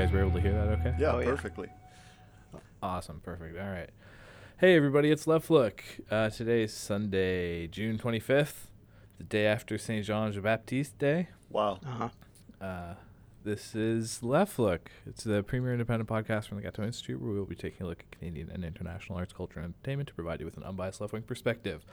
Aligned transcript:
guys 0.00 0.12
were 0.12 0.20
able 0.20 0.30
to 0.32 0.40
hear 0.40 0.52
that 0.52 0.68
okay? 0.80 0.94
Yeah, 0.98 1.12
Oh, 1.12 1.18
yeah. 1.18 1.26
perfectly. 1.26 1.68
Awesome. 2.82 3.20
Perfect. 3.20 3.58
All 3.58 3.68
right. 3.68 3.90
Hey, 4.58 4.74
everybody. 4.74 5.10
It's 5.10 5.26
Left 5.26 5.50
Look. 5.50 5.84
Uh, 6.10 6.30
today's 6.30 6.72
Sunday, 6.72 7.66
June 7.66 7.98
25th, 7.98 8.68
the 9.18 9.24
day 9.24 9.44
after 9.46 9.76
St. 9.76 10.02
Jean 10.06 10.32
de 10.32 10.40
Baptiste 10.40 10.96
Day. 10.98 11.28
Wow. 11.50 11.80
Uh 11.86 12.08
huh. 12.60 12.64
Uh, 12.64 12.94
this 13.44 13.74
is 13.74 14.22
Left 14.22 14.58
Look. 14.58 14.90
It's 15.06 15.24
the 15.24 15.42
premier 15.42 15.72
independent 15.72 16.08
podcast 16.08 16.48
from 16.48 16.62
the 16.62 16.66
Gâteau 16.66 16.86
Institute 16.86 17.20
where 17.20 17.32
we 17.32 17.38
will 17.38 17.44
be 17.44 17.54
taking 17.54 17.84
a 17.84 17.88
look 17.90 18.00
at 18.00 18.18
Canadian 18.18 18.50
and 18.50 18.64
international 18.64 19.18
arts, 19.18 19.34
culture, 19.34 19.60
and 19.60 19.74
entertainment 19.74 20.08
to 20.08 20.14
provide 20.14 20.40
you 20.40 20.46
with 20.46 20.56
an 20.56 20.62
unbiased 20.62 21.02
left 21.02 21.12
wing 21.12 21.22
perspective. 21.22 21.84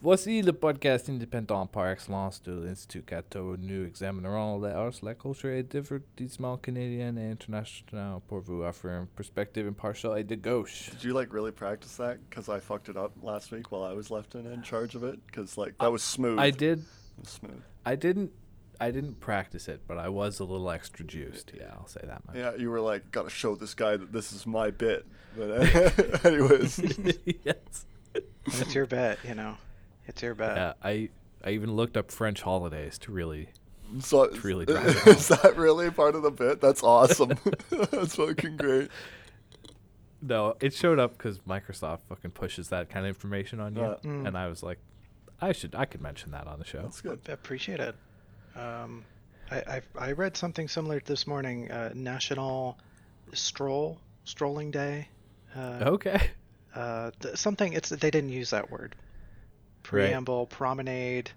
Voici 0.00 0.42
le 0.42 0.52
podcast 0.52 1.08
indépendant 1.08 1.66
par 1.66 1.88
excellence 1.88 2.40
de 2.44 2.52
l'Institut 2.52 3.02
Gâteau. 3.04 3.56
Nous 3.56 3.84
examinerons 3.84 4.62
les 4.62 4.70
arts, 4.70 4.92
la 5.02 5.16
culture 5.16 5.50
et 5.50 5.64
divertissement 5.64 6.56
canadien 6.56 7.16
et 7.16 7.32
international 7.32 8.20
pour 8.28 8.38
vous 8.38 8.62
offrir 8.62 9.00
une 9.00 9.06
perspective 9.08 9.66
impartial 9.66 10.16
et 10.16 10.22
de 10.22 10.36
gauche. 10.36 10.90
Did 10.90 11.02
you 11.02 11.12
like 11.12 11.32
really 11.32 11.50
practice 11.50 11.96
that? 11.96 12.18
Because 12.30 12.48
I 12.48 12.60
fucked 12.60 12.88
it 12.88 12.96
up 12.96 13.10
last 13.24 13.50
week 13.50 13.72
while 13.72 13.82
I 13.82 13.92
was 13.92 14.08
left 14.08 14.36
in, 14.36 14.46
in 14.46 14.62
charge 14.62 14.94
of 14.94 15.02
it. 15.02 15.18
Because 15.26 15.58
like 15.58 15.76
that 15.78 15.90
was 15.90 16.04
smooth. 16.04 16.38
I 16.38 16.52
did. 16.52 16.84
Smooth. 17.24 17.60
I 17.84 17.96
didn't. 17.96 18.30
I 18.80 18.92
didn't 18.92 19.18
practice 19.18 19.66
it, 19.66 19.80
but 19.88 19.98
I 19.98 20.08
was 20.08 20.38
a 20.38 20.44
little 20.44 20.70
extra 20.70 21.04
juiced. 21.04 21.50
Yeah, 21.52 21.72
I'll 21.72 21.88
say 21.88 22.02
that 22.04 22.24
much. 22.24 22.36
Yeah, 22.36 22.54
you 22.54 22.70
were 22.70 22.80
like, 22.80 23.10
gotta 23.10 23.30
show 23.30 23.56
this 23.56 23.74
guy 23.74 23.96
that 23.96 24.12
this 24.12 24.32
is 24.32 24.46
my 24.46 24.70
bit. 24.70 25.04
But 25.36 26.24
anyways, 26.24 26.78
yes. 27.42 27.86
It's 28.46 28.74
your 28.76 28.86
bet, 28.86 29.18
you 29.26 29.34
know. 29.34 29.56
It's 30.08 30.20
your 30.22 30.34
bet. 30.34 30.56
Yeah, 30.56 30.72
I 30.82 31.10
I 31.44 31.50
even 31.50 31.76
looked 31.76 31.96
up 31.96 32.10
French 32.10 32.42
holidays 32.42 32.98
to 32.98 33.12
really. 33.12 33.50
so 34.00 34.24
It's 34.24 34.42
really 34.44 34.66
drive 34.66 34.88
it 34.88 35.06
is 35.06 35.28
that 35.28 35.56
really 35.56 35.90
part 35.90 36.14
of 36.16 36.22
the 36.22 36.30
bit? 36.32 36.60
That's 36.60 36.82
awesome. 36.82 37.34
That's 37.70 38.16
fucking 38.16 38.56
great. 38.56 38.90
No, 40.20 40.56
it 40.60 40.74
showed 40.74 40.98
up 40.98 41.12
because 41.16 41.38
Microsoft 41.40 42.00
fucking 42.08 42.32
pushes 42.32 42.68
that 42.70 42.90
kind 42.90 43.06
of 43.06 43.10
information 43.10 43.60
on 43.60 43.76
you, 43.76 43.82
Uh, 43.82 43.98
Mm. 43.98 44.26
and 44.26 44.36
I 44.36 44.48
was 44.48 44.62
like, 44.64 44.78
I 45.40 45.52
should 45.52 45.74
I 45.76 45.84
could 45.84 46.00
mention 46.00 46.32
that 46.32 46.48
on 46.48 46.58
the 46.58 46.64
show. 46.64 46.82
That's 46.82 47.00
good. 47.00 47.20
I 47.28 47.32
appreciate 47.32 47.78
it. 47.78 47.94
Um, 48.56 49.04
I, 49.50 49.56
I 49.76 49.82
I 50.08 50.12
read 50.12 50.36
something 50.36 50.66
similar 50.66 51.00
this 51.04 51.26
morning. 51.28 51.70
Uh, 51.70 51.92
National 51.94 52.76
Stroll 53.32 54.00
Strolling 54.24 54.72
Day. 54.72 55.08
Uh, 55.56 55.78
Okay. 55.94 56.30
uh, 56.74 57.12
th- 57.20 57.36
something. 57.36 57.72
It's 57.72 57.90
they 57.90 58.10
didn't 58.10 58.30
use 58.30 58.50
that 58.50 58.68
word. 58.72 58.96
Preamble, 59.82 60.46
promenade, 60.46 61.30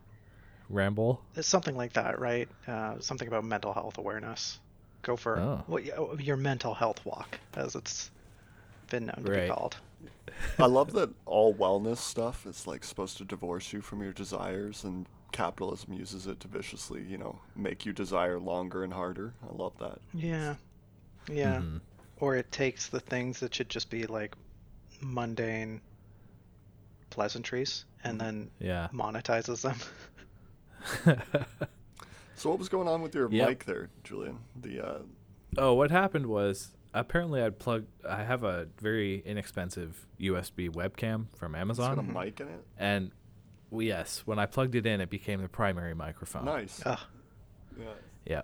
Ramble. 0.70 1.22
it's 1.36 1.48
something 1.48 1.76
like 1.76 1.94
that, 1.94 2.20
right? 2.20 2.48
Uh, 2.68 3.00
something 3.00 3.28
about 3.28 3.44
mental 3.46 3.74
health 3.74 3.98
awareness. 3.98 4.60
Go 5.04 5.16
for 5.16 5.40
Oh. 5.40 5.64
what 5.68 5.84
oh, 5.98 6.18
your 6.20 6.38
mental 6.38 6.74
health 6.74 7.04
walk, 7.06 7.40
as 7.56 7.76
it's 7.76 8.12
been 8.90 9.06
known 9.08 9.24
to 9.24 9.32
be 9.32 9.48
called. 9.48 9.78
I 10.60 10.66
love 10.66 10.94
that 10.94 11.10
all 11.26 11.54
wellness 11.54 11.98
stuff 11.98 12.46
is 12.46 12.68
like 12.68 12.84
supposed 12.84 13.18
to 13.18 13.26
divorce 13.26 13.74
you 13.74 13.82
from 13.82 14.02
your 14.04 14.14
desires, 14.14 14.84
and 14.84 15.06
capitalism 15.32 15.94
uses 15.94 16.28
it 16.28 16.40
to 16.42 16.48
viciously, 16.48 17.02
you 17.04 17.18
know, 17.18 17.40
make 17.56 17.86
you 17.86 17.94
desire 17.94 18.38
longer 18.40 18.84
and 18.84 18.94
harder. 18.94 19.34
I 19.50 19.56
love 19.56 19.74
that. 19.80 20.00
Yeah, 20.14 20.56
yeah. 21.32 21.60
Mhm. 21.62 21.82
Or 22.20 22.36
it 22.36 22.52
takes 22.52 22.88
the 22.88 23.00
things 23.00 23.40
that 23.40 23.56
should 23.56 23.70
just 23.70 23.90
be 23.90 24.06
like 24.06 24.36
mundane 25.02 25.82
pleasantries 27.10 27.86
and 28.04 28.20
then 28.20 28.52
Yeah. 28.60 28.88
monetizes 28.94 29.62
them. 29.62 29.78
So 32.36 32.50
what 32.50 32.58
was 32.58 32.70
going 32.70 32.88
on 32.88 33.04
with 33.04 33.14
your 33.14 33.30
Yep. 33.32 33.48
mic 33.50 33.66
there, 33.66 33.90
Julian? 34.04 34.40
The 34.60 34.82
uh, 34.84 35.00
oh, 35.60 35.74
what 35.76 35.92
happened 35.92 36.26
was 36.26 36.76
apparently 36.92 37.40
I'd 37.40 37.60
plugged. 37.60 37.88
I 38.04 38.24
have 38.24 38.44
a 38.44 38.68
very 38.80 39.20
inexpensive 39.24 40.08
USB 40.20 40.68
webcam 40.70 41.28
from 41.36 41.54
it's 41.54 41.78
got 41.78 41.92
Amazon, 41.92 42.00
a 42.00 42.04
mic 42.04 42.40
in 42.40 42.48
it. 42.48 42.66
and 42.80 43.12
well, 43.70 43.84
yes, 43.84 44.24
when 44.26 44.40
I 44.40 44.48
plugged 44.48 44.74
it 44.74 44.88
in, 44.88 45.02
it 45.02 45.12
became 45.12 45.40
the 45.42 45.48
primary 45.50 45.94
microphone. 45.94 46.46
Nice. 46.46 46.82
Ugh, 46.84 46.98
Yeah. 47.80 47.86
Yeah. 48.26 48.42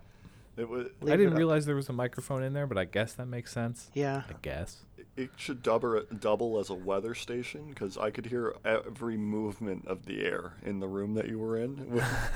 It 0.57 0.69
was. 0.69 0.89
I 1.01 1.05
didn't 1.17 1.33
up. 1.33 1.37
realize 1.37 1.65
there 1.65 1.75
was 1.75 1.89
a 1.89 1.93
microphone 1.93 2.43
in 2.43 2.53
there, 2.53 2.67
but 2.67 2.77
I 2.77 2.85
guess 2.85 3.13
that 3.13 3.25
makes 3.25 3.51
sense. 3.51 3.89
yeah. 3.95 4.23
I 4.29 4.33
guess. 4.43 4.85
It 5.17 5.31
should 5.35 5.63
double 5.63 6.03
double 6.19 6.59
as 6.59 6.69
a 6.69 6.75
weather 6.75 7.15
station 7.15 7.69
because 7.69 7.97
I 7.97 8.11
could 8.11 8.27
hear 8.27 8.55
every 8.63 9.17
movement 9.17 9.87
of 9.87 10.05
the 10.05 10.23
air 10.23 10.53
in 10.63 10.79
the 10.79 10.87
room 10.87 11.15
that 11.15 11.27
you 11.27 11.39
were 11.39 11.57
in. 11.57 11.99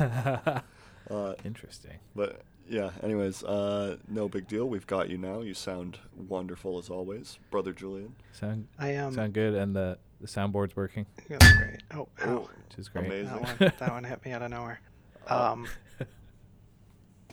uh, 1.09 1.35
Interesting. 1.45 1.99
but 2.15 2.41
yeah, 2.67 2.89
anyways, 3.03 3.43
uh, 3.43 3.97
no 4.07 4.27
big 4.27 4.47
deal. 4.47 4.67
We've 4.67 4.87
got 4.87 5.09
you 5.09 5.17
now. 5.17 5.41
You 5.41 5.53
sound 5.53 5.99
wonderful 6.15 6.77
as 6.79 6.89
always, 6.89 7.37
brother 7.51 7.71
Julian. 7.71 8.15
Sound 8.31 8.67
I 8.79 8.95
um. 8.95 9.13
sound 9.13 9.33
good, 9.33 9.53
and 9.53 9.75
the 9.75 9.99
the 10.21 10.27
soundboard's 10.27 10.75
working, 10.75 11.05
yeah, 11.29 11.37
that's 11.39 11.57
great. 11.57 11.83
Oh, 11.93 12.07
ow. 12.25 12.49
Which 12.69 12.77
is 12.77 12.89
great. 12.89 13.07
Amazing. 13.07 13.27
That 13.27 13.59
one, 13.59 13.73
that 13.79 13.91
one 13.91 14.03
hit 14.03 14.25
me 14.25 14.31
out 14.31 14.41
of 14.41 14.51
nowhere. 14.51 14.79
Um, 15.27 15.67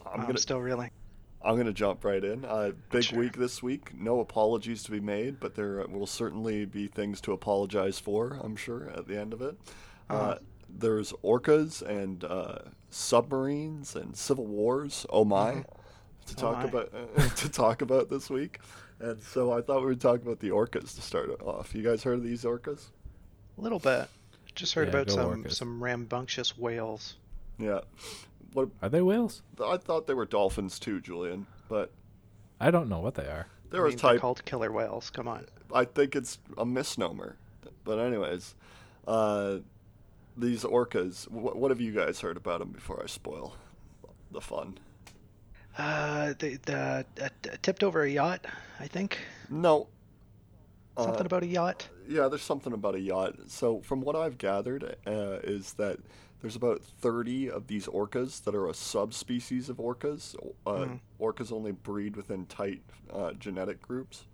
I'm 0.04 0.20
I'm, 0.20 0.26
gonna 0.26 0.36
still 0.38 0.60
reeling. 0.60 0.90
I'm 1.48 1.56
gonna 1.56 1.72
jump 1.72 2.04
right 2.04 2.22
in. 2.22 2.44
Uh, 2.44 2.72
big 2.90 3.04
Sure. 3.04 3.18
week 3.20 3.36
this 3.38 3.62
week. 3.62 3.98
No 3.98 4.20
apologies 4.20 4.82
to 4.82 4.90
be 4.90 5.00
made, 5.00 5.40
but 5.40 5.54
there 5.54 5.84
will 5.88 6.06
certainly 6.06 6.66
be 6.66 6.88
things 6.88 7.22
to 7.22 7.32
apologize 7.32 7.98
for. 7.98 8.38
I'm 8.42 8.54
sure 8.54 8.90
at 8.90 9.06
the 9.08 9.18
end 9.18 9.32
of 9.32 9.40
it. 9.40 9.56
Uh, 10.10 10.12
Uh-huh. 10.12 10.38
there's 10.68 11.12
orcas 11.24 11.80
and 11.80 12.22
uh, 12.24 12.58
submarines 12.90 13.96
and 13.96 14.14
civil 14.14 14.46
wars. 14.46 15.06
Oh 15.08 15.24
my! 15.24 15.52
Mhm. 15.52 15.64
To 16.26 16.34
Oh 16.36 16.40
talk 16.40 16.58
my. 16.58 16.64
about 16.68 16.92
to 17.36 17.48
talk 17.48 17.80
about 17.80 18.10
this 18.10 18.28
week, 18.28 18.60
and 19.00 19.18
so 19.22 19.50
I 19.50 19.62
thought 19.62 19.80
we 19.80 19.86
would 19.86 20.00
talk 20.02 20.20
about 20.20 20.40
the 20.40 20.50
orcas 20.50 20.94
to 20.96 21.00
start 21.00 21.30
it 21.30 21.40
off. 21.40 21.74
You 21.74 21.82
guys 21.82 22.02
heard 22.02 22.18
of 22.18 22.24
these 22.24 22.44
orcas? 22.44 22.90
A 23.56 23.60
little 23.62 23.78
bit. 23.78 24.08
Just 24.54 24.74
heard 24.74 24.88
Yeah, 24.88 25.00
about 25.00 25.10
some 25.10 25.44
Orcas. 25.44 25.52
some 25.52 25.82
rambunctious 25.82 26.58
whales. 26.58 27.16
Yeah. 27.58 27.80
What 28.52 28.68
Are 28.82 28.88
they 28.88 29.02
whales? 29.02 29.42
I 29.62 29.76
thought 29.76 30.06
they 30.06 30.14
were 30.14 30.24
dolphins 30.26 30.78
too, 30.78 31.00
Julian, 31.00 31.46
but 31.68 31.90
I 32.60 32.70
don't 32.70 32.88
know 32.88 33.00
what 33.00 33.14
they 33.14 33.26
are. 33.26 33.46
they're 33.70 33.82
I 33.84 33.86
a 33.86 33.88
mean, 33.90 33.98
they're 33.98 34.10
type. 34.12 34.20
called 34.20 34.44
killer 34.44 34.72
whales. 34.72 35.10
Come 35.10 35.28
on. 35.28 35.46
I 35.74 35.84
think 35.84 36.16
it's 36.16 36.38
a 36.56 36.64
misnomer. 36.64 37.36
But 37.84 37.98
anyways, 37.98 38.54
uh, 39.06 39.58
these 40.36 40.64
orcas. 40.64 41.26
Wh- 41.28 41.56
what 41.56 41.70
have 41.70 41.80
you 41.80 41.92
guys 41.92 42.20
heard 42.20 42.36
about 42.36 42.60
them 42.60 42.70
before 42.70 43.00
I 43.02 43.06
spoil 43.06 43.56
the 44.30 44.40
fun? 44.40 44.78
Uh, 45.76 46.34
the 46.38 46.56
the 46.64 47.04
uh, 47.22 47.28
tipped 47.62 47.82
over 47.84 48.02
a 48.02 48.10
yacht. 48.10 48.44
I 48.80 48.86
think 48.86 49.18
No. 49.50 49.88
something 50.96 51.22
Uh, 51.22 51.24
about 51.26 51.42
a 51.42 51.46
yacht. 51.46 51.88
Yeah, 52.08 52.28
there's 52.28 52.42
something 52.42 52.72
about 52.72 52.94
a 52.94 53.00
yacht. 53.00 53.34
So 53.48 53.80
from 53.82 54.00
what 54.00 54.16
I've 54.16 54.38
gathered, 54.38 54.96
uh, 55.06 55.38
is 55.44 55.74
that 55.74 55.98
there's 56.40 56.56
about 56.56 56.80
30 56.82 57.50
of 57.50 57.66
these 57.66 57.86
orcas 57.86 58.42
that 58.44 58.54
are 58.54 58.66
a 58.68 58.74
subspecies 58.74 59.68
of 59.68 59.76
orcas. 59.76 60.34
Uh, 60.66 60.70
Mhm. 60.86 61.00
Orcas 61.20 61.52
only 61.52 61.72
breed 61.72 62.16
within 62.16 62.46
tight 62.46 62.82
uh, 63.12 63.32
genetic 63.34 63.82
groups. 63.82 64.24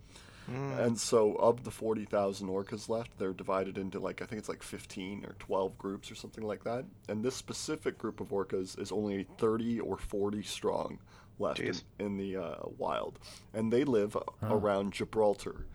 Mm. 0.49 0.77
And 0.79 0.99
so, 0.99 1.33
of 1.37 1.63
the 1.63 1.71
40,000 1.71 2.47
orcas 2.49 2.87
left, 2.87 3.17
they're 3.17 3.33
divided 3.33 3.77
into 3.79 3.99
like, 3.99 4.21
I 4.21 4.25
think 4.25 4.37
it's 4.39 4.47
like 4.49 4.61
15 4.61 5.25
or 5.25 5.33
12 5.39 5.75
groups 5.79 6.11
or 6.11 6.15
something 6.15 6.43
like 6.45 6.63
that. 6.65 6.85
And 7.09 7.23
this 7.25 7.35
specific 7.35 7.97
group 7.97 8.19
of 8.21 8.29
orcas 8.29 8.79
is 8.79 8.91
only 8.91 9.23
30 9.39 9.79
or 9.79 9.97
40 9.97 10.43
strong 10.43 10.99
left 11.39 11.59
in, 11.59 11.73
in 12.05 12.17
the 12.17 12.37
uh, 12.37 12.55
wild. 12.77 13.17
And 13.55 13.73
they 13.73 13.83
live 13.83 14.15
around 14.43 14.93
Gibraltar, 14.93 15.65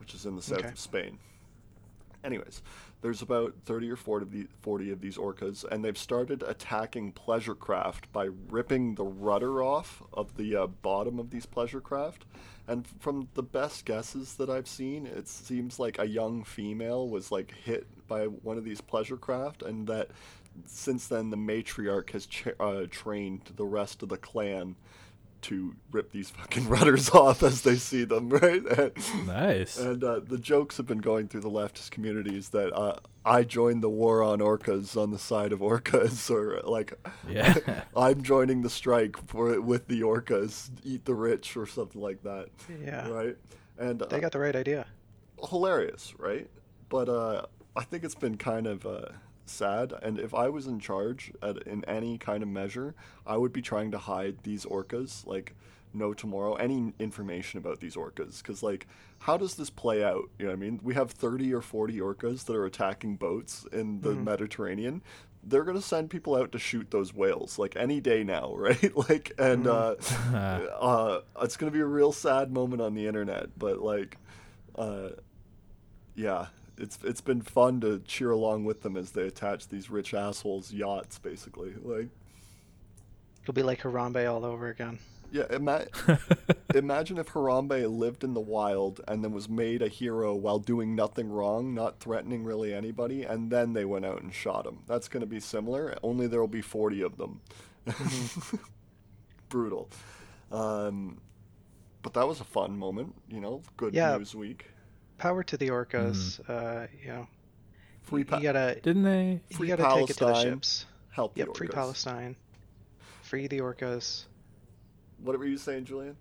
which 0.00 0.12
is 0.12 0.26
in 0.26 0.34
the 0.34 0.42
south 0.42 0.58
Okay. 0.58 0.68
of 0.70 0.78
Spain. 0.78 1.18
Anyways, 2.26 2.60
there's 3.02 3.22
about 3.22 3.54
30 3.66 3.88
or 3.88 3.96
40 3.96 4.24
of, 4.24 4.32
the, 4.32 4.48
40 4.62 4.90
of 4.90 5.00
these 5.00 5.16
orcas, 5.16 5.64
and 5.64 5.84
they've 5.84 5.96
started 5.96 6.42
attacking 6.42 7.12
pleasure 7.12 7.54
craft 7.54 8.12
by 8.12 8.28
ripping 8.48 8.96
the 8.96 9.04
rudder 9.04 9.62
off 9.62 10.02
of 10.12 10.36
the 10.36 10.56
uh, 10.56 10.66
bottom 10.66 11.20
of 11.20 11.30
these 11.30 11.46
pleasure 11.46 11.80
craft. 11.80 12.24
And 12.66 12.84
from 12.98 13.28
the 13.34 13.44
best 13.44 13.84
guesses 13.84 14.34
that 14.34 14.50
I've 14.50 14.66
seen, 14.66 15.06
it 15.06 15.28
seems 15.28 15.78
like 15.78 16.00
a 16.00 16.08
young 16.08 16.42
female 16.42 17.08
was 17.08 17.30
like 17.30 17.54
hit 17.64 17.86
by 18.08 18.24
one 18.24 18.58
of 18.58 18.64
these 18.64 18.80
pleasure 18.80 19.16
craft, 19.16 19.62
and 19.62 19.86
that 19.86 20.10
since 20.64 21.06
then 21.06 21.30
the 21.30 21.36
matriarch 21.36 22.10
has 22.10 22.26
cha- 22.26 22.50
uh, 22.58 22.86
trained 22.90 23.52
the 23.54 23.64
rest 23.64 24.02
of 24.02 24.08
the 24.08 24.16
clan 24.16 24.74
to 25.42 25.74
rip 25.92 26.12
these 26.12 26.30
fucking 26.30 26.68
rudders 26.70 27.10
off 27.10 27.42
as 27.42 27.62
they 27.62 27.76
see 27.76 28.04
them, 28.04 28.28
right? 28.42 28.64
And, 28.64 29.26
Nice. 29.26 29.78
and 29.78 30.02
uh, 30.02 30.20
the 30.20 30.38
jokes 30.38 30.76
have 30.78 30.86
been 30.86 30.98
going 30.98 31.28
through 31.28 31.40
the 31.42 31.50
leftist 31.50 31.90
communities 31.90 32.48
that 32.50 32.72
uh, 32.76 32.96
I 33.24 33.42
joined 33.44 33.82
the 33.82 33.88
war 33.88 34.22
on 34.22 34.38
orcas 34.40 34.96
on 35.00 35.10
the 35.10 35.18
side 35.18 35.52
of 35.52 35.60
orcas, 35.60 36.30
or 36.34 36.60
like, 36.64 36.94
Yeah. 37.28 37.54
I'm 37.96 38.22
joining 38.22 38.62
the 38.62 38.70
strike 38.70 39.16
for 39.28 39.60
with 39.60 39.88
the 39.88 40.00
orcas, 40.02 40.70
eat 40.84 41.04
the 41.04 41.14
rich, 41.14 41.56
or 41.56 41.66
something 41.66 42.00
like 42.00 42.22
that, 42.22 42.46
Yeah. 42.82 43.08
right? 43.08 43.36
And 43.78 44.02
uh, 44.02 44.06
They 44.06 44.20
got 44.20 44.32
the 44.32 44.40
right 44.40 44.56
idea. 44.56 44.86
hilarious, 45.50 46.14
right? 46.18 46.48
But 46.88 47.08
uh, 47.08 47.42
I 47.76 47.84
think 47.84 48.04
it's 48.04 48.14
been 48.14 48.36
kind 48.36 48.66
of 48.66 48.86
uh, 48.86 49.06
sad. 49.50 49.92
And 50.02 50.18
if 50.18 50.34
I 50.34 50.48
was 50.48 50.66
in 50.66 50.80
charge 50.80 51.32
at, 51.42 51.58
in 51.62 51.84
any 51.84 52.18
kind 52.18 52.42
of 52.42 52.48
measure, 52.48 52.94
I 53.26 53.36
would 53.36 53.52
be 53.52 53.62
trying 53.62 53.90
to 53.92 53.98
hide 53.98 54.42
these 54.42 54.64
orcas, 54.64 55.26
like 55.26 55.54
no 55.96 56.12
tomorrow 56.12 56.54
any 56.54 56.92
information 56.98 57.58
about 57.58 57.80
these 57.80 57.96
orcas 57.96 58.42
because 58.42 58.62
like 58.62 58.86
how 59.20 59.36
does 59.36 59.54
this 59.54 59.70
play 59.70 60.04
out? 60.04 60.28
You 60.38 60.44
know 60.44 60.52
what 60.52 60.58
i 60.58 60.60
mean? 60.60 60.80
We 60.82 60.94
have 60.94 61.10
30 61.10 61.54
or 61.54 61.62
40 61.62 61.98
orcas 61.98 62.44
that 62.44 62.54
are 62.54 62.66
attacking 62.66 63.16
boats 63.16 63.66
in 63.72 64.00
the 64.02 64.14
mediterranean. 64.14 65.02
They're 65.42 65.64
going 65.64 65.76
to 65.76 65.82
send 65.82 66.10
people 66.10 66.34
out 66.34 66.52
to 66.52 66.58
shoot 66.58 66.90
those 66.90 67.14
whales 67.14 67.58
like 67.58 67.76
any 67.76 68.00
day 68.00 68.24
now 68.24 68.54
right? 68.56 68.96
Like 69.08 69.32
and 69.38 69.66
uh, 69.66 69.94
uh 70.34 71.20
it's 71.40 71.56
going 71.56 71.72
to 71.72 71.76
be 71.76 71.82
a 71.82 71.86
real 71.86 72.12
sad 72.12 72.52
moment 72.52 72.82
on 72.82 72.94
the 72.94 73.06
internet 73.06 73.58
but 73.58 73.80
like 73.80 74.18
uh 74.76 75.10
yeah 76.14 76.46
it's 76.78 76.98
it's 77.04 77.20
been 77.20 77.40
fun 77.42 77.80
to 77.80 78.00
cheer 78.00 78.30
along 78.30 78.64
with 78.64 78.82
them 78.82 78.96
as 78.96 79.12
they 79.12 79.22
attach 79.22 79.68
these 79.68 79.88
rich 79.90 80.12
assholes 80.14 80.72
yachts 80.72 81.18
basically 81.18 81.74
like 81.82 82.08
It'll 83.42 83.54
be 83.54 83.62
like 83.62 83.80
Harambe 83.82 84.28
all 84.28 84.44
over 84.44 84.66
again. 84.68 84.98
yeah, 85.30 85.44
ima- 85.50 85.86
imagine 86.74 87.16
if 87.16 87.28
Harambe 87.28 87.88
lived 87.88 88.24
in 88.24 88.34
the 88.34 88.40
wild 88.40 89.00
and 89.06 89.22
then 89.22 89.30
was 89.30 89.48
made 89.48 89.82
a 89.82 89.88
hero 89.88 90.34
while 90.34 90.58
doing 90.58 90.96
nothing 90.96 91.28
wrong, 91.30 91.72
not 91.72 92.00
threatening 92.00 92.42
really 92.42 92.74
anybody, 92.74 93.22
and 93.22 93.50
then 93.52 93.72
they 93.72 93.84
went 93.84 94.04
out 94.04 94.20
and 94.20 94.34
shot 94.34 94.66
him. 94.66 94.80
That's 94.88 95.06
going 95.06 95.20
to 95.20 95.26
be 95.28 95.38
similar, 95.38 95.96
only 96.02 96.26
there 96.26 96.40
will 96.40 96.48
be 96.48 96.60
40 96.60 97.02
of 97.02 97.18
them. 97.18 97.40
Brutal. 99.48 99.88
Um, 100.50 101.18
but 102.02 102.14
that 102.14 102.26
was 102.26 102.40
a 102.40 102.44
fun 102.44 102.76
moment, 102.76 103.14
you 103.28 103.40
know, 103.40 103.62
good 103.76 103.94
Yeah. 103.94 104.16
news 104.16 104.34
week. 104.34 104.66
Power 105.18 105.42
to 105.44 105.56
the 105.56 105.68
orcas. 105.68 106.40
Uh, 106.48 106.86
you 107.02 107.08
know, 107.08 107.26
Free, 108.02 108.24
pa- 108.24 108.36
you 108.36 108.42
gotta 108.44 108.78
Didn't 108.82 109.02
they? 109.02 109.40
Free 109.52 109.68
you 109.68 109.76
gotta 109.76 109.94
take 110.00 110.10
it 110.10 110.14
to 110.14 110.18
the 110.20 110.26
Palestine. 110.26 110.52
ships. 110.52 110.86
help 111.10 111.34
the 111.34 111.40
Yep, 111.40 111.56
Free 111.56 111.68
Palestine. 111.68 112.36
Free 113.22 113.46
the 113.48 113.58
orcas. 113.60 114.24
What 115.22 115.38
were 115.38 115.46
you 115.46 115.58
saying, 115.58 115.86
Julian? 115.86 116.16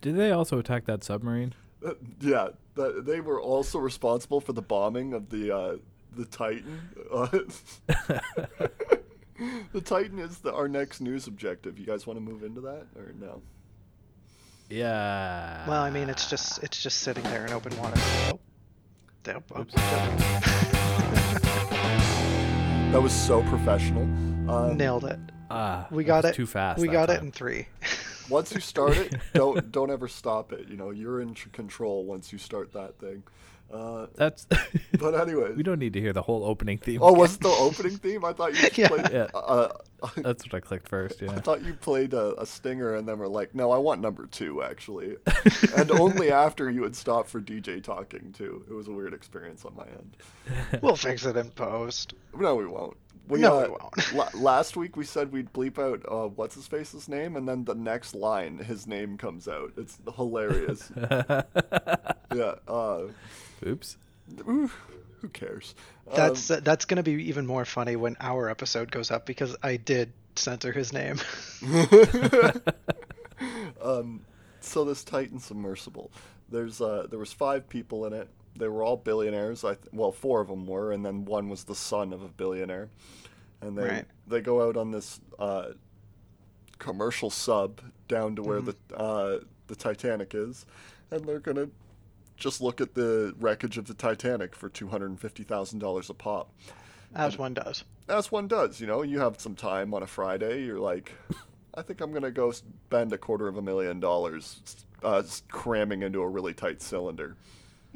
Did 0.00 0.16
they 0.16 0.32
also 0.32 0.58
attack 0.58 0.86
that 0.86 1.04
submarine? 1.04 1.54
Uh, 1.84 1.92
yeah, 2.20 2.48
that, 2.74 3.04
they 3.06 3.20
were 3.20 3.40
also 3.40 3.78
responsible 3.78 4.40
for 4.40 4.52
the 4.52 4.62
bombing 4.62 5.12
of 5.12 5.28
the 5.30 5.54
uh, 5.54 5.76
the 6.16 6.24
Titan. 6.24 6.80
The 9.72 9.80
Titan 9.80 10.18
is 10.18 10.38
the, 10.38 10.52
our 10.52 10.68
next 10.68 11.00
news 11.00 11.28
objective. 11.28 11.78
You 11.78 11.86
guys 11.86 12.08
want 12.08 12.16
to 12.16 12.20
move 12.20 12.42
into 12.42 12.60
that 12.62 12.86
or 12.96 13.12
no? 13.20 13.40
Yeah. 14.68 15.66
Well, 15.68 15.82
I 15.82 15.90
mean, 15.90 16.08
it's 16.08 16.28
just 16.28 16.62
it's 16.62 16.82
just 16.82 16.98
sitting 16.98 17.24
there 17.24 17.46
in 17.46 17.52
open 17.52 17.76
water. 17.78 18.00
Oh. 18.30 18.38
Yep, 19.26 19.42
oh, 19.54 19.60
Oops. 19.60 19.74
That 22.92 23.02
was 23.02 23.12
so 23.12 23.42
professional. 23.42 24.04
Um, 24.50 24.78
Nailed 24.78 25.04
it. 25.04 25.18
Ah, 25.50 25.86
We 25.90 26.04
got 26.04 26.24
it. 26.24 26.34
Too 26.34 26.46
fast. 26.46 26.80
We 26.80 26.86
that 26.88 26.92
got 26.94 27.10
it 27.10 27.20
in 27.20 27.30
three. 27.30 27.68
Once 28.30 28.54
you 28.54 28.60
start 28.60 28.96
it, 28.96 29.14
don't 29.34 29.70
don't 29.72 29.90
ever 29.90 30.08
stop 30.08 30.52
it. 30.52 30.68
You 30.68 30.76
know, 30.78 30.90
you're 30.90 31.20
in 31.20 31.34
control 31.34 32.04
once 32.04 32.32
you 32.32 32.38
start 32.38 32.72
that 32.72 32.98
thing. 32.98 33.22
Uh, 33.72 34.06
That's. 34.14 34.46
but 34.98 35.14
anyway, 35.14 35.52
we 35.54 35.62
don't 35.62 35.78
need 35.78 35.92
to 35.92 36.00
hear 36.00 36.12
the 36.12 36.22
whole 36.22 36.44
opening 36.44 36.78
theme. 36.78 37.00
oh, 37.02 37.08
again. 37.08 37.18
was 37.20 37.34
it 37.36 37.40
the 37.40 37.48
opening 37.48 37.98
theme? 37.98 38.24
I 38.24 38.32
thought 38.32 38.54
you 38.54 38.60
just 38.60 38.78
Yeah. 38.78 38.88
played. 38.88 39.10
Yeah. 39.12 39.26
Uh, 39.34 39.68
That's 40.16 40.44
what 40.46 40.54
I 40.54 40.60
clicked 40.60 40.88
first. 40.88 41.20
Yeah. 41.20 41.32
I 41.32 41.40
thought 41.40 41.62
you 41.64 41.74
played 41.74 42.14
a, 42.14 42.40
a 42.40 42.46
stinger 42.46 42.94
and 42.94 43.06
then 43.06 43.18
were 43.18 43.28
like, 43.28 43.54
no, 43.54 43.70
I 43.70 43.78
want 43.78 44.00
number 44.00 44.26
two, 44.26 44.62
actually. 44.62 45.16
and 45.76 45.90
only 45.90 46.30
after 46.30 46.70
you 46.70 46.82
had 46.84 46.96
stopped 46.96 47.28
for 47.28 47.40
DJ 47.40 47.82
talking, 47.82 48.32
too. 48.32 48.64
It 48.70 48.72
was 48.72 48.88
a 48.88 48.92
weird 48.92 49.12
experience 49.12 49.64
on 49.64 49.74
my 49.76 49.84
end. 49.86 50.80
we'll 50.82 50.96
fix 50.96 51.26
it 51.26 51.36
in 51.36 51.50
post. 51.50 52.14
No, 52.38 52.54
we 52.54 52.66
won't. 52.66 52.96
We, 53.28 53.40
No, 53.40 53.58
uh, 53.58 53.62
we 53.62 53.68
won't. 53.70 54.14
la- 54.14 54.40
last 54.40 54.76
week 54.76 54.96
we 54.96 55.04
said 55.04 55.32
we'd 55.32 55.52
bleep 55.52 55.78
out 55.78 56.02
uh, 56.10 56.28
what's 56.28 56.54
his 56.54 56.66
face's 56.66 57.08
name, 57.08 57.36
and 57.36 57.48
then 57.48 57.64
the 57.64 57.74
next 57.74 58.14
line, 58.14 58.58
his 58.58 58.86
name 58.86 59.18
comes 59.18 59.46
out. 59.46 59.72
It's 59.76 59.98
hilarious. 60.16 60.90
yeah. 60.96 62.54
Uh, 62.66 63.02
Oops. 63.66 63.96
ooh, 64.48 64.70
who 65.20 65.28
cares? 65.28 65.74
That's 66.14 66.50
Um, 66.50 66.60
that's 66.62 66.84
gonna 66.86 67.02
be 67.02 67.12
even 67.28 67.46
more 67.46 67.64
funny 67.64 67.96
when 67.96 68.16
our 68.20 68.48
episode 68.48 68.90
goes 68.90 69.10
up 69.10 69.26
because 69.26 69.56
I 69.62 69.76
did 69.76 70.12
censor 70.36 70.72
his 70.72 70.92
name. 70.92 71.18
um, 73.82 74.24
so 74.60 74.84
this 74.84 75.04
Titan 75.04 75.38
submersible, 75.38 76.10
there's 76.50 76.80
uh, 76.80 77.06
there 77.10 77.18
was 77.18 77.32
five 77.32 77.68
people 77.68 78.06
in 78.06 78.12
it. 78.12 78.28
They 78.58 78.68
were 78.68 78.82
all 78.82 78.96
billionaires. 78.96 79.64
I 79.64 79.74
th- 79.74 79.88
well, 79.92 80.12
four 80.12 80.40
of 80.40 80.48
them 80.48 80.66
were, 80.66 80.92
and 80.92 81.04
then 81.04 81.24
one 81.24 81.48
was 81.48 81.64
the 81.64 81.74
son 81.74 82.12
of 82.12 82.22
a 82.22 82.28
billionaire. 82.28 82.88
And 83.60 83.76
they 83.78 83.84
Right. 83.88 84.04
they 84.26 84.40
go 84.40 84.66
out 84.68 84.76
on 84.76 84.90
this 84.90 85.20
uh, 85.38 85.70
commercial 86.78 87.30
sub 87.30 87.80
down 88.06 88.36
to 88.36 88.42
where 88.42 88.60
the 88.60 88.76
uh, 88.94 89.38
the 89.66 89.74
Titanic 89.76 90.34
is, 90.34 90.64
and 91.10 91.24
they're 91.24 91.40
gonna 91.40 91.68
just 92.36 92.60
look 92.60 92.80
at 92.80 92.94
the 92.94 93.34
wreckage 93.40 93.78
of 93.78 93.86
the 93.86 93.94
Titanic 93.94 94.54
for 94.54 94.68
two 94.68 94.88
hundred 94.88 95.10
and 95.10 95.20
fifty 95.20 95.42
thousand 95.42 95.78
dollars 95.80 96.08
a 96.10 96.14
pop. 96.14 96.52
As 97.14 97.38
one 97.38 97.54
does. 97.54 97.84
As 98.08 98.30
one 98.30 98.48
does, 98.48 98.80
you 98.80 98.86
know, 98.86 99.02
you 99.02 99.18
have 99.18 99.40
some 99.40 99.54
time 99.54 99.92
on 99.94 100.02
a 100.02 100.06
Friday. 100.06 100.62
You're 100.64 100.78
like, 100.78 101.12
I 101.74 101.82
think 101.82 102.00
I'm 102.00 102.12
gonna 102.12 102.30
go 102.30 102.52
spend 102.52 103.12
a 103.12 103.18
quarter 103.18 103.48
of 103.48 103.56
a 103.56 103.62
million 103.62 103.98
dollars 103.98 104.60
uh, 105.02 105.22
cramming 105.50 106.02
into 106.02 106.20
a 106.20 106.28
really 106.28 106.54
tight 106.54 106.80
cylinder. 106.82 107.36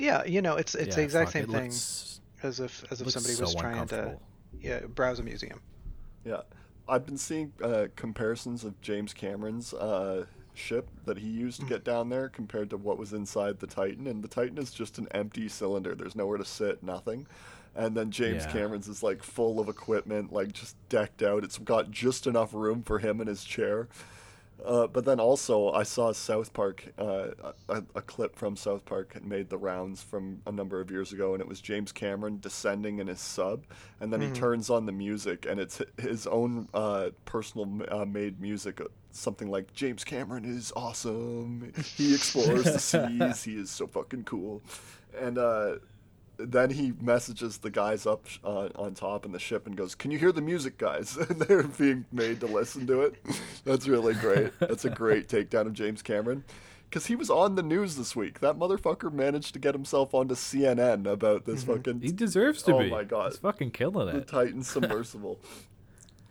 Yeah, 0.02 0.24
you 0.24 0.42
know, 0.42 0.56
it's 0.56 0.74
it's 0.74 0.88
Yeah, 0.88 0.94
the 0.96 1.02
exact 1.02 1.26
fuck, 1.28 1.32
same 1.34 1.46
thing 1.46 1.62
looks- 1.70 2.20
as 2.42 2.58
if 2.58 2.84
as 2.90 3.00
if 3.00 3.06
looks 3.06 3.14
somebody 3.14 3.34
so 3.34 3.42
was 3.44 3.54
trying 3.54 3.86
to 3.88 4.18
yeah 4.60 4.80
browse 4.80 5.20
a 5.20 5.22
museum. 5.22 5.60
Yeah, 6.24 6.40
I've 6.88 7.06
been 7.06 7.16
seeing 7.18 7.52
uh, 7.62 7.86
comparisons 7.94 8.64
of 8.64 8.80
James 8.80 9.14
Cameron's 9.14 9.72
uh, 9.72 10.26
ship 10.54 10.88
that 11.04 11.18
he 11.18 11.28
used 11.28 11.60
to 11.60 11.66
get 11.66 11.84
down 11.84 12.08
there 12.08 12.28
compared 12.28 12.68
to 12.70 12.76
what 12.76 12.98
was 12.98 13.12
inside 13.12 13.60
the 13.60 13.66
Titan, 13.68 14.08
and 14.08 14.22
the 14.24 14.28
Titan 14.28 14.58
is 14.58 14.72
just 14.72 14.98
an 14.98 15.06
empty 15.12 15.48
cylinder. 15.48 15.94
There's 15.94 16.16
nowhere 16.16 16.38
to 16.38 16.44
sit, 16.44 16.82
nothing. 16.82 17.26
And 17.74 17.96
then 17.96 18.10
James 18.10 18.44
Yeah. 18.44 18.52
Cameron's 18.52 18.86
is 18.88 19.02
like 19.02 19.22
full 19.22 19.58
of 19.60 19.68
equipment, 19.68 20.32
like 20.32 20.52
just 20.52 20.76
decked 20.88 21.22
out. 21.22 21.42
It's 21.44 21.58
got 21.58 21.90
just 21.92 22.26
enough 22.26 22.52
room 22.52 22.82
for 22.82 22.98
him 22.98 23.20
and 23.20 23.28
his 23.28 23.44
chair. 23.44 23.88
Uh, 24.64 24.86
but 24.86 25.04
then 25.04 25.18
also, 25.18 25.72
I 25.72 25.82
saw 25.82 26.12
South 26.12 26.52
Park, 26.52 26.92
uh, 26.98 27.28
a, 27.68 27.82
a 27.94 28.02
clip 28.02 28.36
from 28.36 28.54
South 28.56 28.84
Park 28.84 29.14
had 29.14 29.24
made 29.24 29.48
the 29.48 29.58
rounds 29.58 30.02
from 30.02 30.40
a 30.46 30.52
number 30.52 30.80
of 30.80 30.90
years 30.90 31.12
ago, 31.12 31.32
and 31.32 31.40
it 31.40 31.48
was 31.48 31.60
James 31.60 31.90
Cameron 31.90 32.38
descending 32.40 32.98
in 33.00 33.08
his 33.08 33.20
sub, 33.20 33.64
and 34.00 34.12
then 34.12 34.20
he 34.20 34.30
turns 34.30 34.70
on 34.70 34.86
the 34.86 34.92
music, 34.92 35.46
and 35.48 35.58
it's 35.58 35.82
his 35.98 36.26
own 36.26 36.68
uh, 36.74 37.10
personal 37.24 37.68
uh, 37.90 38.04
made 38.04 38.40
music, 38.40 38.80
uh, 38.80 38.84
something 39.10 39.50
like 39.50 39.72
James 39.74 40.04
Cameron 40.04 40.44
is 40.44 40.72
awesome. 40.76 41.72
He 41.96 42.14
explores 42.14 42.64
the 42.64 42.78
seas. 42.78 43.42
He 43.42 43.56
is 43.56 43.70
so 43.70 43.86
fucking 43.86 44.24
cool, 44.24 44.62
and. 45.18 45.38
Then 46.44 46.70
he 46.70 46.92
messages 47.00 47.58
the 47.58 47.70
guys 47.70 48.06
up 48.06 48.26
uh, 48.44 48.68
on 48.76 48.94
top 48.94 49.24
in 49.26 49.32
the 49.32 49.38
ship 49.38 49.66
and 49.66 49.76
goes, 49.76 49.94
"Can 49.94 50.10
you 50.10 50.18
hear 50.18 50.32
the 50.32 50.40
music, 50.42 50.78
guys?" 50.78 51.16
And 51.28 51.40
they're 51.40 51.62
being 51.64 52.04
made 52.12 52.40
to 52.40 52.46
listen 52.46 52.86
to 52.88 53.02
it. 53.02 53.14
That's 53.64 53.86
really 53.88 54.14
great. 54.14 54.52
That's 54.58 54.84
a 54.84 54.90
great 54.90 55.28
takedown 55.28 55.66
of 55.66 55.72
James 55.72 56.02
Cameron, 56.02 56.44
because 56.88 57.06
he 57.06 57.14
was 57.16 57.30
on 57.30 57.54
the 57.54 57.62
news 57.62 57.96
this 57.96 58.14
week. 58.16 58.40
That 58.40 58.56
motherfucker 58.58 59.12
managed 59.12 59.52
to 59.54 59.58
get 59.58 59.74
himself 59.74 60.14
onto 60.14 60.34
CNN 60.34 61.06
about 61.10 61.44
this 61.46 61.64
fucking 61.64 62.00
He 62.00 62.12
deserves 62.12 62.62
to 62.64 62.74
Oh 62.74 62.78
be. 62.80 62.90
my 62.90 63.04
God. 63.04 63.30
He's 63.32 63.38
fucking 63.38 63.70
killing 63.70 64.08
it. 64.08 64.12
the 64.12 64.18
it. 64.18 64.28
Titan 64.28 64.62
submersible. 64.74 65.38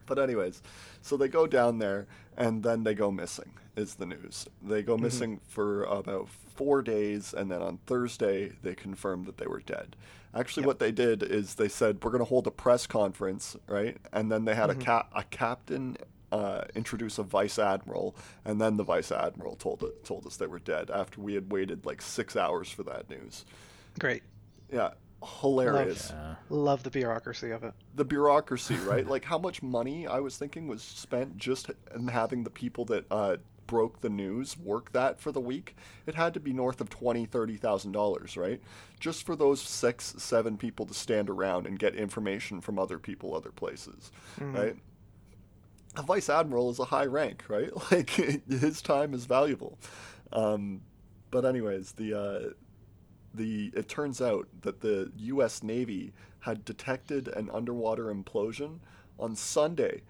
but 0.05 0.19
anyways, 0.19 0.61
so 1.01 1.15
they 1.17 1.27
go 1.27 1.47
down 1.47 1.79
there 1.79 2.07
and 2.37 2.63
then 2.63 2.83
they 2.83 2.93
go 2.93 3.11
missing. 3.11 3.51
Is 3.77 3.95
the 3.95 4.05
news? 4.05 4.45
They 4.61 4.83
go 4.83 4.97
missing 4.97 5.39
for 5.47 5.83
about 5.85 6.27
four 6.61 6.83
days, 6.83 7.33
and 7.33 7.51
then 7.51 7.59
on 7.61 7.77
Thursday 7.87 8.51
they 8.61 8.75
confirmed 8.75 9.25
that 9.25 9.37
they 9.37 9.47
were 9.47 9.61
dead. 9.61 9.95
Actually, 10.35 10.61
Yep. 10.61 10.67
what 10.67 10.79
they 10.79 10.91
did 10.91 11.23
is 11.23 11.55
they 11.55 11.67
said 11.67 12.03
we're 12.03 12.11
going 12.11 12.19
to 12.23 12.29
hold 12.29 12.45
a 12.45 12.51
press 12.51 12.85
conference, 12.85 13.57
right? 13.67 13.97
And 14.13 14.31
then 14.31 14.45
they 14.45 14.53
had 14.53 14.69
a 14.69 14.75
cap 14.75 15.11
a 15.15 15.23
captain 15.23 15.97
uh, 16.31 16.63
introduce 16.75 17.17
a 17.17 17.23
vice 17.23 17.57
admiral, 17.59 18.15
and 18.45 18.61
then 18.61 18.77
the 18.77 18.83
vice 18.83 19.11
admiral 19.11 19.55
told 19.55 19.81
it, 19.83 20.05
told 20.05 20.25
us 20.27 20.37
they 20.37 20.47
were 20.47 20.59
dead 20.59 20.89
after 20.91 21.19
we 21.19 21.33
had 21.33 21.51
waited 21.51 21.85
like 21.85 22.01
six 22.01 22.35
hours 22.37 22.69
for 22.69 22.83
that 22.83 23.09
news. 23.09 23.43
Great. 23.99 24.21
Yeah, 24.71 24.91
hilarious 25.41 26.11
Yeah. 26.13 26.35
Love 26.49 26.83
the 26.83 26.89
bureaucracy 26.91 27.51
of 27.51 27.63
it. 27.63 27.73
the 27.95 28.05
bureaucracy, 28.05 28.75
right? 28.85 29.05
like 29.07 29.25
how 29.25 29.37
much 29.37 29.61
money 29.63 30.07
I 30.07 30.19
was 30.19 30.37
thinking 30.37 30.67
was 30.67 30.81
spent 30.83 31.37
just 31.37 31.69
in 31.95 32.07
having 32.07 32.43
the 32.43 32.49
people 32.49 32.85
that 32.85 33.05
uh, 33.11 33.37
broke 33.71 34.01
the 34.01 34.09
news 34.09 34.57
work 34.57 34.91
that 34.91 35.21
for 35.21 35.31
the 35.31 35.39
week. 35.39 35.77
It 36.05 36.15
had 36.15 36.33
to 36.33 36.41
be 36.41 36.51
north 36.51 36.81
of 36.81 36.89
twenty, 36.89 37.25
thirty 37.25 37.55
thousand 37.55 37.93
dollars, 37.93 38.35
right? 38.35 38.61
Just 38.99 39.25
for 39.25 39.33
those 39.37 39.61
six, 39.61 40.13
seven 40.17 40.57
people 40.57 40.85
to 40.87 40.93
stand 40.93 41.29
around 41.29 41.65
and 41.65 41.79
get 41.79 41.95
information 41.95 42.59
from 42.59 42.77
other 42.77 42.99
people, 42.99 43.33
other 43.33 43.51
places, 43.51 44.11
right? 44.51 44.75
A 45.95 46.03
vice 46.03 46.29
admiral 46.29 46.69
is 46.69 46.79
a 46.79 46.85
high 46.85 47.05
rank, 47.05 47.45
right? 47.47 47.71
Like 47.91 48.09
his 48.09 48.81
time 48.81 49.13
is 49.13 49.23
valuable. 49.25 49.79
Um, 50.33 50.81
but 51.31 51.45
anyways, 51.45 51.93
the 51.93 52.13
uh, 52.13 52.49
the 53.33 53.71
it 53.73 53.87
turns 53.87 54.21
out 54.21 54.47
that 54.63 54.81
the 54.81 55.13
U.S. 55.15 55.63
Navy 55.63 56.11
had 56.39 56.65
detected 56.65 57.29
an 57.29 57.49
underwater 57.53 58.13
implosion 58.13 58.79
on 59.17 59.35
Sunday. 59.37 60.01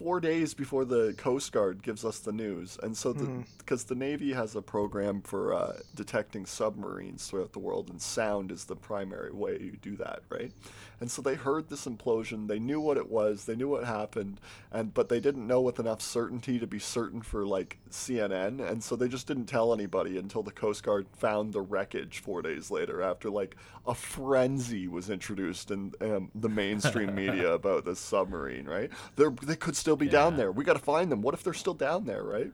Four 0.00 0.18
days 0.18 0.54
before 0.54 0.86
the 0.86 1.12
Coast 1.18 1.52
Guard 1.52 1.82
gives 1.82 2.06
us 2.06 2.20
the 2.20 2.32
news, 2.32 2.78
and 2.82 2.96
so 2.96 3.12
because 3.58 3.84
the, 3.84 3.94
Navy 3.94 4.32
has 4.32 4.56
a 4.56 4.62
program 4.62 5.20
for 5.20 5.52
uh, 5.52 5.76
detecting 5.94 6.46
submarines 6.46 7.26
throughout 7.26 7.52
the 7.52 7.58
world, 7.58 7.90
and 7.90 8.00
sound 8.00 8.50
is 8.50 8.64
the 8.64 8.76
primary 8.76 9.30
way 9.30 9.58
you 9.60 9.76
do 9.82 9.96
that, 9.96 10.22
right? 10.30 10.52
And 11.00 11.10
so 11.10 11.22
they 11.22 11.34
heard 11.34 11.68
this 11.68 11.86
implosion, 11.86 12.46
they 12.46 12.58
knew 12.58 12.80
what 12.80 12.98
it 12.98 13.08
was, 13.08 13.46
they 13.46 13.56
knew 13.56 13.68
what 13.68 13.84
happened, 13.84 14.38
and 14.70 14.92
but 14.92 15.08
they 15.08 15.18
didn't 15.18 15.46
know 15.46 15.60
with 15.62 15.80
enough 15.80 16.02
certainty 16.02 16.58
to 16.58 16.66
be 16.66 16.78
certain 16.78 17.22
for 17.22 17.46
like 17.46 17.78
CNN, 17.90 18.60
and 18.60 18.84
so 18.84 18.96
they 18.96 19.08
just 19.08 19.26
didn't 19.26 19.46
tell 19.46 19.72
anybody 19.72 20.18
until 20.18 20.42
the 20.42 20.50
Coast 20.50 20.82
Guard 20.82 21.06
found 21.16 21.52
the 21.54 21.62
wreckage 21.62 22.18
four 22.18 22.42
days 22.42 22.70
later, 22.70 23.00
after 23.00 23.30
like 23.30 23.56
a 23.86 23.94
frenzy 23.94 24.88
was 24.88 25.08
introduced 25.08 25.70
in 25.70 25.92
um, 26.02 26.30
the 26.34 26.50
mainstream 26.50 27.14
media 27.14 27.50
about 27.54 27.86
this 27.86 27.98
submarine, 27.98 28.66
right? 28.66 28.90
They 29.16 29.24
they 29.42 29.56
could 29.56 29.76
still 29.76 29.96
be 29.96 30.08
down 30.08 30.36
there. 30.36 30.52
We 30.52 30.64
got 30.64 30.74
to 30.74 30.80
find 30.80 31.10
them. 31.10 31.22
What 31.22 31.32
if 31.32 31.42
they're 31.42 31.54
still 31.54 31.74
down 31.74 32.04
there, 32.04 32.22
right? 32.22 32.52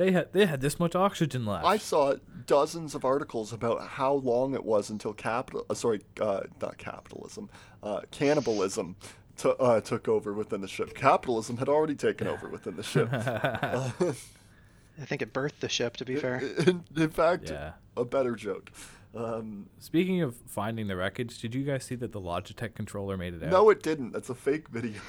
They 0.00 0.12
had 0.12 0.32
they 0.32 0.46
had 0.46 0.62
this 0.62 0.80
much 0.80 0.94
oxygen 0.96 1.44
left. 1.44 1.66
I 1.66 1.76
saw 1.76 2.14
dozens 2.46 2.94
of 2.94 3.04
articles 3.04 3.52
about 3.52 3.86
how 3.86 4.14
long 4.14 4.54
it 4.54 4.64
was 4.64 4.88
until 4.88 5.12
capital, 5.12 5.66
uh, 5.68 5.74
sorry, 5.74 6.00
uh, 6.18 6.44
not 6.62 6.78
capitalism, 6.78 7.50
uh, 7.82 8.00
cannibalism. 8.10 8.96
To, 9.38 9.54
uh, 9.56 9.82
took 9.82 10.08
over 10.08 10.32
within 10.32 10.62
the 10.62 10.68
ship. 10.68 10.94
Capitalism 10.94 11.58
had 11.58 11.68
already 11.68 11.94
taken 11.94 12.26
over 12.28 12.48
within 12.48 12.76
the 12.76 12.82
ship. 12.82 13.10
I 13.12 15.04
think 15.04 15.20
it 15.20 15.34
birthed 15.34 15.60
the 15.60 15.68
ship. 15.68 15.98
To 15.98 16.06
be 16.06 16.16
fair, 16.16 16.38
in, 16.66 16.82
in 16.96 17.10
fact, 17.10 17.50
Yeah. 17.50 17.72
a 17.94 18.06
better 18.06 18.36
joke. 18.36 18.70
Um, 19.14 19.66
Speaking 19.80 20.22
of 20.22 20.34
finding 20.46 20.86
the 20.86 20.96
wreckage, 20.96 21.38
did 21.40 21.54
you 21.54 21.62
guys 21.62 21.84
see 21.84 21.96
that 21.96 22.12
the 22.12 22.20
Logitech 22.22 22.74
controller 22.74 23.18
made 23.18 23.34
it 23.34 23.42
out? 23.42 23.50
no, 23.50 23.68
it 23.68 23.82
didn't. 23.82 24.12
That's 24.12 24.30
a 24.30 24.34
fake 24.34 24.68
video. 24.68 25.00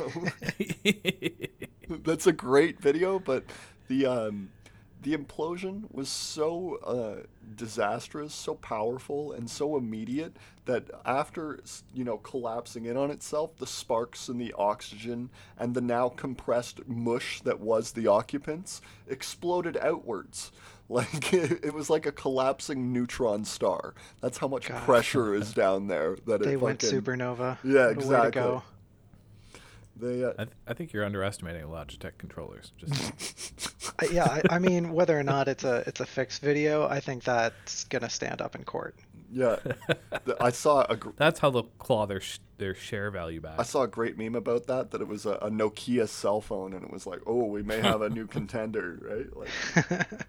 That's 2.03 2.27
a 2.27 2.33
great 2.33 2.81
video, 2.81 3.19
but 3.19 3.45
the 3.87 4.05
um, 4.05 4.49
the 5.01 5.17
implosion 5.17 5.83
was 5.91 6.09
so 6.09 6.75
uh, 6.85 7.25
disastrous, 7.55 8.33
so 8.33 8.55
powerful, 8.55 9.31
and 9.31 9.49
so 9.49 9.75
immediate 9.77 10.35
that 10.65 10.89
after 11.05 11.59
you 11.93 12.03
know 12.03 12.17
collapsing 12.17 12.85
in 12.85 12.95
on 12.97 13.09
itself, 13.09 13.57
the 13.57 13.65
sparks 13.67 14.27
and 14.27 14.39
the 14.39 14.53
oxygen 14.57 15.29
and 15.57 15.73
the 15.73 15.81
now 15.81 16.09
compressed 16.09 16.87
mush 16.87 17.41
that 17.41 17.59
was 17.59 17.91
the 17.93 18.07
occupants 18.07 18.81
exploded 19.07 19.77
outwards. 19.77 20.51
Like 20.91 21.31
it, 21.31 21.63
it 21.63 21.73
was 21.73 21.89
like 21.89 22.05
a 22.05 22.11
collapsing 22.11 22.91
neutron 22.91 23.45
star. 23.45 23.93
That's 24.19 24.37
how 24.39 24.49
much 24.49 24.67
God. 24.67 24.83
pressure 24.83 25.33
is 25.33 25.53
down 25.53 25.87
there. 25.87 26.17
That 26.27 26.43
they 26.43 26.53
it 26.55 26.59
went 26.59 26.81
fucking- 26.81 27.01
supernova. 27.01 27.57
Yeah, 27.63 27.71
What 27.71 27.87
way 27.87 27.93
to 27.93 27.99
exactly. 28.01 28.41
Go. 30.01 30.07
They, 30.07 30.23
uh, 30.23 30.33
I, 30.37 30.43
th- 30.45 30.57
I 30.67 30.73
think 30.73 30.93
you're 30.93 31.05
underestimating 31.05 31.63
Logitech 31.63 32.17
controllers. 32.17 32.71
Just 32.77 33.93
yeah, 34.11 34.25
I, 34.25 34.55
I 34.55 34.59
mean, 34.59 34.93
whether 34.93 35.17
or 35.17 35.23
not 35.23 35.47
it's 35.47 35.63
a 35.63 35.83
it's 35.87 35.99
a 35.99 36.05
fixed 36.05 36.41
video, 36.41 36.87
I 36.87 36.99
think 36.99 37.23
that's 37.23 37.83
gonna 37.85 38.09
stand 38.09 38.41
up 38.41 38.55
in 38.55 38.63
court. 38.63 38.95
yeah, 39.31 39.57
I 40.41 40.49
saw 40.51 40.85
a 40.89 40.95
gr- 40.97 41.09
that's 41.17 41.39
how 41.39 41.49
they'll 41.49 41.63
claw 41.79 42.05
their 42.05 42.21
sh- 42.21 42.39
their 42.57 42.75
share 42.75 43.11
value 43.11 43.41
back. 43.41 43.59
I 43.59 43.63
saw 43.63 43.83
a 43.83 43.87
great 43.87 44.17
meme 44.17 44.35
about 44.35 44.67
that. 44.67 44.91
That 44.91 45.01
it 45.01 45.07
was 45.07 45.25
a, 45.25 45.33
a 45.33 45.49
Nokia 45.49 46.07
cell 46.07 46.41
phone, 46.41 46.73
and 46.73 46.83
it 46.83 46.91
was 46.91 47.05
like, 47.07 47.21
oh, 47.25 47.45
we 47.45 47.63
may 47.63 47.81
have 47.81 48.01
a 48.01 48.09
new 48.09 48.27
contender, 48.27 48.99
right? 49.01 49.35
Like, 49.35 50.27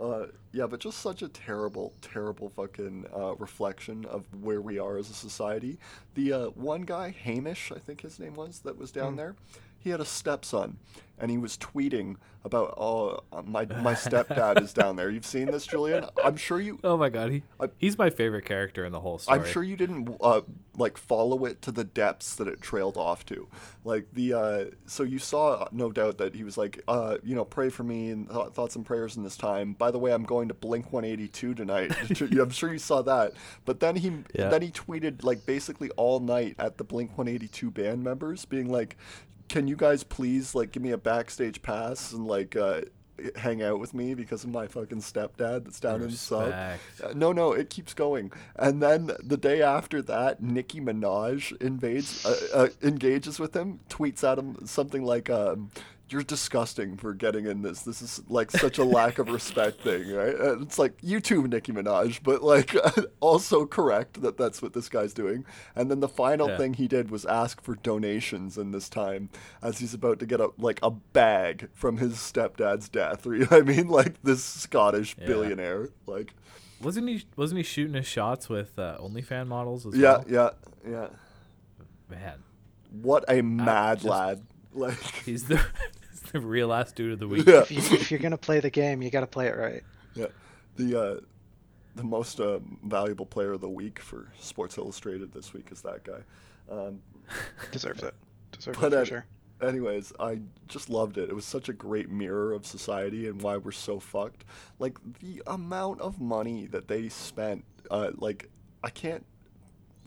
uh, 0.00 0.26
yeah, 0.52 0.66
but 0.66 0.80
just 0.80 0.98
such 0.98 1.22
a 1.22 1.28
terrible, 1.28 1.92
terrible 2.00 2.50
fucking 2.50 3.06
uh, 3.14 3.34
reflection 3.36 4.04
of 4.04 4.24
where 4.40 4.60
we 4.60 4.78
are 4.78 4.96
as 4.96 5.10
a 5.10 5.14
society. 5.14 5.78
The 6.14 6.32
uh, 6.32 6.46
one 6.50 6.82
guy, 6.82 7.10
Hamish, 7.10 7.72
I 7.74 7.78
think 7.78 8.00
his 8.02 8.18
name 8.18 8.34
was, 8.34 8.60
that 8.60 8.78
was 8.78 8.92
down 8.92 9.16
there. 9.16 9.34
He 9.78 9.90
had 9.90 10.00
a 10.00 10.04
stepson, 10.04 10.78
and 11.18 11.30
he 11.30 11.38
was 11.38 11.56
tweeting 11.56 12.16
about, 12.44 12.74
"Oh, 12.78 13.20
my 13.44 13.64
my 13.82 13.94
stepdad 13.94 14.60
is 14.62 14.72
down 14.72 14.96
there." 14.96 15.10
You've 15.10 15.26
seen 15.26 15.46
this, 15.50 15.66
Julian? 15.66 16.04
I'm 16.24 16.36
sure 16.36 16.60
you. 16.60 16.78
oh 16.84 16.96
my 16.96 17.08
god, 17.08 17.30
he 17.30 17.42
I- 17.60 17.68
he's 17.78 17.96
my 17.98 18.10
favorite 18.10 18.44
character 18.44 18.84
in 18.84 18.92
the 18.92 19.00
whole 19.00 19.18
story. 19.18 19.38
I'm 19.38 19.46
sure 19.46 19.62
you 19.62 19.76
didn't 19.76 20.16
uh, 20.20 20.40
like 20.76 20.96
follow 20.98 21.44
it 21.44 21.62
to 21.62 21.72
the 21.72 21.84
depths 21.84 22.34
that 22.36 22.48
it 22.48 22.60
trailed 22.60 22.96
off 22.96 23.24
to. 23.26 23.48
Like 23.84 24.06
the 24.12 24.34
uh, 24.34 24.64
so 24.86 25.02
you 25.04 25.18
saw 25.18 25.54
uh, 25.54 25.68
no 25.72 25.90
doubt 25.92 26.18
that 26.18 26.34
he 26.34 26.44
was 26.44 26.56
like 26.58 26.82
uh, 26.88 27.18
you 27.22 27.34
know 27.34 27.44
pray 27.44 27.68
for 27.70 27.82
me 27.84 28.10
and 28.10 28.28
th- 28.30 28.48
thoughts 28.48 28.76
and 28.76 28.84
prayers 28.84 29.16
in 29.16 29.22
this 29.24 29.36
time. 29.36 29.72
By 29.74 29.90
the 29.90 29.98
way, 29.98 30.12
I'm 30.12 30.24
going 30.24 30.48
to 30.48 30.54
Blink 30.54 30.92
182 30.92 31.54
tonight. 31.54 31.92
I'm 32.20 32.50
sure 32.50 32.72
you 32.72 32.78
saw 32.78 33.02
that. 33.02 33.32
But 33.64 33.80
then 33.80 33.96
he 33.96 34.12
Yeah. 34.34 34.48
then 34.48 34.62
he 34.62 34.70
tweeted 34.70 35.24
like 35.24 35.46
basically 35.46 35.90
all 35.96 36.20
night 36.20 36.54
at 36.58 36.78
the 36.78 36.84
Blink 36.84 37.10
182 37.18 37.70
band 37.70 38.02
members, 38.04 38.44
being 38.44 38.68
like, 38.70 38.96
"Can 39.48 39.68
you 39.68 39.76
guys 39.76 40.02
please 40.04 40.54
like 40.54 40.72
give 40.72 40.82
me 40.82 40.90
a 40.90 40.98
backstage 40.98 41.62
pass 41.62 42.12
and 42.12 42.26
like." 42.26 42.56
Uh, 42.56 42.82
hang 43.34 43.64
out 43.64 43.80
with 43.80 43.94
me 43.94 44.14
because 44.14 44.44
of 44.44 44.50
my 44.50 44.68
fucking 44.68 45.00
stepdad 45.00 45.64
that's 45.64 45.80
down 45.80 46.02
in 46.02 46.10
sub. 46.12 46.52
Uh, 47.02 47.12
No, 47.14 47.32
no, 47.32 47.50
it 47.52 47.68
keeps 47.68 47.92
going. 47.92 48.30
And 48.54 48.80
then 48.80 49.10
the 49.20 49.36
day 49.36 49.60
after 49.60 50.00
that, 50.02 50.40
Nicki 50.40 50.80
Minaj 50.80 51.60
invades, 51.60 52.24
uh, 52.24 52.36
uh, 52.54 52.68
engages 52.80 53.40
with 53.40 53.56
him, 53.56 53.80
tweets 53.90 54.22
at 54.22 54.38
him 54.38 54.64
something 54.66 55.02
like, 55.04 55.28
um, 55.30 55.72
"You're 56.10 56.22
disgusting 56.22 56.96
for 56.96 57.14
getting 57.14 57.46
in 57.46 57.62
this. 57.62 57.82
This 57.82 58.00
is 58.02 58.22
like 58.28 58.50
such 58.50 58.78
a 58.78 58.84
lack 58.84 59.18
of 59.18 59.28
respect 59.30 59.80
thing, 59.82 60.10
right?" 60.12 60.34
And 60.34 60.62
it's 60.62 60.78
like 60.78 60.94
you 61.02 61.20
too, 61.20 61.46
Nicki 61.46 61.72
Minaj, 61.72 62.20
but 62.22 62.42
like 62.42 62.74
also 63.20 63.66
correct 63.66 64.22
that 64.22 64.36
that's 64.36 64.60
what 64.62 64.72
this 64.72 64.88
guy's 64.88 65.14
doing. 65.14 65.44
And 65.74 65.90
then 65.90 66.00
the 66.00 66.08
final 66.08 66.48
Yeah. 66.48 66.56
thing 66.58 66.74
he 66.74 66.88
did 66.88 67.10
was 67.10 67.24
ask 67.26 67.60
for 67.62 67.74
donations 67.76 68.56
in 68.58 68.70
this 68.72 68.88
time, 68.88 69.28
as 69.62 69.78
he's 69.78 69.94
about 69.94 70.18
to 70.20 70.26
get 70.26 70.40
a 70.40 70.50
like 70.58 70.80
a 70.82 70.90
bag 70.90 71.68
from 71.74 71.98
his 71.98 72.14
stepdad's 72.14 72.88
death. 72.88 73.26
You 73.38 73.40
know 73.40 73.46
what 73.46 73.62
I 73.62 73.64
mean, 73.64 73.88
like 73.88 74.22
this 74.22 74.42
Scottish 74.44 75.16
Yeah. 75.20 75.26
billionaire, 75.26 75.88
like. 76.06 76.34
Wasn't 76.80 77.08
he 77.08 77.24
wasn't 77.34 77.58
he 77.58 77.64
shooting 77.64 77.94
his 77.94 78.06
shots 78.06 78.48
with 78.48 78.78
uh, 78.78 78.98
OnlyFan 79.00 79.48
models 79.48 79.84
as 79.84 79.96
Yeah, 79.96 80.18
well? 80.18 80.24
yeah, 80.28 80.50
yeah. 80.88 80.90
yeah. 80.92 81.08
Man, 82.08 82.34
What 83.02 83.24
a 83.28 83.42
mad 83.42 83.98
just- 83.98 84.08
lad! 84.08 84.46
Like, 84.72 84.98
he's 85.24 85.44
the 85.44 85.60
the 86.32 86.40
real 86.40 86.72
ass 86.72 86.92
dude 86.92 87.12
of 87.12 87.18
the 87.18 87.28
week. 87.28 87.46
yeah, 87.46 87.60
If, 87.60 87.70
you, 87.70 87.78
if 87.78 88.10
you're 88.10 88.20
gonna 88.20 88.38
play 88.38 88.60
the 88.60 88.70
game, 88.70 89.02
you 89.02 89.10
got 89.10 89.20
to 89.20 89.26
play 89.26 89.46
it 89.48 89.56
right. 89.56 89.82
yeah. 90.14 90.26
The 90.76 91.00
uh, 91.00 91.20
the 91.96 92.04
most 92.04 92.38
uh, 92.40 92.60
valuable 92.84 93.26
player 93.26 93.52
of 93.52 93.60
the 93.60 93.68
week 93.68 93.98
for 93.98 94.28
Sports 94.38 94.78
Illustrated 94.78 95.32
this 95.32 95.52
week 95.52 95.68
is 95.72 95.80
that 95.82 96.04
guy. 96.04 96.20
Um, 96.70 97.00
Deserves 97.72 98.02
it. 98.02 98.14
Deserves 98.52 98.78
But 98.78 98.92
it 98.92 98.96
for 98.96 99.02
uh, 99.02 99.04
sure. 99.04 99.26
anyways, 99.62 100.12
I 100.20 100.40
just 100.68 100.88
loved 100.90 101.18
it. 101.18 101.28
It 101.28 101.34
was 101.34 101.44
such 101.44 101.68
a 101.68 101.72
great 101.72 102.10
mirror 102.10 102.52
of 102.52 102.64
society 102.66 103.26
and 103.26 103.42
why 103.42 103.56
we're 103.56 103.72
so 103.72 103.98
fucked. 103.98 104.44
Like 104.78 104.96
the 105.20 105.42
amount 105.46 106.00
of 106.00 106.20
money 106.20 106.66
that 106.66 106.86
they 106.88 107.08
spent. 107.08 107.64
Uh, 107.90 108.10
like 108.18 108.48
I 108.84 108.90
can't 108.90 109.24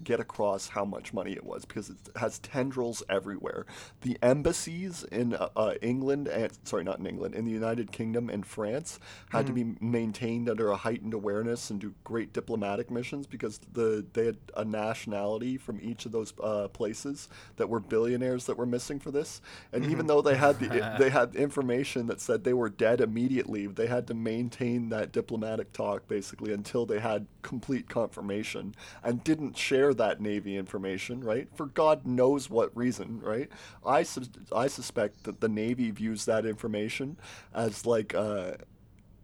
get 0.03 0.20
across 0.20 0.70
how 0.70 0.86
much 0.86 1.13
money 1.13 1.34
it 1.34 1.46
was 1.46 1.65
because 1.65 1.89
it 1.89 1.98
has 2.15 2.39
tendrils 2.39 3.03
everywhere. 3.10 3.65
The 4.01 4.17
embassies 4.22 5.03
in 5.12 5.34
uh, 5.34 5.50
uh, 5.55 5.74
England 5.81 6.27
and 6.27 6.51
sorry, 6.63 6.84
not 6.84 7.00
in 7.00 7.08
England, 7.08 7.36
in 7.36 7.46
the 7.46 7.51
United 7.51 7.91
Kingdom 7.91 8.29
and 8.29 8.46
France 8.46 9.00
had 9.29 9.48
to 9.48 9.53
be 9.53 9.75
maintained 9.79 10.50
under 10.50 10.70
a 10.70 10.75
heightened 10.75 11.13
awareness 11.13 11.70
and 11.70 11.79
do 11.79 11.93
great 12.03 12.34
diplomatic 12.34 12.91
missions 12.91 13.27
because 13.27 13.60
the 13.74 14.05
they 14.13 14.25
had 14.25 14.38
a 14.55 14.65
nationality 14.65 15.58
from 15.58 15.79
each 15.81 16.05
of 16.05 16.12
those 16.12 16.34
uh, 16.43 16.67
places 16.70 17.29
that 17.58 17.70
were 17.70 17.79
billionaires 17.79 18.46
that 18.46 18.58
were 18.58 18.65
missing 18.65 19.00
for 19.00 19.12
this. 19.12 19.41
And 19.74 19.86
even 19.86 20.08
though 20.08 20.22
they 20.22 20.36
had 20.36 20.60
the 20.60 20.96
they 21.00 21.10
had 21.10 21.36
information 21.36 22.08
that 22.08 22.22
said 22.22 22.43
they 22.43 22.53
were 22.53 22.70
dead 22.70 23.01
immediately, 23.01 23.67
they 23.67 23.88
had 23.88 24.08
to 24.08 24.13
maintain 24.13 24.89
that 24.89 25.12
diplomatic 25.12 25.74
talk 25.74 26.08
basically 26.08 26.53
until 26.53 26.86
they 26.86 27.00
had 27.00 27.27
complete 27.41 27.89
confirmation 27.89 28.75
and 29.03 29.24
didn't 29.24 29.58
share 29.58 29.90
that 29.95 30.21
Navy 30.21 30.57
information, 30.57 31.21
right? 31.24 31.48
For 31.55 31.65
God 31.67 32.05
knows 32.05 32.50
what 32.50 32.75
reason, 32.75 33.19
right? 33.21 33.50
I, 33.86 34.03
sus- 34.03 34.29
I 34.55 34.67
suspect 34.67 35.24
that 35.25 35.41
the 35.41 35.50
Navy 35.50 35.91
views 35.91 36.25
that 36.25 36.45
information 36.45 37.17
as 37.53 37.86
like, 37.86 38.13
uh, 38.15 38.53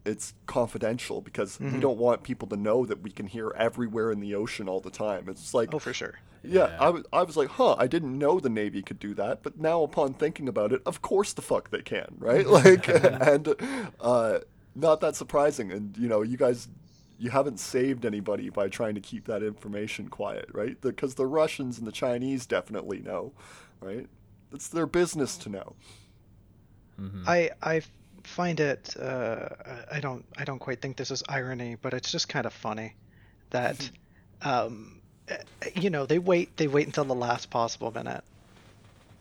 it's 0.04 0.32
confidential 0.46 1.20
because 1.20 1.60
we 1.60 1.78
don't 1.80 1.98
want 1.98 2.22
people 2.22 2.48
to 2.48 2.56
know 2.56 2.86
that 2.86 3.02
we 3.02 3.10
can 3.10 3.26
hear 3.26 3.52
everywhere 3.56 4.10
in 4.10 4.20
the 4.20 4.34
ocean 4.34 4.66
all 4.68 4.80
the 4.80 4.90
time. 4.90 5.28
It's 5.28 5.52
like, 5.52 5.74
Oh, 5.74 5.78
for 5.78 5.92
sure. 5.92 6.14
yeah, 6.42 6.68
Yeah. 6.68 6.76
I 6.80 6.88
was, 6.88 7.04
I 7.12 7.22
was 7.24 7.36
like, 7.36 7.48
huh, 7.50 7.74
I 7.78 7.86
didn't 7.88 8.16
know 8.18 8.40
the 8.40 8.48
Navy 8.48 8.80
could 8.80 8.98
do 8.98 9.12
that, 9.14 9.42
but 9.42 9.58
now 9.60 9.82
upon 9.82 10.14
thinking 10.14 10.48
about 10.48 10.72
it, 10.72 10.80
of 10.86 11.02
course 11.02 11.34
the 11.34 11.42
fuck 11.42 11.70
they 11.70 11.82
can, 11.82 12.14
right? 12.18 12.46
Like, 12.58 12.88
and 12.88 13.54
uh, 14.00 14.38
not 14.74 15.00
that 15.02 15.14
surprising. 15.14 15.72
And, 15.72 15.94
you 15.98 16.08
know, 16.08 16.22
you 16.22 16.38
guys, 16.38 16.68
you 17.18 17.30
haven't 17.30 17.58
saved 17.60 18.04
anybody 18.06 18.48
by 18.50 18.68
trying 18.68 18.94
to 18.94 19.00
keep 19.00 19.26
that 19.26 19.42
information 19.42 20.08
quiet, 20.08 20.48
right? 20.52 20.80
Because 20.80 21.16
the 21.16 21.26
Russians 21.26 21.78
and 21.78 21.86
the 21.86 21.92
Chinese 21.92 22.46
definitely 22.46 23.00
know, 23.00 23.32
right? 23.80 24.08
It's 24.52 24.68
their 24.68 24.86
business 24.86 25.36
to 25.38 25.48
know. 25.50 25.76
I 27.26 27.50
I 27.62 27.82
find 28.24 28.60
it. 28.60 28.96
Uh, 28.98 29.48
I 29.90 30.00
don't 30.00 30.24
I 30.36 30.44
don't 30.44 30.58
quite 30.58 30.80
think 30.80 30.96
this 30.96 31.10
is 31.10 31.22
irony, 31.28 31.76
but 31.76 31.94
it's 31.94 32.10
just 32.10 32.28
kind 32.28 32.46
of 32.46 32.52
funny 32.52 32.96
that, 33.50 33.90
um, 34.42 35.00
eh, 35.28 35.38
you 35.74 35.90
know, 35.90 36.06
they 36.06 36.18
wait 36.18 36.56
they 36.56 36.68
wait 36.68 36.86
until 36.86 37.04
the 37.04 37.14
last 37.14 37.50
possible 37.50 37.90
minute 37.92 38.24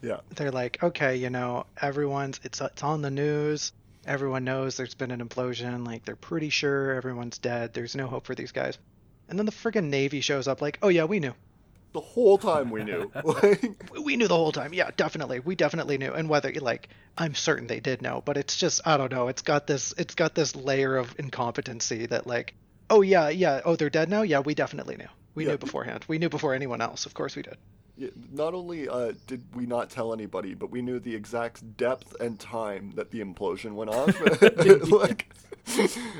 Yeah. 0.01 0.21
they're 0.35 0.51
like, 0.51 0.81
okay, 0.83 1.15
you 1.17 1.29
know, 1.29 1.65
everyone's 1.81 2.39
it's 2.43 2.61
it's 2.61 2.83
on 2.83 3.01
the 3.01 3.11
news. 3.11 3.73
Everyone 4.07 4.43
knows 4.45 4.77
there's 4.77 4.95
been 4.95 5.11
an 5.11 5.27
implosion. 5.27 5.85
Like 5.85 6.05
they're 6.05 6.15
pretty 6.15 6.49
sure 6.49 6.93
everyone's 6.93 7.37
dead. 7.37 7.73
There's 7.73 7.95
no 7.95 8.07
hope 8.07 8.25
for 8.25 8.35
these 8.35 8.51
guys. 8.51 8.77
And 9.29 9.37
then 9.37 9.45
the 9.45 9.51
friggin' 9.51 9.89
Navy 9.89 10.21
shows 10.21 10.47
up 10.47 10.61
like, 10.61 10.79
oh 10.81 10.87
yeah, 10.87 11.03
we 11.03 11.19
knew. 11.19 11.33
The 11.93 11.99
whole 12.01 12.37
time 12.37 12.69
we 12.69 12.83
knew. 12.83 13.11
We 14.03 14.15
knew 14.15 14.27
the 14.27 14.35
whole 14.37 14.51
time. 14.51 14.73
Yeah, 14.73 14.91
definitely. 14.95 15.39
We 15.39 15.55
definitely 15.55 15.97
knew. 15.97 16.13
And 16.13 16.29
whether 16.29 16.51
like 16.53 16.89
I'm 17.17 17.33
certain 17.35 17.67
they 17.67 17.79
did 17.79 18.01
know, 18.01 18.21
but 18.25 18.37
it's 18.37 18.55
just 18.55 18.81
I 18.85 18.97
don't 18.97 19.11
know. 19.11 19.27
It's 19.27 19.41
got 19.41 19.67
this 19.67 19.93
it's 19.97 20.15
got 20.15 20.35
this 20.35 20.55
layer 20.55 20.95
of 20.95 21.13
incompetency 21.19 22.05
that 22.07 22.27
like, 22.27 22.53
oh 22.89 23.01
yeah, 23.01 23.29
yeah, 23.29 23.61
oh 23.65 23.75
they're 23.75 23.89
dead 23.89 24.09
now? 24.09 24.21
Yeah, 24.21 24.39
we 24.39 24.53
definitely 24.55 24.95
knew. 24.97 25.07
We 25.35 25.45
Yeah. 25.45 25.51
knew 25.51 25.57
beforehand. 25.57 26.05
We 26.07 26.17
knew 26.19 26.29
before 26.29 26.53
anyone 26.53 26.81
else. 26.81 27.05
Of 27.05 27.13
course 27.13 27.35
we 27.35 27.41
did. 27.41 27.57
Not 28.31 28.53
only 28.53 28.87
uh, 28.87 29.13
did 29.25 29.43
we 29.55 29.65
not 29.65 29.89
tell 29.89 30.13
anybody, 30.13 30.53
but 30.53 30.69
we 30.69 30.81
knew 30.81 30.99
the 30.99 31.15
exact 31.15 31.77
depth 31.77 32.15
and 32.19 32.39
time 32.39 32.91
that 32.95 33.11
the 33.11 33.21
implosion 33.21 33.73
went 33.73 33.89
off. 33.89 34.19
like, 34.91 35.33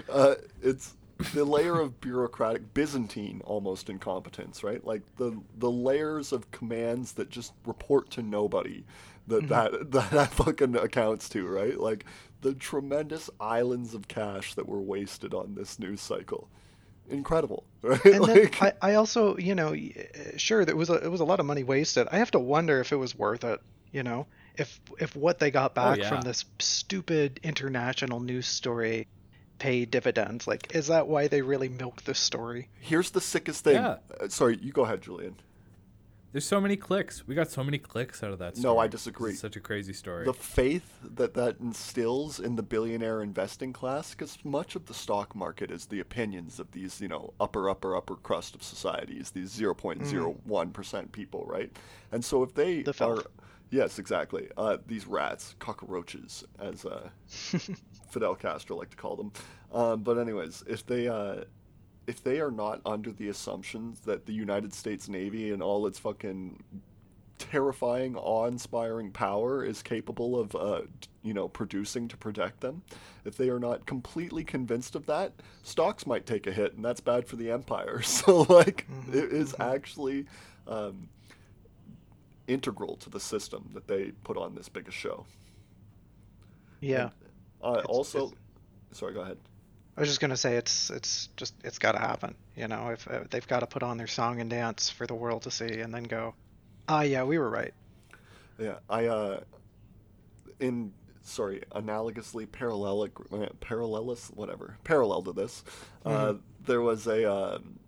uh, 0.10 0.36
it's 0.62 0.96
the 1.34 1.46
layer 1.46 1.80
of 1.80 2.00
bureaucratic 2.02 2.74
Byzantine 2.74 3.42
almost 3.46 3.90
incompetence, 3.90 4.64
right? 4.64 4.84
Like 4.86 5.02
the 5.18 5.40
the 5.58 5.72
layers 5.72 6.32
of 6.32 6.50
commands 6.52 7.14
that 7.14 7.30
just 7.30 7.54
report 7.66 8.10
to 8.12 8.22
nobody 8.22 8.84
that 9.28 9.48
that, 9.50 9.72
that 9.92 10.12
that 10.12 10.32
fucking 10.32 10.76
accounts 10.76 11.30
to, 11.30 11.48
right? 11.48 11.80
Like 11.80 12.06
the 12.42 12.54
tremendous 12.54 13.30
islands 13.40 13.94
of 13.94 14.08
cash 14.08 14.54
that 14.56 14.68
were 14.68 14.82
wasted 14.82 15.34
on 15.34 15.56
this 15.56 15.80
news 15.80 16.02
cycle. 16.02 16.50
Incredible, 17.10 17.64
right? 17.82 18.04
and 18.06 18.22
like, 18.22 18.60
then 18.60 18.74
I, 18.82 18.92
I 18.92 18.94
also, 18.96 19.38
you 19.38 19.56
know, 19.56 19.74
uh, 19.74 20.38
sure, 20.38 20.66
there 20.66 20.76
was 20.76 20.90
a, 20.90 20.96
it 20.96 21.10
was 21.10 21.22
a 21.22 21.26
lot 21.26 21.40
of 21.40 21.46
money 21.46 21.64
wasted. 21.64 22.08
I 22.12 22.18
have 22.18 22.32
to 22.32 22.40
wonder 22.40 22.80
if 22.80 22.92
it 22.92 22.98
was 22.98 23.16
worth 23.16 23.44
it. 23.44 23.62
You 23.92 24.04
know, 24.04 24.28
if 24.56 24.80
if 25.00 25.16
what 25.16 25.40
they 25.40 25.52
got 25.52 25.74
back 25.74 26.00
yeah. 26.00 26.10
from 26.10 26.22
this 26.22 26.44
stupid 26.60 27.40
international 27.44 28.20
news 28.20 28.48
story 28.48 29.08
paid 29.60 29.90
dividends, 29.90 30.48
like, 30.48 30.76
is 30.76 30.88
that 30.88 31.08
why 31.08 31.28
they 31.28 31.42
really 31.42 31.70
milked 31.70 32.06
this 32.06 32.20
story? 32.20 32.70
Here's 32.80 33.12
the 33.12 33.22
sickest 33.22 33.64
thing. 33.64 33.76
Yeah. 33.76 33.98
Uh, 34.20 34.28
sorry, 34.28 34.58
you 34.62 34.72
go 34.72 34.84
ahead, 34.84 35.02
Julian. 35.02 35.36
There's 36.38 36.46
so 36.46 36.62
many 36.62 36.76
clicks. 36.78 37.28
We 37.28 37.34
got 37.34 37.50
so 37.50 37.64
many 37.64 37.80
clicks 37.80 38.22
out 38.22 38.32
of 38.32 38.38
that. 38.38 38.58
No, 38.58 38.78
I 38.78 38.86
disagree. 38.86 39.32
It's 39.32 39.40
such 39.40 39.56
a 39.56 39.60
crazy 39.60 39.92
story. 39.92 40.24
The 40.24 40.34
faith 40.34 41.00
that 41.16 41.34
that 41.34 41.60
instills 41.60 42.40
in 42.40 42.56
the 42.56 42.62
billionaire 42.62 43.24
investing 43.24 43.74
class, 43.74 44.12
because 44.12 44.38
much 44.44 44.76
of 44.76 44.86
the 44.86 44.94
stock 44.94 45.36
market 45.36 45.72
is 45.72 45.88
the 45.88 46.00
opinions 46.00 46.60
of 46.60 46.72
these, 46.74 47.02
you 47.02 47.08
know, 47.08 47.34
upper, 47.40 47.72
upper, 47.72 47.96
upper 47.96 48.18
crust 48.18 48.54
of 48.54 48.62
societies, 48.62 49.32
these 49.32 49.58
0.01 49.58 50.74
percent 50.74 51.12
people, 51.12 51.44
right? 51.48 51.76
And 52.12 52.24
so 52.24 52.44
if 52.44 52.54
they 52.54 52.84
The 52.84 52.94
are, 53.04 53.24
yes, 53.72 53.98
exactly, 53.98 54.48
uh, 54.58 54.78
these 54.86 55.08
rats, 55.08 55.56
cockroaches, 55.58 56.44
as 56.60 56.86
uh, 56.86 57.10
Fidel 58.12 58.36
Castro 58.36 58.78
liked 58.78 58.92
to 58.92 58.98
call 58.98 59.16
them. 59.16 59.32
Um, 59.74 60.04
but 60.04 60.20
anyways, 60.20 60.64
if 60.68 60.86
they 60.86 61.08
uh, 61.08 61.46
if 62.08 62.24
they 62.24 62.40
are 62.40 62.52
not 62.52 62.82
under 62.86 63.12
the 63.12 63.28
assumptions 63.28 64.00
that 64.02 64.26
the 64.26 64.34
United 64.34 64.74
States 64.74 65.08
Navy 65.10 65.52
and 65.52 65.62
all 65.62 65.86
its 65.86 66.00
fucking 66.00 66.64
terrifying, 67.38 68.16
awe-inspiring 68.16 69.12
power 69.12 69.64
is 69.64 69.84
capable 69.84 70.40
of, 70.40 70.56
uh, 70.56 70.82
you 71.22 71.34
know, 71.34 71.48
producing 71.48 72.08
to 72.08 72.18
protect 72.18 72.62
them, 72.62 72.82
if 73.26 73.38
they 73.38 73.50
are 73.50 73.60
not 73.60 73.86
completely 73.86 74.44
convinced 74.44 74.96
of 74.96 75.06
that, 75.06 75.34
stocks 75.64 76.08
might 76.08 76.26
take 76.26 76.48
a 76.48 76.52
hit, 76.52 76.74
and 76.74 76.84
that's 76.84 77.00
bad 77.02 77.28
for 77.28 77.36
the 77.36 77.52
empire. 77.52 78.02
So, 78.04 78.42
like, 78.44 78.88
it 79.14 79.32
is 79.32 79.54
actually 79.60 80.26
um, 80.66 81.10
integral 82.48 82.96
to 82.98 83.10
the 83.10 83.20
system 83.20 83.70
that 83.74 83.88
they 83.88 84.12
put 84.24 84.38
on 84.38 84.56
this 84.56 84.70
biggest 84.70 84.98
show. 84.98 85.26
Yeah, 86.80 87.10
Uh, 87.62 87.72
It's- 87.80 87.86
also, 87.88 88.28
it's- 88.28 88.98
sorry, 88.98 89.14
go 89.14 89.22
ahead. 89.22 89.38
I 89.98 90.02
was 90.02 90.10
just 90.10 90.20
gonna 90.20 90.38
say 90.38 90.58
it's 90.58 90.92
it's 90.92 91.30
just 91.38 91.56
it's 91.64 91.80
got 91.80 91.94
to 91.94 92.00
happen. 92.00 92.36
You 92.56 92.68
know, 92.68 92.90
if 92.90 93.08
uh, 93.08 93.22
they've 93.32 93.48
got 93.48 93.62
to 93.62 93.68
put 93.68 93.82
on 93.82 93.98
their 93.98 94.08
song 94.08 94.40
and 94.40 94.50
dance 94.50 94.92
for 94.92 95.08
the 95.08 95.16
world 95.16 95.42
to 95.44 95.52
see, 95.52 95.80
and 95.80 95.92
then 95.92 96.04
go, 96.04 96.36
ah, 96.88 97.02
yeah, 97.02 97.24
we 97.24 97.40
were 97.40 97.50
right. 97.50 97.74
Yeah, 98.60 98.76
I 98.90 99.06
uh, 99.08 99.40
in 100.60 100.94
sorry, 101.24 101.64
analogously 101.72 102.52
parallel 102.52 103.08
parallelous 103.60 104.30
whatever 104.36 104.78
parallel 104.84 105.24
to 105.24 105.34
this, 105.34 105.64
uh, 106.06 106.36
there 106.66 106.82
was 106.82 107.08
a 107.08 107.32
um 107.32 107.80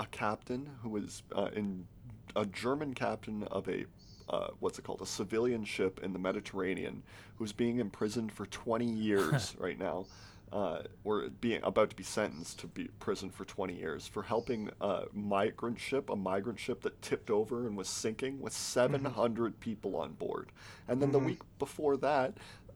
a 0.00 0.06
captain 0.06 0.68
who 0.82 0.88
was 0.88 1.22
uh, 1.36 1.50
in 1.54 1.86
a 2.34 2.44
German 2.46 2.94
captain 2.94 3.44
of 3.44 3.68
a 3.68 3.84
uh, 4.28 4.48
what's 4.58 4.78
it 4.78 4.82
called 4.82 5.02
a 5.02 5.06
civilian 5.06 5.64
ship 5.64 6.00
in 6.02 6.12
the 6.12 6.18
Mediterranean 6.18 7.02
who's 7.36 7.52
being 7.52 7.78
imprisoned 7.78 8.32
for 8.32 8.46
20 8.46 8.86
years 8.86 9.54
right 9.58 9.78
now. 9.78 10.06
Uh, 10.52 10.82
or 11.02 11.30
being 11.40 11.62
about 11.62 11.88
to 11.88 11.96
be 11.96 12.02
sentenced 12.02 12.58
to 12.58 12.66
be 12.66 12.84
prison 13.00 13.30
for 13.30 13.46
20 13.46 13.74
years 13.74 14.06
for 14.06 14.22
helping 14.22 14.68
a 14.82 15.04
migrant 15.14 15.80
ship, 15.80 16.10
a 16.10 16.14
migrant 16.14 16.60
ship 16.60 16.82
that 16.82 17.00
tipped 17.00 17.30
over 17.30 17.66
and 17.66 17.74
was 17.74 17.88
sinking 17.88 18.38
with 18.38 18.52
700 18.52 19.52
mm-hmm. 19.52 19.60
people 19.60 19.96
on 19.96 20.12
board. 20.12 20.52
And 20.86 21.00
then 21.00 21.10
the 21.10 21.16
mm-hmm. 21.16 21.28
week 21.28 21.40
before 21.58 21.96
that, 21.96 22.34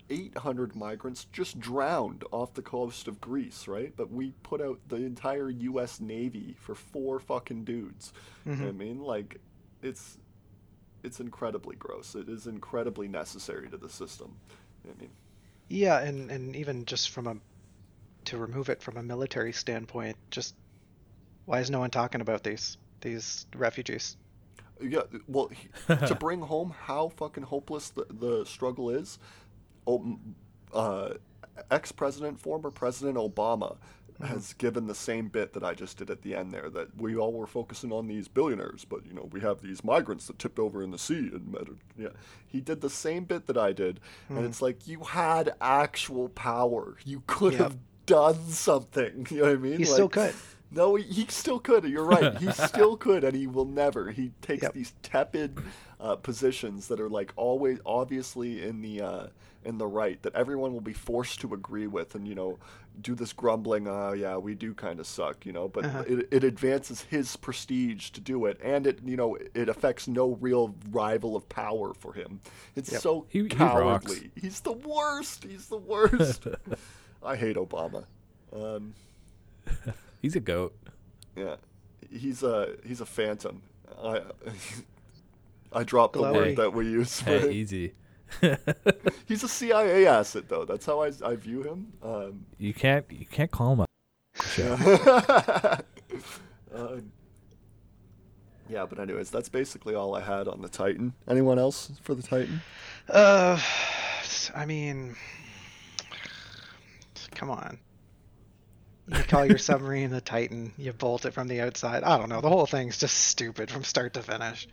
800 0.08 0.76
migrants 0.76 1.26
just 1.32 1.58
drowned 1.58 2.24
off 2.30 2.54
the 2.54 2.62
coast 2.62 3.08
of 3.08 3.20
Greece, 3.20 3.66
right? 3.66 3.92
But 3.96 4.10
we 4.10 4.32
put 4.42 4.60
out 4.60 4.78
the 4.88 4.96
entire 4.96 5.50
U.S. 5.50 6.00
Navy 6.00 6.56
for 6.60 6.74
four 6.74 7.18
fucking 7.18 7.64
dudes. 7.64 8.12
What 8.44 8.54
I 8.54 8.56
mm-hmm. 8.56 8.78
mean, 8.78 9.00
like, 9.00 9.40
it's 9.82 10.18
it's 11.02 11.20
incredibly 11.20 11.76
gross. 11.76 12.14
It 12.14 12.28
is 12.28 12.46
incredibly 12.46 13.08
necessary 13.08 13.68
to 13.68 13.76
the 13.76 13.88
system. 13.88 14.36
You 14.84 14.90
know 14.90 14.94
what 14.94 14.98
I 14.98 15.00
mean, 15.02 15.10
Yeah, 15.68 15.98
and 16.00 16.30
and 16.30 16.56
even 16.56 16.84
just 16.84 17.10
from 17.10 17.26
a 17.26 17.36
to 18.26 18.36
remove 18.38 18.68
it 18.68 18.82
from 18.82 18.96
a 18.96 19.02
military 19.02 19.52
standpoint, 19.52 20.16
just 20.30 20.54
why 21.46 21.60
is 21.60 21.70
no 21.70 21.80
one 21.80 21.90
talking 21.90 22.20
about 22.20 22.42
these 22.42 22.76
these 23.00 23.46
refugees? 23.54 24.16
Yeah, 24.80 25.02
well, 25.26 25.50
to 25.88 26.14
bring 26.20 26.40
home 26.40 26.74
how 26.78 27.08
fucking 27.08 27.44
hopeless 27.44 27.88
the, 27.90 28.06
the 28.10 28.44
struggle 28.44 28.90
is, 28.90 29.18
oh, 29.86 30.18
uh, 30.74 31.14
ex-president, 31.70 32.38
former 32.38 32.70
President 32.70 33.16
Obama 33.16 33.76
has 34.22 34.52
given 34.54 34.86
the 34.86 34.94
same 34.94 35.28
bit 35.28 35.52
that 35.52 35.62
I 35.62 35.74
just 35.74 35.98
did 35.98 36.08
at 36.10 36.22
the 36.22 36.34
end 36.34 36.50
there. 36.52 36.68
That 36.70 36.94
we 37.00 37.16
all 37.16 37.32
were 37.32 37.46
focusing 37.46 37.92
on 37.92 38.06
these 38.06 38.28
billionaires, 38.28 38.84
but 38.84 39.04
you 39.06 39.12
know 39.14 39.28
we 39.32 39.40
have 39.40 39.60
these 39.62 39.84
migrants 39.84 40.26
that 40.26 40.38
tipped 40.38 40.58
over 40.58 40.82
in 40.82 40.90
the 40.90 40.98
sea 40.98 41.30
and 41.32 41.52
Medi- 41.52 41.72
yeah, 41.98 42.08
he 42.46 42.60
did 42.60 42.80
the 42.80 42.90
same 42.90 43.24
bit 43.24 43.46
that 43.46 43.58
I 43.58 43.72
did, 43.72 44.00
and 44.30 44.44
it's 44.44 44.60
like 44.62 44.86
you 44.88 45.00
had 45.00 45.54
actual 45.60 46.28
power. 46.30 46.96
You 47.04 47.22
could 47.26 47.52
Yep. 47.54 47.60
have 47.62 47.76
done 48.06 48.48
something. 48.48 49.26
You 49.30 49.38
know 49.38 49.42
what 49.48 49.52
I 49.52 49.56
mean? 49.56 49.78
He 49.78 49.84
still 49.84 50.08
could. 50.08 50.34
no, 50.70 50.94
he, 50.94 51.02
he 51.04 51.26
still 51.28 51.58
could. 51.58 51.84
You're 51.84 52.04
right. 52.04 52.36
He 52.38 52.50
still 52.68 52.96
could, 52.96 53.24
and 53.24 53.36
he 53.36 53.46
will 53.46 53.64
never. 53.66 54.10
He 54.10 54.32
takes 54.42 54.62
Yep. 54.62 54.72
these 54.74 54.94
tepid 55.02 55.58
uh, 56.00 56.16
positions 56.16 56.88
that 56.88 57.00
are 57.00 57.08
like 57.10 57.32
always 57.36 57.78
obviously 57.86 58.62
in 58.62 58.80
the 58.82 59.00
uh, 59.00 59.26
in 59.64 59.78
the 59.78 59.86
right 59.86 60.22
that 60.22 60.34
everyone 60.34 60.72
will 60.72 60.80
be 60.80 60.92
forced 60.92 61.40
to 61.40 61.52
agree 61.54 61.86
with, 61.88 62.14
and 62.14 62.28
you 62.28 62.34
know, 62.34 62.58
do 63.00 63.14
this 63.14 63.32
grumbling. 63.32 63.88
Oh 63.88 64.12
yeah, 64.12 64.36
we 64.36 64.54
do 64.54 64.74
kind 64.74 65.00
of 65.00 65.06
suck, 65.06 65.44
you 65.46 65.52
know. 65.52 65.66
But 65.68 65.86
Uh-huh. 65.86 66.04
it, 66.06 66.28
it 66.30 66.44
advances 66.44 67.00
his 67.02 67.36
prestige 67.36 68.10
to 68.10 68.20
do 68.20 68.46
it, 68.46 68.60
and 68.62 68.86
it 68.86 69.00
you 69.04 69.16
know 69.16 69.36
it 69.54 69.68
affects 69.68 70.06
no 70.06 70.36
real 70.40 70.74
rival 70.90 71.34
of 71.36 71.48
power 71.48 71.94
for 71.94 72.12
him. 72.12 72.40
It's 72.76 72.92
Yep. 72.92 73.00
so 73.00 73.26
He- 73.28 73.38
he 73.40 73.44
rocks. 73.56 73.56
cowardly. 73.58 74.30
He's 74.40 74.60
the 74.60 74.72
worst. 74.72 75.44
He's 75.44 75.66
the 75.68 75.78
worst. 75.78 76.46
I 77.22 77.36
hate 77.36 77.56
Obama. 77.56 78.04
Um, 78.52 78.94
He's 80.22 80.36
a 80.36 80.40
goat. 80.40 80.74
yeah, 81.36 81.56
he's 82.10 82.42
a 82.42 82.74
he's 82.84 83.00
a 83.00 83.06
phantom. 83.06 83.62
I 84.02 84.22
I 85.72 85.82
dropped 85.84 86.14
the 86.14 86.22
word 86.22 86.56
that 86.56 86.72
we 86.72 86.86
use. 86.86 87.20
For 87.20 87.30
Hey, 87.30 87.38
him. 87.40 87.52
easy. 87.52 87.92
He's 89.26 89.44
a 89.44 89.48
CIA 89.48 90.06
asset, 90.06 90.48
though. 90.48 90.64
That's 90.64 90.84
how 90.86 91.00
I, 91.02 91.12
I 91.24 91.36
view 91.36 91.62
him. 91.62 91.92
Um, 92.02 92.46
you 92.58 92.74
can't 92.74 93.04
you 93.10 93.26
can't 93.26 93.50
call 93.50 93.74
him 93.74 93.80
a. 93.80 93.86
uh, 96.74 96.96
yeah, 98.68 98.84
but 98.86 98.98
anyways, 98.98 99.30
that's 99.30 99.48
basically 99.48 99.94
all 99.94 100.14
I 100.16 100.20
had 100.22 100.48
on 100.48 100.60
the 100.62 100.68
Titan. 100.68 101.12
Anyone 101.28 101.58
else 101.58 101.92
for 102.02 102.14
the 102.14 102.22
Titan? 102.22 102.60
Uh, 103.08 103.60
I 104.54 104.66
mean, 104.66 105.14
come 107.36 107.50
on. 107.50 107.78
You 109.08 109.22
call 109.22 109.46
your 109.46 109.58
submarine 109.58 110.10
the 110.10 110.20
Titan. 110.20 110.72
You 110.76 110.92
bolt 110.92 111.26
it 111.26 111.32
from 111.34 111.46
the 111.46 111.60
outside. 111.60 112.02
I 112.02 112.18
don't 112.18 112.28
know. 112.28 112.40
The 112.40 112.48
whole 112.48 112.66
thing's 112.66 112.98
just 112.98 113.16
stupid 113.16 113.70
from 113.70 113.84
start 113.84 114.14
to 114.14 114.22
finish. 114.22 114.66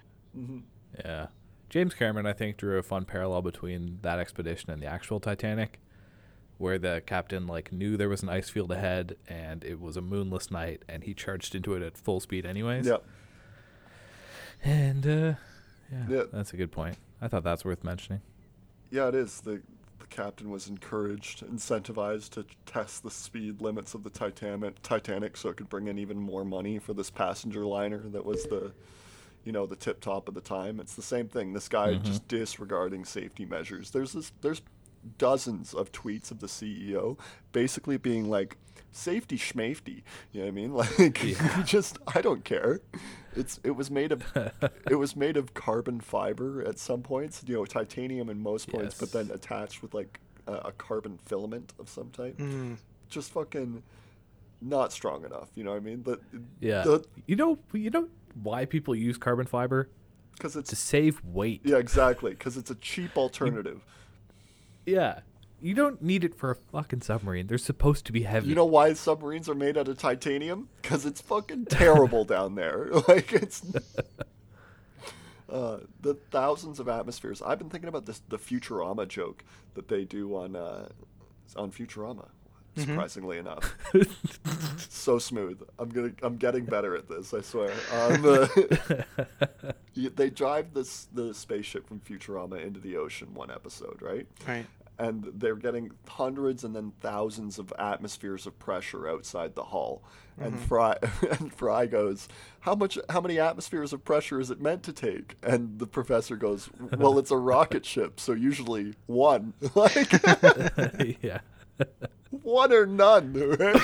Yeah. 1.06 1.28
James 1.69 1.93
Cameron, 1.93 2.26
I 2.26 2.34
think, 2.34 2.58
drew 2.58 2.78
a 2.80 2.84
fun 2.84 3.06
parallel 3.06 3.43
between 3.43 3.99
that 4.02 4.17
expedition 4.19 4.71
and 4.71 4.82
the 4.82 4.88
actual 4.88 5.19
Titanic, 5.19 5.80
where 6.58 6.80
the 6.80 7.04
captain 7.06 7.45
like 7.45 7.71
knew 7.71 7.95
there 7.97 8.10
was 8.10 8.23
an 8.23 8.30
ice 8.30 8.49
field 8.49 8.71
ahead 8.71 9.17
and 9.28 9.63
it 9.63 9.80
was 9.80 9.97
a 9.97 10.02
moonless 10.02 10.49
night, 10.49 10.84
and 10.89 11.04
he 11.04 11.13
charged 11.13 11.54
into 11.54 11.73
it 11.76 11.84
at 11.84 11.97
full 11.97 12.19
speed 12.19 12.45
anyways. 12.45 12.88
Yeah, 12.88 12.97
And 14.63 15.06
uh, 15.06 15.34
yeah, 15.91 16.06
Yeah. 16.10 16.23
that's 16.32 16.54
a 16.54 16.58
good 16.58 16.71
point. 16.71 16.97
I 17.21 17.28
thought 17.28 17.43
that's 17.43 17.65
worth 17.65 17.84
mentioning. 17.84 18.21
Yeah, 18.91 19.10
it 19.10 19.15
is. 19.15 19.41
The 19.41 19.52
the 19.52 19.83
captain 20.13 20.49
was 20.49 20.67
encouraged, 20.67 21.45
incentivized 21.45 22.30
to 22.32 22.45
test 22.65 23.04
the 23.04 23.12
speed 23.12 23.60
limits 23.62 23.93
of 23.93 24.04
the 24.04 24.10
Titanic, 24.10 24.82
Titanic, 24.84 25.36
so 25.36 25.49
it 25.49 25.58
could 25.58 25.69
bring 25.69 25.88
in 25.88 25.97
even 25.97 26.17
more 26.17 26.45
money 26.45 26.78
for 26.80 26.93
this 26.93 27.10
passenger 27.10 27.65
liner 27.65 27.99
that 28.10 28.23
was 28.26 28.43
the, 28.45 28.71
you 29.43 29.52
know, 29.52 29.65
the 29.65 29.76
tip 29.76 29.99
top 29.99 30.28
of 30.28 30.34
the 30.36 30.41
time. 30.41 30.80
It's 30.80 30.95
the 30.95 31.02
same 31.02 31.28
thing. 31.28 31.54
This 31.54 31.67
guy 31.67 31.95
Mhm. 31.95 32.04
just 32.04 32.28
disregarding 32.28 33.06
safety 33.06 33.45
measures. 33.45 33.91
There's 33.91 34.13
this. 34.13 34.32
There's 34.41 34.62
dozens 35.17 35.73
of 35.73 35.91
tweets 35.91 36.32
of 36.32 36.39
the 36.39 36.47
CEO 36.47 37.17
basically 37.52 37.97
being 37.97 38.30
like 38.30 38.56
safety 38.93 39.38
schmafety 39.38 40.02
you 40.32 40.39
know 40.39 40.45
what 40.45 40.47
i 40.47 40.52
mean 40.52 40.73
like 40.99 41.23
Yeah. 41.23 41.63
just 41.65 41.97
i 42.15 42.21
don't 42.21 42.45
care 42.45 42.80
it's 43.36 43.60
it 43.63 43.72
was 43.72 43.89
made 43.91 44.12
of 44.12 44.24
it 44.89 44.96
was 44.96 45.15
made 45.15 45.38
of 45.38 45.54
carbon 45.54 46.00
fiber 46.02 46.63
at 46.67 46.78
some 46.80 47.02
points 47.02 47.43
you 47.46 47.56
know 47.56 47.65
titanium 47.65 48.30
in 48.30 48.41
most 48.41 48.69
points 48.69 48.98
but 49.00 49.12
then 49.12 49.30
attached 49.32 49.82
with 49.82 49.93
like 49.93 50.19
a, 50.48 50.54
a 50.54 50.72
carbon 50.74 51.17
filament 51.26 51.74
of 51.80 51.89
some 51.89 52.10
type 52.10 52.38
Mm. 52.38 52.78
just 53.10 53.32
fucking 53.32 53.84
not 54.62 54.91
strong 54.93 55.26
enough 55.26 55.50
you 55.56 55.63
know 55.63 55.72
what 55.72 55.78
i 55.78 55.80
mean 55.82 56.04
the, 56.04 56.19
Yeah. 56.60 56.84
the, 56.84 57.04
you 57.26 57.36
know 57.36 57.58
you 57.74 57.89
know 57.89 58.08
why 58.41 58.65
people 58.65 58.96
use 58.96 59.17
carbon 59.17 59.46
fiber? 59.46 59.89
because 60.36 60.56
it's 60.56 60.69
To 60.72 60.76
save 60.76 61.22
weight. 61.24 61.62
yeah 61.63 61.78
exactly 61.78 62.32
because 62.32 62.58
it's 62.58 62.72
a 62.72 62.76
cheap 62.76 63.17
alternative 63.17 63.82
Yeah. 64.86 65.19
You 65.63 65.73
don't 65.73 66.02
need 66.02 66.26
it 66.26 66.36
for 66.36 66.52
a 66.52 66.56
fucking 66.56 67.02
submarine. 67.04 67.47
They're 67.47 67.58
supposed 67.58 68.06
to 68.08 68.12
be 68.12 68.23
heavy. 68.23 68.49
You 68.49 68.56
know 68.56 68.65
why 68.65 68.91
submarines 68.91 69.47
are 69.47 69.56
made 69.56 69.78
out 69.78 69.88
of 69.88 69.97
titanium? 69.97 70.67
Because 70.82 71.06
it's 71.06 71.21
fucking 71.21 71.65
terrible 71.65 72.26
down 72.26 72.56
there. 72.56 72.89
Like 73.08 73.32
it's 73.34 73.63
uh, 75.49 75.78
the 76.02 76.15
thousands 76.32 76.80
of 76.80 76.89
atmospheres. 76.89 77.41
I've 77.41 77.60
been 77.60 77.69
thinking 77.69 77.88
about 77.88 78.06
this 78.06 78.21
the 78.28 78.38
Futurama 78.38 79.08
joke 79.08 79.45
that 79.76 79.88
they 79.88 80.04
do 80.04 80.36
on 80.36 80.56
uh, 80.56 80.89
on 81.56 81.71
Futurama. 81.71 82.28
Surprisingly 82.76 83.38
enough, 83.38 83.76
so 84.89 85.19
smooth. 85.19 85.62
I'm 85.78 85.89
gonna 85.89 86.12
I'm 86.23 86.38
getting 86.38 86.65
better 86.65 86.95
at 86.97 87.08
this. 87.08 87.34
I 87.34 87.41
swear. 87.41 87.71
Um, 87.93 88.26
uh, 88.26 88.47
they 90.15 90.30
drive 90.30 90.73
this 90.73 91.08
the 91.13 91.34
spaceship 91.34 91.88
from 91.88 91.99
Futurama 91.99 92.63
into 92.63 92.80
the 92.80 92.97
ocean 92.97 93.34
one 93.34 93.52
episode, 93.52 94.02
right? 94.02 94.26
Right. 94.47 94.65
And 94.99 95.32
they're 95.36 95.56
getting 95.56 95.91
hundreds 96.08 96.63
and 96.63 96.75
then 96.75 96.93
thousands 97.01 97.60
of 97.60 97.73
atmospheres 97.79 98.45
of 98.45 98.58
pressure 98.60 99.08
outside 99.08 99.56
the 99.56 99.63
hull. 99.65 100.03
And 100.39 100.60
Fry 100.60 100.97
and 101.39 101.53
Fry 101.53 101.86
goes, 101.86 102.27
"How 102.62 102.73
much? 102.75 102.97
How 103.10 103.21
many 103.21 103.39
atmospheres 103.39 103.93
of 103.93 104.03
pressure 104.03 104.39
is 104.39 104.49
it 104.49 104.60
meant 104.62 104.84
to 104.84 104.93
take?" 104.93 105.36
And 105.43 105.77
the 105.79 105.88
professor 105.88 106.36
goes, 106.36 106.69
"Well, 106.97 107.19
it's 107.19 107.32
a 107.32 107.38
rocket 107.38 107.86
ship, 107.86 108.19
so 108.19 108.34
usually 108.34 108.95
one, 109.06 109.53
like 109.75 110.12
yeah. 111.21 111.39
one 112.32 112.73
or 112.73 112.86
none." 112.88 113.34
right? 113.60 113.82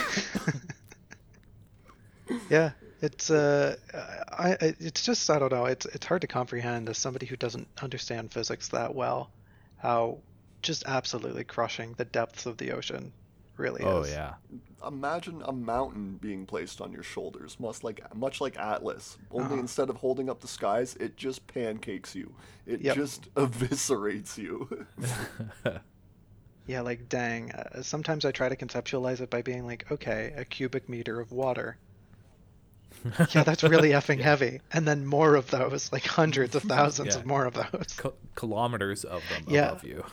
Yeah, 2.49 2.71
it's 3.01 3.29
uh, 3.29 3.75
I 3.93 4.51
I- 4.53 4.75
it's 4.79 5.03
just 5.03 5.29
I 5.29 5.39
don't 5.39 5.51
know. 5.51 5.65
It's 5.65 5.85
it's 5.87 6.05
hard 6.05 6.21
to 6.21 6.27
comprehend 6.27 6.89
as 6.89 6.97
somebody 6.97 7.25
who 7.25 7.35
doesn't 7.35 7.67
understand 7.81 8.31
physics 8.31 8.69
that 8.69 8.93
well, 8.95 9.29
how 9.77 10.17
just 10.61 10.83
absolutely 10.85 11.43
crushing 11.43 11.93
the 11.97 12.05
depths 12.05 12.45
of 12.45 12.57
the 12.57 12.71
ocean 12.71 13.11
really 13.57 13.81
Oh 13.83 14.01
is. 14.03 14.11
yeah. 14.11 14.35
Imagine 14.87 15.41
a 15.45 15.51
mountain 15.51 16.17
being 16.21 16.45
placed 16.45 16.79
on 16.79 16.93
your 16.93 17.03
shoulders, 17.03 17.59
much 17.59 17.83
like 17.83 17.99
much 18.15 18.39
like 18.39 18.57
Atlas. 18.57 19.17
Only 19.31 19.45
Uh-huh. 19.47 19.55
instead 19.59 19.89
of 19.89 19.97
holding 19.97 20.29
up 20.29 20.39
the 20.39 20.47
skies, 20.47 20.95
it 20.95 21.17
just 21.17 21.45
pancakes 21.47 22.15
you. 22.15 22.33
It 22.65 22.79
Yep. 22.81 22.95
just 22.95 23.33
eviscerates 23.35 24.37
you. 24.37 24.85
Yeah, 26.67 26.81
like 26.81 27.09
dang. 27.09 27.51
Uh, 27.51 27.81
sometimes 27.81 28.25
I 28.25 28.31
try 28.31 28.47
to 28.47 28.55
conceptualize 28.55 29.21
it 29.21 29.31
by 29.31 29.41
being 29.41 29.65
like, 29.65 29.91
okay, 29.91 30.33
a 30.37 30.45
cubic 30.45 30.87
meter 30.87 31.19
of 31.19 31.31
water. 31.31 31.77
Yeah, 33.33 33.43
that's 33.43 33.63
really 33.63 33.89
effing 33.89 34.19
heavy. 34.19 34.61
And 34.73 34.87
then 34.87 35.05
more 35.05 35.35
of 35.35 35.49
those, 35.51 35.91
like 35.91 36.05
hundreds 36.05 36.53
of 36.55 36.63
thousands 36.63 37.15
Yeah. 37.15 37.21
of 37.21 37.25
more 37.25 37.45
of 37.45 37.53
those. 37.55 37.97
Ki- 38.01 38.09
kilometers 38.35 39.03
of 39.03 39.23
them 39.29 39.45
Yeah. 39.47 39.69
above 39.69 39.83
you. 39.83 40.05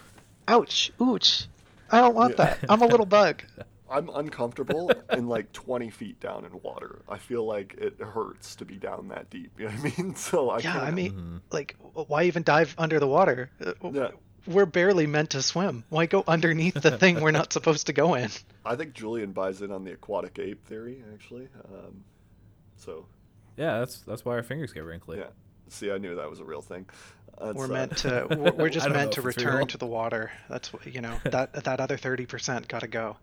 Ouch, 0.49 0.93
ouch. 1.01 1.47
I 1.91 2.01
don't 2.01 2.15
want 2.15 2.35
Yeah. 2.39 2.45
that. 2.47 2.59
I'm 2.69 2.83
a 2.83 2.87
little 2.87 3.07
bug. 3.07 3.43
I'm 3.91 4.09
uncomfortable 4.09 4.93
in 5.11 5.29
like 5.29 5.53
20 5.53 5.91
feet 5.91 6.19
down 6.19 6.45
in 6.45 6.61
water. 6.63 7.03
I 7.09 7.19
feel 7.19 7.47
like 7.47 7.75
it 7.79 8.01
hurts 8.01 8.57
to 8.57 8.65
be 8.65 8.77
down 8.77 9.09
that 9.09 9.31
deep. 9.31 9.53
You 9.61 9.67
know 9.69 9.75
what 9.77 9.81
I 9.99 10.03
mean? 10.03 10.15
So 10.17 10.51
I 10.51 10.57
yeah, 10.59 10.73
can't. 10.73 10.85
I 10.85 10.91
mean, 10.91 11.13
Mhm. 11.13 11.41
like, 11.53 11.77
why 11.93 12.25
even 12.25 12.43
dive 12.43 12.75
under 12.79 12.99
the 12.99 13.07
water? 13.07 13.51
Uh, 13.65 13.73
Yeah. 13.93 14.09
We're 14.49 14.67
barely 14.67 15.07
meant 15.09 15.31
to 15.31 15.43
swim. 15.43 15.83
Why 15.89 16.07
go 16.07 16.23
underneath 16.29 16.75
the 16.75 16.97
thing 16.99 17.21
we're 17.21 17.33
not 17.33 17.53
supposed 17.53 17.87
to 17.87 17.93
go 17.93 18.15
in? 18.15 18.31
I 18.65 18.77
think 18.77 18.93
Julian 18.95 19.33
buys 19.33 19.61
in 19.63 19.73
on 19.73 19.83
the 19.85 19.93
aquatic 19.93 20.39
ape 20.41 20.65
theory, 20.67 21.03
actually. 21.15 21.49
Um, 21.73 22.05
so 22.77 23.07
Yeah, 23.57 23.79
that's 23.81 24.01
that's 24.01 24.25
why 24.25 24.35
our 24.35 24.43
fingers 24.45 24.73
get 24.73 24.85
wrinkly. 24.85 25.19
yeah, 25.19 25.31
see, 25.69 25.91
I 25.91 25.99
knew 25.99 26.17
that 26.17 26.29
was 26.31 26.41
a 26.41 26.45
real 26.45 26.63
thing. 26.63 26.87
That's, 27.41 27.57
We're 27.57 27.67
uh, 27.67 27.69
meant 27.69 27.97
to. 27.99 28.27
We're 28.39 28.53
we're 28.53 28.69
just 28.71 28.89
meant 28.89 29.13
to 29.13 29.23
return 29.23 29.59
real. 29.59 29.67
to 29.67 29.79
the 29.79 29.87
water. 29.87 30.33
That's 30.49 30.71
you 30.85 31.01
know. 31.01 31.19
That 31.25 31.53
that 31.65 31.81
other 31.81 31.97
thirty 31.97 32.25
percent 32.27 32.67
got 32.69 32.81
to 32.81 32.87
go. 32.87 33.17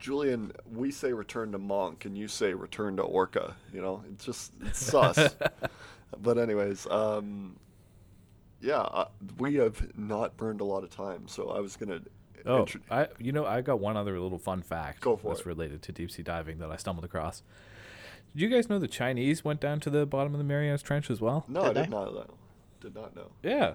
Julian, 0.00 0.52
we 0.72 0.90
say 0.90 1.12
return 1.12 1.52
to 1.52 1.58
monk, 1.58 2.04
and 2.04 2.16
you 2.16 2.26
say 2.26 2.54
return 2.54 2.96
to 2.96 3.02
orca. 3.02 3.54
You 3.72 3.82
know, 3.82 4.02
it's 4.12 4.24
just 4.24 4.52
it's 4.62 4.84
sus. 4.84 5.36
but 6.20 6.38
anyways, 6.38 6.86
um, 6.90 7.56
yeah, 8.60 8.78
uh, 8.80 9.08
we 9.38 9.56
have 9.56 9.96
not 9.96 10.36
burned 10.36 10.60
a 10.60 10.64
lot 10.64 10.82
of 10.84 10.90
time, 10.90 11.28
so 11.28 11.50
I 11.50 11.60
was 11.60 11.76
gonna. 11.76 12.00
Oh, 12.46 12.60
intro- 12.60 12.80
I 12.90 13.08
you 13.18 13.32
know 13.32 13.44
I 13.44 13.60
got 13.60 13.78
one 13.78 13.96
other 13.96 14.18
little 14.18 14.38
fun 14.38 14.62
fact 14.62 15.02
Go 15.02 15.16
for 15.16 15.28
that's 15.28 15.40
it. 15.40 15.46
related 15.46 15.82
to 15.82 15.92
deep 15.92 16.10
sea 16.10 16.22
diving 16.22 16.58
that 16.58 16.70
I 16.70 16.76
stumbled 16.76 17.04
across. 17.04 17.42
Did 18.34 18.42
you 18.42 18.48
guys 18.48 18.68
know 18.68 18.78
the 18.78 18.86
Chinese 18.88 19.44
went 19.44 19.60
down 19.60 19.80
to 19.80 19.90
the 19.90 20.06
bottom 20.06 20.34
of 20.34 20.38
the 20.38 20.44
Marianas 20.44 20.82
Trench 20.82 21.10
as 21.10 21.20
well? 21.20 21.44
no, 21.48 21.62
Did 21.62 21.70
I 21.70 21.72
did 21.72 21.84
they? 21.86 21.96
not 21.96 22.14
know. 22.14 22.34
Did 22.80 22.94
not 22.94 23.16
know. 23.16 23.30
Yeah, 23.42 23.74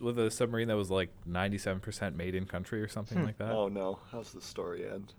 with 0.00 0.18
a 0.18 0.30
submarine 0.30 0.68
that 0.68 0.76
was 0.76 0.90
like 0.90 1.10
ninety-seven 1.26 1.80
percent 1.80 2.16
made 2.16 2.34
in 2.34 2.46
country 2.46 2.80
or 2.80 2.88
something 2.88 3.18
Hmm. 3.18 3.24
like 3.24 3.38
that. 3.38 3.50
Oh 3.50 3.68
no, 3.68 3.98
how's 4.12 4.32
the 4.32 4.40
story 4.40 4.88
end? 4.88 5.12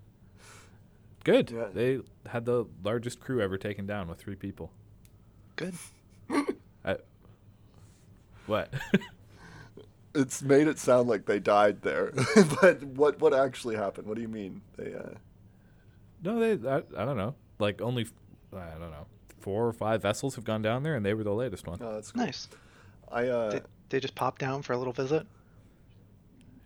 Good. 1.23 1.51
Yeah. 1.51 1.67
They 1.73 1.99
had 2.27 2.45
the 2.45 2.65
largest 2.83 3.19
crew 3.19 3.41
ever 3.41 3.57
taken 3.57 3.85
down 3.87 4.07
with 4.07 4.19
three 4.19 4.35
people. 4.35 4.71
Good. 5.55 5.73
I, 6.83 6.97
what? 8.45 8.73
It's 10.17 10.41
made 10.41 10.67
it 10.67 10.79
sound 10.79 11.09
like 11.09 11.25
they 11.25 11.39
died 11.41 11.81
there, 11.81 12.13
but 12.61 12.81
what 12.83 13.19
what 13.19 13.33
actually 13.33 13.75
happened? 13.75 14.07
What 14.07 14.15
do 14.15 14.21
you 14.21 14.29
mean? 14.29 14.61
They 14.77 14.93
uh, 14.93 15.09
no, 16.23 16.39
they. 16.39 16.69
I, 16.69 16.77
I 16.97 17.03
don't 17.03 17.17
know. 17.17 17.35
Like 17.59 17.81
only, 17.81 18.03
f- 18.03 18.13
I 18.55 18.71
don't 18.79 18.91
know, 18.91 19.05
four 19.39 19.67
or 19.67 19.73
five 19.73 20.01
vessels 20.01 20.35
have 20.35 20.43
gone 20.43 20.61
down 20.61 20.83
there, 20.83 20.95
and 20.95 21.05
they 21.05 21.13
were 21.13 21.23
the 21.23 21.33
latest 21.33 21.67
one. 21.67 21.79
oh, 21.81 21.93
that's 21.93 22.11
cool. 22.11 22.25
Nice. 22.25 22.47
I 23.11 23.27
uh, 23.27 23.49
They, 23.51 23.61
they 23.89 23.99
just 23.99 24.15
popped 24.15 24.39
down 24.41 24.61
for 24.61 24.73
a 24.73 24.77
little 24.77 24.93
visit, 24.93 25.27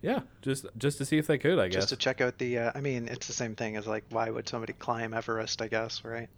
Yeah, 0.00 0.20
just 0.42 0.66
just 0.78 0.98
to 0.98 1.04
see 1.04 1.18
if 1.18 1.26
they 1.26 1.38
could. 1.38 1.58
I 1.58 1.68
guess. 1.68 1.76
just 1.76 1.88
to 1.90 1.96
check 1.96 2.20
out 2.20 2.38
the. 2.38 2.58
Uh, 2.58 2.72
I 2.74 2.80
mean, 2.80 3.08
it's 3.08 3.26
the 3.26 3.32
same 3.32 3.54
thing 3.54 3.76
as 3.76 3.86
like, 3.86 4.04
why 4.10 4.30
would 4.30 4.48
somebody 4.48 4.72
climb 4.72 5.12
Everest? 5.12 5.60
I 5.60 5.68
guess, 5.68 6.02
right? 6.04 6.28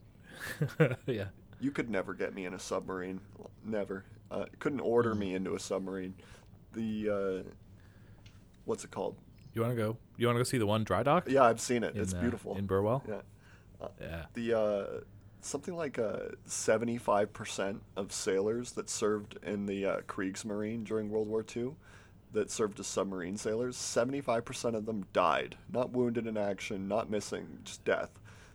yeah. 1.07 1.27
you 1.61 1.71
could 1.71 1.89
never 1.89 2.15
get 2.15 2.35
me 2.35 2.47
in 2.47 2.55
a 2.55 2.59
submarine. 2.59 3.21
Never. 3.65 4.05
Uh, 4.31 4.47
couldn't 4.59 4.81
order 4.81 5.15
me 5.15 5.35
into 5.35 5.55
a 5.55 5.61
submarine. 5.61 6.15
The 6.73 7.45
uh, 7.45 7.51
what's 8.65 8.83
it 8.85 8.91
called? 8.91 9.17
You 9.55 9.61
want 9.61 9.77
to 9.77 9.81
go? 9.81 9.97
You 10.17 10.27
want 10.27 10.37
to 10.37 10.41
go 10.41 10.45
see 10.45 10.59
the 10.59 10.67
one 10.67 10.83
dry 10.83 11.03
dock? 11.03 11.29
Yeah, 11.29 11.45
I've 11.45 11.61
seen 11.61 11.85
it. 11.85 11.95
in, 11.95 12.01
it's 12.03 12.15
uh, 12.15 12.21
beautiful. 12.21 12.57
in 12.57 12.67
Burwell. 12.67 13.05
yeah. 13.09 13.21
Yeah. 14.01 14.25
The 14.35 14.55
uh, 14.59 14.85
something 15.43 15.77
like 15.77 15.99
uh, 15.99 16.21
seventy-five 16.47 17.33
percent 17.33 17.83
of 17.97 18.13
sailors 18.13 18.73
that 18.73 18.89
served 18.89 19.39
in 19.45 19.67
the 19.67 19.85
uh, 19.87 20.01
Kriegsmarine 20.09 20.85
during 20.85 21.11
World 21.11 21.29
War 21.29 21.45
II, 21.55 21.73
that 22.33 22.51
served 22.51 22.81
as 22.81 22.87
submarine 22.87 23.37
sailors, 23.37 23.77
seventy-five 23.77 24.45
percent 24.45 24.77
of 24.77 24.87
them 24.87 25.05
died, 25.13 25.57
not 25.73 25.91
wounded 25.91 26.27
in 26.27 26.37
action, 26.37 26.89
not 26.89 27.11
missing, 27.11 27.59
just 27.65 27.85
death. 27.85 28.11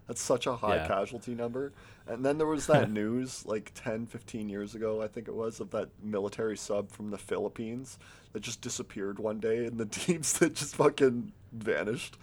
That's 0.08 0.22
such 0.22 0.48
a 0.48 0.56
high 0.56 0.78
Yeah. 0.78 0.88
casualty 0.88 1.36
number. 1.36 1.74
And 2.08 2.26
then 2.26 2.38
there 2.38 2.48
was 2.48 2.66
that 2.68 2.90
news 3.04 3.46
like 3.46 3.74
10, 3.76 4.06
15 4.06 4.48
years 4.48 4.74
ago, 4.74 5.02
I 5.02 5.10
think 5.10 5.28
it 5.28 5.34
was, 5.34 5.60
of 5.60 5.70
that 5.72 5.90
military 6.02 6.56
sub 6.56 6.90
from 6.90 7.10
the 7.10 7.18
Philippines 7.18 8.00
that 8.32 8.40
just 8.40 8.62
disappeared 8.62 9.20
one 9.20 9.42
day 9.42 9.66
in 9.66 9.76
the 9.76 9.84
deeps 10.06 10.32
that 10.40 10.54
just 10.56 10.78
fucking 10.78 11.34
vanished. 11.52 12.16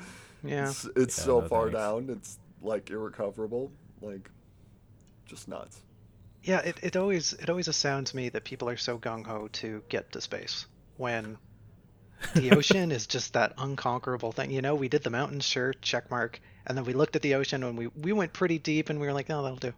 Yeah. 0.43 0.71
It's, 0.71 0.87
it's 0.97 1.19
Yeah, 1.19 1.25
so 1.27 1.41
no 1.41 1.49
far 1.49 1.65
thanks. 1.65 1.79
down. 1.79 2.09
It's 2.09 2.39
like 2.63 2.89
irrecoverable. 2.89 3.71
Like, 4.01 4.31
just 5.27 5.49
nuts. 5.49 5.81
Yeah, 6.43 6.59
it, 6.61 6.77
it 6.83 6.97
always 6.97 7.33
it 7.35 7.49
always 7.49 7.69
astounds 7.69 8.13
me 8.15 8.29
that 8.31 8.45
people 8.45 8.69
are 8.69 8.77
so 8.77 8.99
gung 8.99 9.25
ho 9.27 9.49
to 9.55 9.83
get 9.89 10.13
to 10.13 10.21
space 10.21 10.67
when 10.99 11.39
the 12.35 12.51
ocean 12.57 12.93
is 12.93 13.07
just 13.07 13.33
that 13.33 13.55
unconquerable 13.59 14.33
thing. 14.33 14.51
You 14.51 14.61
know, 14.63 14.75
we 14.75 14.89
did 14.89 15.03
the 15.03 15.11
mountains, 15.11 15.45
sure, 15.45 15.73
check 15.81 16.11
mark, 16.11 16.41
and 16.67 16.77
then 16.77 16.85
we 16.85 16.93
looked 16.93 17.17
at 17.17 17.23
the 17.23 17.35
ocean 17.37 17.63
and 17.63 17.79
we 17.79 17.87
we 17.89 18.13
went 18.13 18.33
pretty 18.35 18.59
deep 18.59 18.91
and 18.91 19.01
we 19.01 19.07
were 19.07 19.13
like, 19.15 19.29
no, 19.29 19.43
that'll 19.43 19.57
do. 19.57 19.73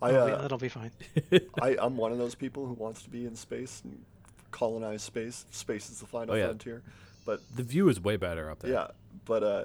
I, 0.00 0.12
That'll, 0.12 0.26
be, 0.26 0.32
uh, 0.32 0.42
that'll 0.42 0.58
be 0.58 0.68
fine. 0.68 0.90
I, 1.60 1.76
I'm 1.80 1.96
one 1.96 2.12
of 2.12 2.18
those 2.18 2.36
people 2.36 2.66
who 2.66 2.74
wants 2.74 3.02
to 3.02 3.10
be 3.10 3.26
in 3.26 3.34
space 3.34 3.80
and 3.84 4.04
colonize 4.52 5.02
space. 5.02 5.44
Space 5.50 5.90
is 5.90 5.98
the 5.98 6.06
final 6.06 6.34
Oh, 6.34 6.38
yeah. 6.38 6.44
frontier. 6.44 6.82
But 7.26 7.40
The 7.56 7.64
view 7.64 7.88
is 7.88 8.00
way 8.00 8.16
better 8.16 8.48
up 8.48 8.60
there. 8.60 8.70
yeah, 8.70 8.86
but 9.24 9.42
uh, 9.42 9.64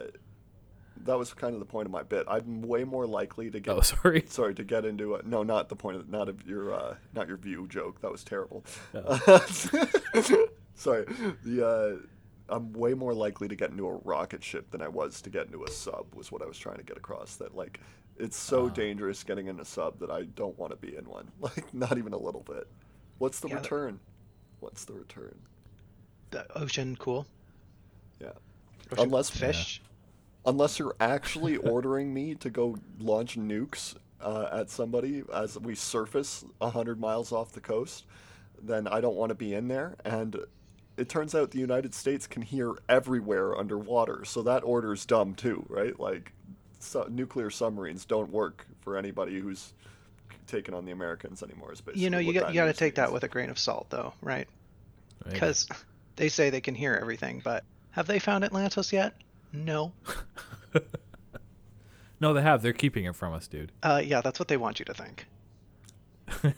that 1.06 1.18
was 1.18 1.34
kind 1.34 1.54
of 1.54 1.60
the 1.60 1.66
point 1.66 1.86
of 1.86 1.92
my 1.92 2.04
bit. 2.04 2.26
I'm 2.28 2.62
way 2.62 2.84
more 2.84 3.06
likely 3.06 3.50
to 3.52 3.60
get 3.60 3.76
Oh, 3.76 3.82
sorry. 3.94 4.24
sorry 4.28 4.54
to 4.56 4.64
get 4.64 4.86
into 4.86 5.16
a, 5.16 5.24
no, 5.24 5.44
not 5.44 5.70
the 5.70 5.76
point 5.76 5.98
of 5.98 6.10
not 6.10 6.30
of 6.30 6.46
your 6.48 6.74
uh, 6.74 6.96
not 7.14 7.28
your 7.28 7.38
view 7.38 7.68
joke. 7.68 8.02
That 8.02 8.12
was 8.12 8.24
terrible. 8.24 8.64
sorry, 10.76 11.06
the 11.44 11.68
uh, 11.68 12.54
I'm 12.54 12.74
way 12.74 12.94
more 12.94 13.14
likely 13.14 13.48
to 13.48 13.56
get 13.56 13.72
into 13.72 13.88
a 13.88 13.94
rocket 13.98 14.44
ship 14.44 14.70
than 14.72 14.82
I 14.82 14.88
was 14.88 15.22
to 15.22 15.30
get 15.30 15.46
into 15.48 15.64
a 15.64 15.72
sub. 15.72 16.06
Was 16.14 16.32
what 16.32 16.42
I 16.42 16.46
was 16.46 16.58
trying 16.58 16.78
to 16.78 16.84
get 16.84 16.98
across. 16.98 17.36
That 17.36 17.56
like 17.56 17.80
it's 18.18 18.38
so 18.38 18.66
Ah. 18.66 18.70
dangerous 18.70 19.24
getting 19.24 19.48
in 19.48 19.60
a 19.60 19.66
sub 19.66 20.00
that 20.00 20.12
I 20.12 20.24
don't 20.24 20.58
want 20.60 20.72
to 20.72 20.78
be 20.78 20.96
in 20.96 21.06
one. 21.06 21.32
Like 21.42 21.74
not 21.74 21.98
even 21.98 22.14
a 22.14 22.18
little 22.18 22.42
bit. 22.44 22.68
What's 23.18 23.40
the 23.40 23.48
Yeah, 23.48 23.56
the- 23.56 23.62
return? 23.62 24.00
What's 24.60 24.86
the 24.86 24.94
return? 24.94 25.38
The 26.32 26.46
ocean, 26.58 26.96
cool. 26.98 27.26
Yeah. 28.20 28.30
Ocean 28.92 29.06
Unless- 29.06 29.30
fish. 29.32 29.82
Unless 30.46 30.80
you're 30.80 30.96
actually 31.00 31.58
ordering 31.74 32.14
me 32.14 32.36
to 32.36 32.50
go 32.50 32.78
launch 33.00 33.38
nukes 33.38 33.96
uh, 34.22 34.48
at 34.52 34.70
somebody 34.70 35.24
as 35.34 35.60
we 35.60 35.76
surface 35.76 36.46
100 36.60 37.00
miles 37.00 37.32
off 37.32 37.52
the 37.52 37.62
coast, 37.62 38.06
then 38.62 38.88
I 38.88 39.02
don't 39.02 39.16
want 39.16 39.30
to 39.30 39.36
be 39.36 39.54
in 39.54 39.68
there. 39.68 39.96
And 40.06 40.38
it 40.98 41.10
turns 41.10 41.34
out 41.36 41.52
the 41.52 41.60
United 41.60 41.94
States 41.94 42.28
can 42.28 42.42
hear 42.42 42.74
everywhere 42.88 43.58
underwater, 43.58 44.26
so 44.26 44.42
that 44.44 44.64
order's 44.64 45.06
dumb 45.06 45.34
too, 45.34 45.66
right? 45.70 46.00
Like, 46.00 46.32
su- 46.80 47.08
nuclear 47.10 47.50
submarines 47.50 48.06
don't 48.06 48.32
work 48.32 48.68
for 48.82 48.98
anybody 48.98 49.40
who's 49.40 49.74
taking 50.46 50.76
on 50.76 50.86
the 50.86 50.92
Americans 50.92 51.42
anymore. 51.42 51.72
Is 51.72 51.82
basically 51.82 52.04
You 52.04 52.10
know, 52.10 52.20
you 52.20 52.34
got 52.34 52.50
you 52.50 52.56
got 52.56 52.66
to 52.66 52.68
news 52.68 52.78
take 52.78 52.96
that 52.96 53.12
with 53.12 53.24
a 53.24 53.28
grain 53.28 53.50
of 53.50 53.58
salt, 53.58 53.88
though, 53.90 54.14
right? 54.22 54.48
Because 55.30 55.68
they 56.16 56.30
say 56.30 56.50
they 56.50 56.62
can 56.62 56.76
hear 56.76 56.94
everything, 56.94 57.42
but 57.44 57.64
have 57.92 58.08
they 58.08 58.20
found 58.20 58.44
Atlantis 58.44 58.94
yet? 58.94 59.16
No. 59.54 59.94
no, 62.20 62.34
they 62.34 62.42
have. 62.42 62.62
They're 62.62 62.74
keeping 62.74 63.06
it 63.06 63.16
from 63.16 63.34
us, 63.34 63.48
dude. 63.48 63.72
Uh, 63.84 64.02
yeah, 64.04 64.22
that's 64.22 64.40
what 64.40 64.48
they 64.48 64.58
want 64.58 64.80
you 64.80 64.86
to 64.86 64.94
think. 64.94 65.28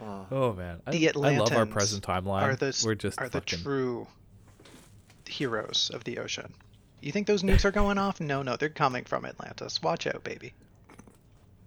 Ah. 0.00 0.26
Oh 0.30 0.52
man, 0.52 0.80
I, 0.86 0.92
The 0.92 1.08
I 1.08 1.36
love 1.36 1.52
our 1.52 1.66
present 1.66 2.04
timeline. 2.04 2.42
Are 2.42 2.54
the 2.54 2.82
We're 2.84 2.94
just 2.94 3.20
are 3.20 3.28
the 3.28 3.40
true 3.40 4.06
heroes 5.26 5.90
of 5.92 6.04
the 6.04 6.18
ocean? 6.18 6.54
You 7.00 7.12
think 7.12 7.26
those 7.26 7.42
nukes 7.42 7.64
are 7.64 7.70
going 7.70 7.98
off? 7.98 8.20
No, 8.20 8.42
no, 8.42 8.56
they're 8.56 8.68
coming 8.68 9.04
from 9.04 9.24
Atlantis. 9.24 9.82
Watch 9.82 10.06
out, 10.06 10.22
baby. 10.24 10.54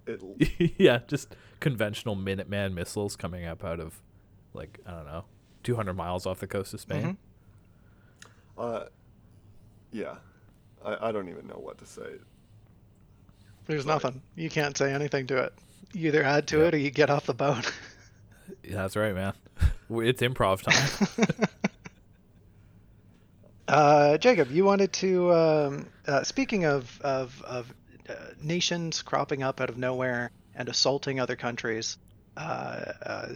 Yeah, 0.78 1.00
just 1.08 1.36
conventional 1.60 2.16
Minuteman 2.16 2.74
missiles 2.74 3.16
coming 3.16 3.46
up 3.46 3.64
out 3.64 3.80
of, 3.80 4.02
like 4.54 4.80
I 4.86 4.92
don't 4.92 5.06
know, 5.06 5.26
200 5.64 5.94
miles 5.94 6.26
off 6.26 6.40
the 6.40 6.48
coast 6.48 6.74
of 6.74 6.82
Spain. 6.82 7.18
Uh, 8.58 8.86
yeah, 9.92 10.16
I, 10.86 11.10
I 11.10 11.12
don't 11.12 11.30
even 11.30 11.48
know 11.48 11.60
what 11.60 11.78
to 11.80 11.86
say. 11.86 12.02
There's 13.68 13.86
Right. 13.86 13.94
nothing. 13.94 14.22
You 14.36 14.50
can't 14.50 14.76
say 14.78 14.92
anything 14.94 15.28
to 15.28 15.38
it. 15.38 15.54
You 15.94 16.08
either 16.08 16.24
add 16.24 16.48
to 16.48 16.58
Yep. 16.60 16.68
it 16.68 16.74
or 16.76 16.78
you 16.78 16.90
get 16.92 17.10
off 17.10 17.26
the 17.26 17.34
boat. 17.34 17.72
Yeah, 18.64 18.78
that's 18.82 18.98
right, 18.98 19.16
man. 19.16 19.34
it's 19.90 20.22
improv 20.22 20.62
time. 20.62 21.48
Uh, 23.68 24.18
Jacob, 24.18 24.52
you 24.52 24.66
wanted 24.66 24.92
to. 24.94 25.32
Um, 25.34 25.88
uh, 26.08 26.24
speaking 26.24 26.66
of 26.66 27.00
of, 27.02 27.42
of 27.44 27.74
uh, 28.10 28.14
nations 28.42 29.02
cropping 29.02 29.44
up 29.44 29.62
out 29.62 29.70
of 29.70 29.78
nowhere 29.78 30.32
and 30.56 30.68
assaulting 30.68 31.20
other 31.22 31.36
countries, 31.38 31.98
uh, 32.36 32.92
uh, 33.06 33.28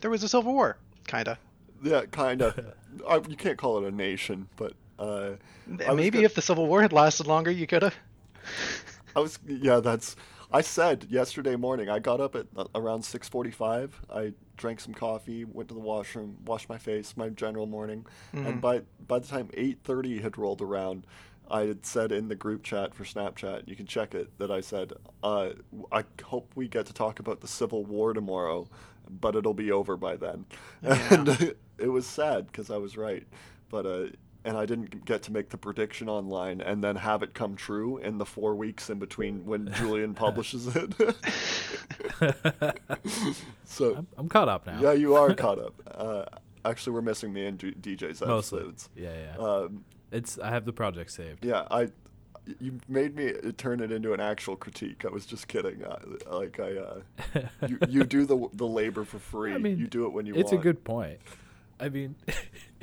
there 0.00 0.10
was 0.10 0.22
a 0.22 0.28
civil 0.28 0.52
war, 0.52 0.76
kinda. 1.06 1.38
Yeah, 1.82 2.04
kind 2.10 2.42
of. 2.42 2.58
you 3.28 3.36
can't 3.36 3.56
call 3.56 3.78
it 3.78 3.84
a 3.88 3.94
nation, 3.94 4.48
but 4.56 4.74
uh, 4.98 5.30
Maybe 5.66 6.24
if 6.24 6.34
the 6.34 6.42
civil 6.42 6.66
war 6.66 6.82
had 6.82 6.92
lasted 6.92 7.26
longer, 7.26 7.50
you 7.50 7.66
could 7.66 7.82
have. 7.82 7.94
I 9.16 9.20
was 9.20 9.38
yeah. 9.46 9.80
That's 9.80 10.16
I 10.52 10.60
said 10.60 11.06
yesterday 11.10 11.56
morning. 11.56 11.88
I 11.88 11.98
got 11.98 12.20
up 12.20 12.34
at 12.36 12.46
around 12.74 13.04
six 13.04 13.28
forty-five. 13.28 14.00
I 14.12 14.32
drank 14.56 14.80
some 14.80 14.94
coffee, 14.94 15.44
went 15.44 15.68
to 15.68 15.74
the 15.74 15.80
washroom, 15.80 16.36
washed 16.46 16.68
my 16.68 16.78
face, 16.78 17.16
my 17.16 17.28
general 17.28 17.66
morning, 17.66 18.06
Mm-hmm. 18.34 18.46
and 18.46 18.60
by 18.60 18.82
by 19.06 19.18
the 19.18 19.26
time 19.26 19.50
eight 19.54 19.78
thirty 19.84 20.20
had 20.20 20.38
rolled 20.38 20.62
around. 20.62 21.06
I 21.50 21.62
had 21.62 21.86
said 21.86 22.12
in 22.12 22.28
the 22.28 22.34
group 22.34 22.62
chat 22.62 22.94
for 22.94 23.04
Snapchat, 23.04 23.66
you 23.66 23.74
can 23.74 23.86
check 23.86 24.14
it, 24.14 24.36
that 24.36 24.50
I 24.50 24.60
said, 24.60 24.92
uh, 25.22 25.52
I 25.90 26.04
hope 26.22 26.52
we 26.54 26.68
get 26.68 26.84
to 26.86 26.92
talk 26.92 27.20
about 27.20 27.40
the 27.40 27.48
Civil 27.48 27.86
War 27.86 28.12
tomorrow, 28.12 28.68
but 29.08 29.34
it'll 29.34 29.54
be 29.54 29.72
over 29.72 29.96
by 29.96 30.16
then. 30.16 30.44
Yeah. 30.82 30.98
And 31.10 31.54
it 31.78 31.88
was 31.88 32.06
sad 32.06 32.48
because 32.48 32.70
I 32.70 32.76
was 32.76 32.98
right. 32.98 33.26
But, 33.70 33.86
uh, 33.86 34.06
and 34.44 34.56
I 34.56 34.64
didn't 34.66 35.04
get 35.04 35.22
to 35.24 35.32
make 35.32 35.50
the 35.50 35.58
prediction 35.58 36.08
online 36.08 36.60
and 36.60 36.82
then 36.82 36.96
have 36.96 37.22
it 37.22 37.34
come 37.34 37.56
true 37.56 37.98
in 37.98 38.18
the 38.18 38.24
four 38.24 38.54
weeks 38.54 38.88
in 38.88 38.98
between 38.98 39.44
when 39.44 39.72
Julian 39.74 40.14
publishes 40.14 40.68
it. 40.74 40.94
so, 43.64 43.96
I'm, 43.96 44.06
I'm 44.16 44.28
caught 44.28 44.48
up 44.48 44.66
now. 44.66 44.80
yeah, 44.80 44.92
you 44.92 45.14
are 45.14 45.34
caught 45.44 45.58
up. 45.58 45.74
Uh, 45.90 46.24
actually, 46.64 46.92
we're 46.94 47.02
missing 47.02 47.32
me 47.32 47.46
in 47.46 47.56
D- 47.56 47.74
DJ's 47.80 48.20
Mostly. 48.20 48.60
episodes. 48.60 48.88
Yeah, 48.96 49.10
yeah. 49.36 49.44
Um, 49.44 49.84
it's 50.10 50.38
I 50.38 50.50
have 50.50 50.64
the 50.64 50.72
project 50.72 51.10
saved. 51.12 51.44
yeah, 51.44 51.66
I. 51.70 51.88
You 52.60 52.80
made 52.88 53.14
me 53.14 53.34
turn 53.58 53.80
it 53.80 53.92
into 53.92 54.14
an 54.14 54.20
actual 54.20 54.56
critique. 54.56 55.04
I 55.04 55.10
was 55.10 55.26
just 55.26 55.48
kidding. 55.48 55.84
Uh, 55.84 55.98
like 56.30 56.58
I, 56.58 56.76
uh, 56.78 57.00
you, 57.68 57.78
you 57.90 58.04
do 58.04 58.24
the 58.24 58.48
the 58.54 58.66
labor 58.66 59.04
for 59.04 59.18
free. 59.18 59.52
I 59.52 59.58
mean, 59.58 59.78
you 59.78 59.86
do 59.86 60.06
it 60.06 60.14
when 60.14 60.24
you 60.24 60.34
it's 60.34 60.50
want. 60.50 60.60
a 60.60 60.62
good 60.62 60.82
point. 60.82 61.18
I 61.78 61.90
mean, 61.90 62.14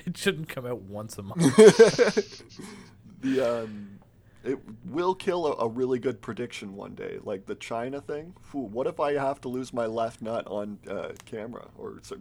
it 0.08 0.18
shouldn't 0.18 0.50
come 0.50 0.66
out 0.66 0.82
once 0.82 1.18
a 1.18 1.24
month. 1.24 1.56
the 3.22 3.42
um, 3.64 4.00
it 4.44 4.60
will 4.86 5.16
kill 5.16 5.48
a, 5.48 5.66
a 5.66 5.68
really 5.68 5.98
good 6.00 6.22
prediction 6.22 6.76
one 6.76 6.94
day, 6.96 7.18
like 7.24 7.46
the 7.48 7.56
China 7.56 8.00
thing. 8.02 8.34
Phew, 8.52 8.62
what 8.62 8.86
if 8.88 9.00
I 9.00 9.14
have 9.14 9.42
to 9.42 9.50
lose 9.50 9.74
my 9.74 9.86
left 9.88 10.22
nut 10.22 10.46
on 10.48 10.78
uh, 10.90 11.10
camera 11.26 11.68
or 11.78 12.00
so, 12.04 12.18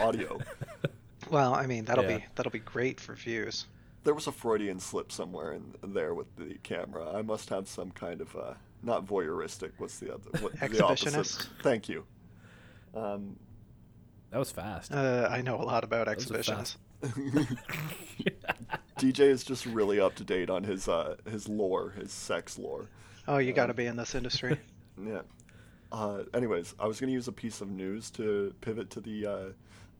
audio? 0.00 0.38
Well, 1.30 1.52
I 1.52 1.66
mean, 1.66 1.84
that'll 1.84 2.04
Yeah. 2.04 2.18
be 2.18 2.24
that'll 2.36 2.52
be 2.52 2.60
great 2.60 3.00
for 3.00 3.14
views. 3.14 3.66
there 4.04 4.14
was 4.14 4.26
a 4.28 4.32
Freudian 4.32 4.78
slip 4.80 5.10
somewhere 5.12 5.52
in 5.52 5.74
there 5.92 6.14
with 6.14 6.28
the 6.36 6.54
camera. 6.62 7.12
I 7.14 7.20
must 7.22 7.50
have 7.50 7.68
some 7.68 7.90
kind 7.90 8.20
of 8.22 8.34
uh, 8.36 8.54
not 8.82 9.04
voyeuristic. 9.04 9.72
What's 9.76 9.98
the 9.98 10.14
other? 10.14 10.30
What, 10.40 10.52
the? 10.52 10.58
Exhibitionist? 10.66 11.48
Thank 11.62 11.88
you. 11.88 12.06
Um, 12.94 13.36
That 14.30 14.38
was 14.38 14.50
fast. 14.52 14.92
Uh, 14.92 15.28
I 15.30 15.42
know 15.42 15.60
a 15.60 15.64
lot 15.66 15.84
about 15.84 16.08
exhibitions. 16.08 16.48
a 16.48 16.62
exhibitionists. 16.62 16.76
DJ 18.98 19.20
is 19.20 19.44
just 19.44 19.66
really 19.66 20.00
up 20.00 20.14
to 20.16 20.24
date 20.24 20.50
on 20.50 20.64
his 20.64 20.88
uh, 20.88 21.16
his 21.30 21.48
lore, 21.48 21.90
his 21.90 22.12
sex 22.12 22.58
lore. 22.58 22.88
Oh, 23.26 23.38
you 23.38 23.52
got 23.52 23.66
to 23.66 23.74
be 23.74 23.86
in 23.86 23.96
this 23.96 24.14
industry. 24.14 24.58
Yeah. 25.00 25.20
Uh, 25.92 26.24
anyways, 26.34 26.74
I 26.80 26.88
was 26.88 26.98
going 26.98 27.06
to 27.06 27.14
use 27.14 27.28
a 27.28 27.32
piece 27.32 27.60
of 27.60 27.70
news 27.70 28.10
to 28.10 28.52
pivot 28.60 28.90
to 28.90 29.00
the 29.00 29.26
uh, 29.26 29.44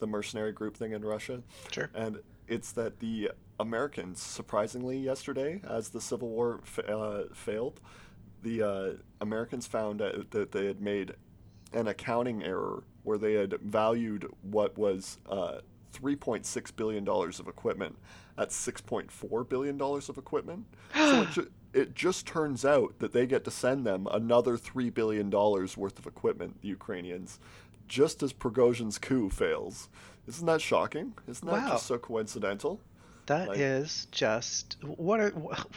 the 0.01 0.09
mercenary 0.09 0.51
group 0.51 0.77
thing 0.77 0.91
in 0.91 1.05
Russia, 1.05 1.41
Sure. 1.71 1.89
and 1.95 2.19
it's 2.49 2.73
that 2.73 2.99
the 2.99 3.31
Americans, 3.61 4.21
surprisingly, 4.21 4.99
yesterday, 4.99 5.61
as 5.69 5.91
the 5.91 6.01
Civil 6.01 6.31
War 6.31 6.59
fa- 6.65 6.89
uh, 6.93 7.25
failed, 7.33 7.81
the 8.43 8.61
uh, 8.63 8.93
Americans 9.21 9.69
found 9.69 10.01
that 10.01 10.51
they 10.51 10.67
had 10.67 10.81
made 10.81 11.13
an 11.73 11.87
accounting 11.87 12.43
error 12.43 12.83
where 13.05 13.17
they 13.19 13.35
had 13.35 13.53
valued 13.61 14.27
what 14.43 14.77
was 14.77 15.19
uh, 15.31 15.59
3.6 15.93 16.77
billion 16.77 17.05
dollars 17.05 17.41
of 17.41 17.49
equipment 17.49 17.97
at 18.37 18.51
6.4 18.51 19.49
billion 19.49 19.77
dollars 19.79 20.09
of 20.09 20.19
equipment. 20.19 20.65
so 20.95 21.23
it, 21.23 21.31
ju- 21.31 21.51
it 21.75 21.95
just 21.95 22.27
turns 22.27 22.65
out 22.65 22.99
that 22.99 23.13
they 23.13 23.27
get 23.27 23.45
to 23.45 23.51
send 23.51 23.85
them 23.87 24.07
another 24.11 24.57
three 24.57 24.91
billion 24.91 25.29
dollars 25.31 25.77
worth 25.77 25.99
of 25.99 26.07
equipment, 26.07 26.61
the 26.63 26.69
Ukrainians, 26.69 27.39
just 27.87 28.23
as 28.23 28.33
Prigozhin's 28.33 28.99
coup 28.99 29.29
fails. 29.31 29.89
Isn't 30.27 30.47
that 30.47 30.61
shocking? 30.61 31.15
Isn't 31.27 31.47
that 31.49 31.63
Wow. 31.63 31.69
just 31.71 31.87
so 31.87 31.99
coincidental? 31.99 32.81
That 33.27 33.49
Like- 33.49 33.59
is 33.59 34.07
just 34.11 34.77
what 34.83 35.21
are 35.21 35.31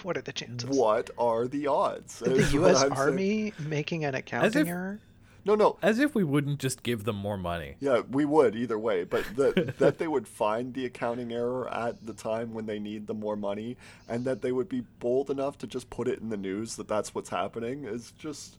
what 0.04 0.16
are 0.18 0.22
the 0.22 0.32
chances? 0.34 0.70
What 0.70 1.10
are 1.18 1.48
the 1.48 1.68
odds? 1.68 2.20
The 2.20 2.44
U.S. 2.54 2.78
I'm 2.82 2.90
saying. 2.90 2.92
Army 2.94 3.54
making 3.60 4.06
an 4.06 4.16
accounting 4.16 4.62
if- 4.62 4.68
error? 4.68 5.00
No, 5.44 5.56
no. 5.56 5.78
As 5.82 6.00
if 6.00 6.14
we 6.14 6.24
wouldn't 6.24 6.60
just 6.60 6.84
give 6.84 7.04
them 7.04 7.16
more 7.16 7.38
money. 7.38 7.76
Yeah, 7.80 8.02
we 8.10 8.26
would 8.26 8.56
either 8.56 8.78
way, 8.78 9.04
but 9.04 9.26
that 9.36 9.76
that 9.80 9.98
they 9.98 10.08
would 10.08 10.28
find 10.28 10.74
the 10.74 10.86
accounting 10.86 11.32
error 11.32 11.72
at 11.74 12.06
the 12.06 12.14
time 12.14 12.54
when 12.54 12.66
they 12.66 12.80
need 12.80 13.08
the 13.08 13.14
more 13.14 13.36
money, 13.36 13.78
and 14.08 14.26
that 14.26 14.42
they 14.42 14.52
would 14.52 14.70
be 14.70 14.82
bold 15.00 15.30
enough 15.30 15.58
to 15.60 15.68
just 15.68 15.90
put 15.90 16.08
it 16.08 16.20
in 16.20 16.30
the 16.30 16.38
news 16.38 16.76
that 16.76 16.88
that's 16.88 17.16
what's 17.16 17.30
happening 17.30 17.86
is 17.86 18.12
just 18.12 18.58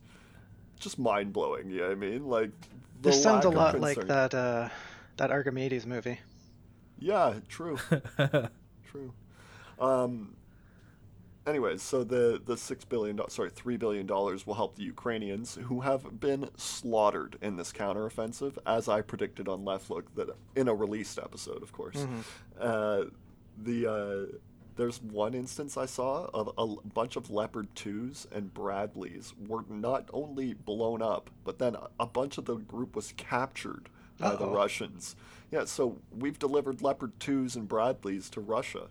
just 0.79 0.99
mind 0.99 1.33
blowing. 1.33 1.71
Yeah, 1.71 1.87
I 1.87 1.95
mean, 1.95 2.27
like 2.27 2.51
the 3.01 3.11
This 3.11 3.23
sounds 3.23 3.45
a 3.45 3.51
lack 3.51 3.75
of 3.75 3.81
lot 3.81 3.97
like 3.97 4.07
that 4.09 4.35
uh, 4.35 4.69
that 5.17 5.31
Archimedes 5.31 5.87
movie. 5.87 6.19
Yeah, 6.99 7.35
true, 7.49 7.79
true. 8.91 9.13
Um, 9.79 10.37
anyways, 11.47 11.83
so 11.83 12.05
the 12.05 12.41
the 12.45 12.57
six 12.57 12.85
billion 12.85 13.21
sorry 13.29 13.51
three 13.51 13.77
billion 13.77 14.07
dollars 14.07 14.47
will 14.47 14.55
help 14.55 14.77
the 14.77 14.85
Ukrainians 14.85 15.59
who 15.67 15.81
have 15.81 16.21
been 16.21 16.49
slaughtered 16.57 17.37
in 17.43 17.57
this 17.57 17.73
counteroffensive, 17.73 18.59
as 18.67 18.89
I 18.89 19.01
predicted 19.01 19.49
on 19.49 19.65
Left 19.65 19.91
Look 19.91 20.15
that 20.15 20.31
in 20.57 20.69
a 20.69 20.75
released 20.75 21.19
episode, 21.19 21.63
of 21.63 21.73
course. 21.73 22.07
Uh, 22.61 23.05
the 23.63 23.87
uh, 23.87 24.37
there's 24.77 25.03
one 25.03 25.35
instance 25.35 25.77
I 25.77 25.87
saw 25.87 26.29
of 26.33 26.51
a 26.57 26.89
bunch 26.89 27.17
of 27.17 27.31
Leopard 27.31 27.69
twos 27.75 28.27
and 28.33 28.53
Bradleys 28.53 29.35
were 29.47 29.65
not 29.69 30.09
only 30.13 30.55
blown 30.55 31.03
up, 31.03 31.31
but 31.45 31.59
then 31.59 31.77
a, 32.01 32.07
bunch 32.07 32.39
of 32.39 32.47
the 32.47 32.57
group 32.57 32.97
was 32.97 33.13
captured 33.17 33.89
by 34.19 34.35
the 34.35 34.45
Uh-oh. 34.45 34.55
Russians. 34.55 35.17
Yeah, 35.51 35.65
so 35.67 35.99
we've 36.17 36.39
delivered 36.39 36.81
Leopard 36.81 37.19
twos 37.21 37.57
and 37.57 37.69
Bradleys 37.69 38.31
to 38.31 38.41
Russia. 38.41 38.89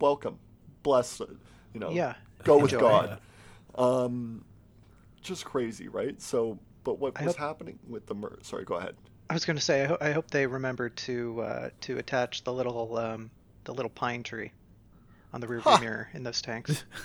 Welcome, 0.00 0.38
bless 0.82 1.20
it. 1.20 1.36
You 1.74 1.80
know, 1.80 1.90
Yeah, 1.90 2.14
go 2.44 2.58
with 2.58 2.72
enjoy. 2.72 2.88
God. 2.88 3.20
Um, 3.74 4.44
just 5.22 5.44
crazy, 5.44 5.88
right? 5.88 6.20
So, 6.20 6.58
but 6.84 6.98
what 6.98 7.12
I 7.20 7.24
was 7.24 7.36
hope- 7.36 7.46
happening 7.46 7.78
with 7.88 8.06
the 8.06 8.14
mur- 8.14 8.38
sorry, 8.42 8.64
go 8.64 8.74
ahead. 8.76 8.94
I 9.30 9.34
was 9.34 9.44
going 9.44 9.56
to 9.58 9.62
say, 9.62 9.82
I, 9.82 9.86
ho- 9.86 9.98
I 10.00 10.12
hope 10.12 10.30
they 10.30 10.46
remembered 10.46 10.96
to 10.98 11.40
uh, 11.42 11.70
to 11.82 11.98
attach 11.98 12.44
the 12.44 12.52
little 12.52 12.96
um, 12.96 13.30
the 13.64 13.74
little 13.74 13.90
pine 13.90 14.22
tree 14.22 14.52
on 15.34 15.40
the 15.42 15.46
rearview 15.46 15.60
Ha! 15.62 15.78
mirror 15.80 16.08
in 16.14 16.22
those 16.22 16.40
tanks. 16.40 16.84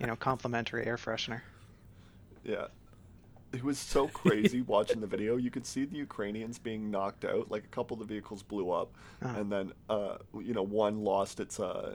you 0.00 0.06
know, 0.06 0.16
complimentary 0.16 0.84
air 0.86 0.96
freshener. 0.96 1.42
Yeah. 2.44 2.66
It 3.52 3.62
was 3.64 3.78
so 3.78 4.08
crazy 4.08 4.62
watching 4.66 5.00
the 5.00 5.06
video. 5.06 5.36
You 5.36 5.50
could 5.50 5.66
see 5.66 5.84
the 5.84 5.96
Ukrainians 5.98 6.58
being 6.58 6.90
knocked 6.90 7.24
out. 7.24 7.50
Like 7.50 7.64
a 7.64 7.68
couple 7.68 7.94
of 7.94 8.00
the 8.00 8.12
vehicles 8.12 8.42
blew 8.42 8.70
up, 8.72 8.92
Oh. 9.22 9.28
and 9.28 9.50
then 9.52 9.72
uh, 9.88 10.16
you 10.40 10.54
know 10.54 10.62
one 10.64 11.04
lost 11.04 11.38
its 11.38 11.60
uh, 11.60 11.94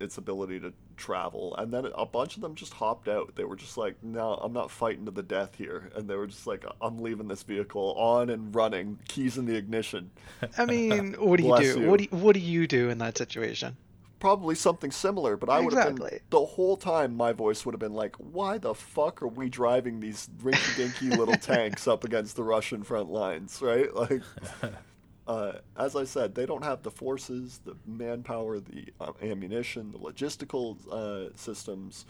its 0.00 0.18
ability 0.18 0.58
to 0.60 0.72
travel, 0.96 1.54
and 1.56 1.72
then 1.72 1.86
a 1.94 2.06
bunch 2.06 2.36
of 2.36 2.42
them 2.42 2.54
just 2.54 2.74
hopped 2.74 3.08
out. 3.08 3.34
They 3.36 3.44
were 3.44 3.56
just 3.56 3.76
like, 3.76 3.96
"No, 4.02 4.34
I'm 4.34 4.52
not 4.52 4.70
fighting 4.70 5.04
to 5.06 5.10
the 5.10 5.22
death 5.22 5.56
here," 5.56 5.90
and 5.94 6.08
they 6.08 6.16
were 6.16 6.26
just 6.26 6.46
like, 6.46 6.64
"I'm 6.80 6.98
leaving 6.98 7.28
this 7.28 7.42
vehicle 7.42 7.94
on 7.96 8.30
and 8.30 8.54
running, 8.54 8.98
keys 9.08 9.38
in 9.38 9.46
the 9.46 9.56
ignition." 9.56 10.10
I 10.58 10.64
mean, 10.64 11.14
what 11.18 11.38
do 11.38 11.46
you 11.46 11.58
do? 11.60 11.88
What 11.88 11.98
do 11.98 12.04
you. 12.04 12.08
you, 12.12 12.18
what 12.18 12.34
do 12.34 12.40
you 12.40 12.66
do 12.66 12.90
in 12.90 12.98
that 12.98 13.18
situation? 13.18 13.76
Probably 14.20 14.54
something 14.54 14.90
similar, 14.90 15.36
but 15.36 15.50
I 15.50 15.60
would 15.60 15.74
have 15.74 15.96
been 15.96 16.20
the 16.30 16.44
whole 16.46 16.78
time. 16.78 17.14
My 17.14 17.32
voice 17.32 17.66
would 17.66 17.74
have 17.74 17.80
been 17.80 17.92
like, 17.94 18.16
"Why 18.16 18.56
the 18.58 18.74
fuck 18.74 19.20
are 19.22 19.28
we 19.28 19.50
driving 19.50 20.00
these 20.00 20.30
rinky-dinky 20.42 21.10
little 21.10 21.36
tanks 21.40 21.86
up 21.86 22.04
against 22.04 22.36
the 22.36 22.42
Russian 22.42 22.82
front 22.84 23.10
lines?" 23.10 23.60
Right? 23.60 23.94
Like, 23.94 24.22
uh, 25.26 25.52
as 25.76 25.96
I 25.96 26.04
said, 26.04 26.34
they 26.34 26.46
don't 26.46 26.64
have 26.64 26.82
the 26.82 26.90
forces, 26.90 27.60
the 27.64 27.76
manpower, 27.86 28.60
the 28.60 28.86
uh, 29.00 29.12
ammunition, 29.22 29.90
the 29.92 29.98
logistical 29.98 30.76
uh, 30.90 31.34
systems, 31.34 32.04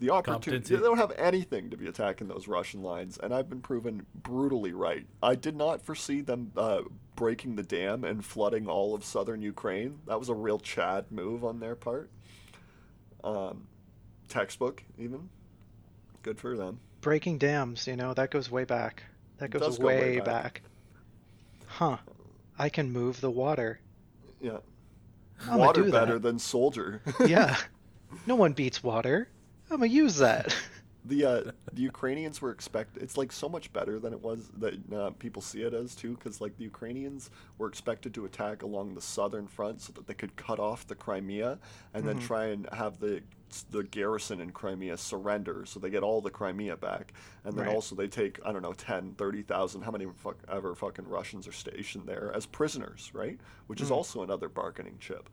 the 0.00 0.10
opportunity. 0.10 0.74
They 0.74 0.82
don't 0.82 0.98
have 0.98 1.12
anything 1.16 1.70
to 1.70 1.76
be 1.76 1.86
attacking 1.86 2.28
those 2.28 2.48
Russian 2.48 2.82
lines, 2.82 3.18
and 3.22 3.32
I've 3.32 3.48
been 3.48 3.60
proven 3.60 4.04
brutally 4.14 4.72
right. 4.72 5.06
I 5.22 5.36
did 5.36 5.56
not 5.56 5.82
foresee 5.82 6.20
them 6.22 6.52
uh, 6.56 6.82
breaking 7.14 7.56
the 7.56 7.62
dam 7.62 8.04
and 8.04 8.24
flooding 8.24 8.66
all 8.66 8.94
of 8.94 9.04
southern 9.04 9.42
Ukraine. 9.42 10.00
That 10.06 10.18
was 10.18 10.28
a 10.28 10.34
real 10.34 10.58
Chad 10.58 11.06
move 11.10 11.44
on 11.44 11.60
their 11.60 11.76
part. 11.76 12.10
Um, 13.22 13.68
textbook, 14.28 14.82
even. 14.98 15.28
Good 16.22 16.40
for 16.40 16.56
them. 16.56 16.80
Breaking 17.00 17.38
dams, 17.38 17.86
you 17.86 17.94
know, 17.94 18.12
that 18.14 18.32
goes 18.32 18.50
way 18.50 18.64
back. 18.64 19.04
That 19.38 19.50
goes 19.50 19.62
does 19.62 19.78
go 19.78 19.86
way 19.86 20.00
way 20.00 20.16
back. 20.18 20.26
back. 20.26 20.62
Huh. 21.66 21.98
I 22.58 22.68
can 22.68 22.90
move 22.92 23.20
the 23.20 23.30
water. 23.30 23.80
Yeah. 24.40 24.58
I'ma 25.46 25.58
Water 25.58 25.82
do 25.84 25.92
better 25.92 26.14
that. 26.14 26.22
than 26.22 26.38
soldier. 26.38 27.02
Yeah. 27.26 27.56
no 28.26 28.34
one 28.36 28.52
beats 28.52 28.82
water. 28.82 29.28
I'm 29.70 29.78
gonna 29.78 29.86
use 29.92 30.16
that. 30.18 30.56
the 31.04 31.24
uh, 31.24 31.40
the 31.72 31.82
Ukrainians 31.82 32.40
were 32.40 32.50
expect. 32.50 32.96
It's 32.96 33.16
like 33.16 33.30
so 33.32 33.48
much 33.48 33.72
better 33.72 33.98
than 33.98 34.12
it 34.12 34.20
was 34.22 34.48
that 34.58 34.74
uh, 34.94 35.10
people 35.18 35.42
see 35.42 35.62
it 35.62 35.74
as 35.74 35.94
too, 35.94 36.14
because 36.16 36.40
like 36.40 36.56
the 36.56 36.64
Ukrainians 36.64 37.30
were 37.58 37.68
expected 37.68 38.14
to 38.14 38.24
attack 38.24 38.62
along 38.62 38.94
the 38.94 39.00
southern 39.00 39.46
front 39.46 39.82
so 39.82 39.92
that 39.92 40.06
they 40.06 40.14
could 40.14 40.34
cut 40.36 40.58
off 40.58 40.86
the 40.86 40.94
Crimea 40.94 41.58
and 41.94 42.06
then 42.08 42.18
try 42.18 42.46
and 42.46 42.68
have 42.72 42.98
the 42.98 43.20
the 43.70 43.84
garrison 43.84 44.40
in 44.40 44.50
Crimea 44.50 44.96
surrender 44.96 45.64
so 45.66 45.78
they 45.80 45.90
get 45.90 46.02
all 46.02 46.20
the 46.20 46.30
Crimea 46.30 46.76
back 46.76 47.12
and 47.44 47.56
then 47.56 47.66
Right. 47.66 47.74
also 47.74 47.94
they 47.94 48.08
take 48.08 48.38
I 48.44 48.52
don't 48.52 48.62
know 48.62 48.72
10 48.72 49.14
30,000 49.16 49.82
how 49.82 49.90
many 49.90 50.06
fuck, 50.16 50.36
ever 50.48 50.74
fucking 50.74 51.08
Russians 51.08 51.46
are 51.46 51.52
stationed 51.52 52.06
there 52.06 52.32
as 52.34 52.44
prisoners 52.46 53.10
right 53.14 53.38
which 53.68 53.80
is 53.80 53.90
also 53.90 54.22
another 54.22 54.48
bargaining 54.48 54.98
chip 55.00 55.28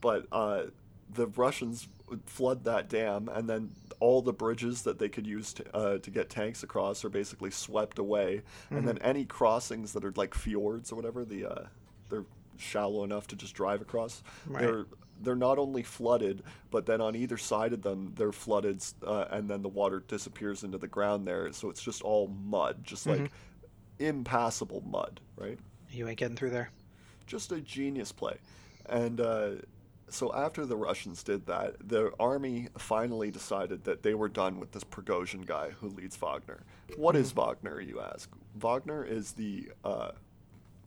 but 0.00 0.26
uh, 0.32 0.64
the 1.12 1.26
Russians 1.28 1.88
flood 2.26 2.64
that 2.64 2.88
dam, 2.88 3.28
and 3.32 3.48
then 3.48 3.70
all 4.00 4.20
the 4.20 4.32
bridges 4.32 4.82
that 4.82 4.98
they 4.98 5.08
could 5.08 5.26
use 5.26 5.52
to, 5.54 5.74
uh, 5.76 5.98
to 5.98 6.10
get 6.10 6.28
tanks 6.28 6.62
across 6.62 7.04
are 7.04 7.08
basically 7.08 7.50
swept 7.50 7.98
away, 7.98 8.42
and 8.70 8.86
then 8.86 8.98
any 8.98 9.24
crossings 9.24 9.92
that 9.94 10.04
are 10.04 10.12
like 10.16 10.34
fjords 10.34 10.92
or 10.92 10.96
whatever, 10.96 11.24
the 11.24 11.46
uh, 11.46 11.66
they're 12.10 12.24
shallow 12.58 13.04
enough 13.04 13.26
to 13.28 13.36
just 13.36 13.54
drive 13.54 13.80
across. 13.80 14.22
Right. 14.46 14.62
They're 14.62 14.84
they're 15.24 15.34
not 15.34 15.58
only 15.58 15.82
flooded, 15.82 16.42
but 16.70 16.86
then 16.86 17.00
on 17.00 17.16
either 17.16 17.36
side 17.36 17.72
of 17.72 17.82
them 17.82 18.12
they're 18.16 18.32
flooded, 18.32 18.82
uh, 19.06 19.26
and 19.30 19.48
then 19.48 19.62
the 19.62 19.68
water 19.68 20.02
disappears 20.06 20.62
into 20.64 20.78
the 20.78 20.88
ground 20.88 21.26
there, 21.26 21.52
so 21.52 21.70
it's 21.70 21.82
just 21.82 22.02
all 22.02 22.28
mud, 22.28 22.78
just 22.84 23.06
like 23.06 23.30
impassable 23.98 24.82
mud, 24.82 25.20
right? 25.36 25.58
you 25.90 26.08
ain't 26.08 26.18
getting 26.18 26.36
through 26.36 26.50
there. 26.50 26.70
just 27.26 27.52
a 27.52 27.60
genius 27.60 28.10
play. 28.12 28.36
And 28.86 29.20
uh, 29.20 29.50
so 30.08 30.34
after 30.34 30.66
the 30.66 30.76
Russians 30.76 31.22
did 31.22 31.46
that, 31.46 31.76
the 31.88 32.12
army 32.20 32.68
finally 32.76 33.30
decided 33.30 33.84
that 33.84 34.02
they 34.02 34.14
were 34.14 34.28
done 34.28 34.58
with 34.60 34.72
this 34.72 34.84
Prigozhin 34.84 35.46
guy 35.46 35.70
who 35.80 35.88
leads 35.88 36.16
Wagner. 36.16 36.60
What 36.96 37.16
is 37.16 37.32
Wagner, 37.32 37.80
you 37.80 38.00
ask? 38.00 38.28
Wagner 38.56 39.04
is 39.04 39.32
the, 39.32 39.70
uh, 39.84 40.10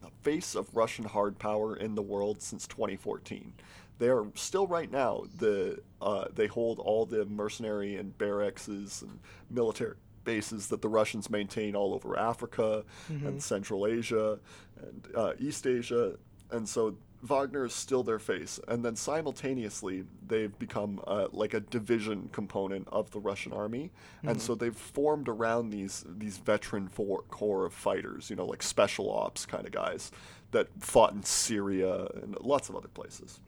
the 0.01 0.09
face 0.21 0.55
of 0.55 0.67
Russian 0.75 1.05
hard 1.05 1.39
power 1.39 1.75
in 1.75 1.95
the 1.95 2.01
world 2.01 2.41
since 2.41 2.67
2014. 2.67 3.53
They 3.99 4.09
are 4.09 4.25
still 4.35 4.67
right 4.67 4.91
now 4.91 5.23
the 5.37 5.79
uh, 6.01 6.25
they 6.33 6.47
hold 6.47 6.79
all 6.79 7.05
the 7.05 7.25
mercenary 7.25 7.95
and 7.95 8.15
barracks 8.17 8.67
and 8.67 9.19
military 9.49 9.95
bases 10.23 10.67
that 10.67 10.81
the 10.81 10.89
Russians 10.89 11.29
maintain 11.29 11.75
all 11.75 11.93
over 11.93 12.17
Africa 12.19 12.83
and 13.09 13.41
Central 13.41 13.87
Asia 13.87 14.39
and 14.81 15.07
uh, 15.15 15.33
East 15.39 15.65
Asia, 15.65 16.15
and 16.51 16.67
so 16.69 16.95
Wagner 17.23 17.65
is 17.65 17.73
still 17.73 18.03
their 18.03 18.19
face. 18.19 18.59
And 18.67 18.85
then 18.85 18.95
simultaneously, 18.95 20.03
they've 20.27 20.57
become 20.59 21.01
uh, 21.07 21.27
like 21.31 21.55
a 21.55 21.59
division 21.61 22.29
component 22.31 22.87
of 22.91 23.09
the 23.09 23.19
Russian 23.19 23.53
army, 23.53 23.89
and 24.23 24.39
so 24.39 24.53
they've 24.53 24.75
formed 24.75 25.27
around 25.27 25.71
these 25.71 26.05
these 26.07 26.37
veteran 26.37 26.87
for- 26.87 27.23
corps 27.29 27.65
of 27.65 27.73
fighters, 27.73 28.29
you 28.29 28.35
know, 28.35 28.45
like 28.45 28.61
special 28.61 29.11
ops 29.11 29.45
kind 29.47 29.65
of 29.65 29.71
guys 29.71 30.11
that 30.51 30.67
fought 30.79 31.13
in 31.13 31.23
Syria 31.23 32.05
and 32.21 32.37
lots 32.41 32.69
of 32.69 32.75
other 32.75 32.87
places 32.89 33.39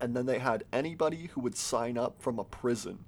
and 0.00 0.14
then 0.16 0.26
they 0.26 0.38
had 0.38 0.64
anybody 0.72 1.28
who 1.32 1.40
would 1.40 1.56
sign 1.56 1.98
up 1.98 2.20
from 2.20 2.38
a 2.38 2.44
prison 2.44 2.98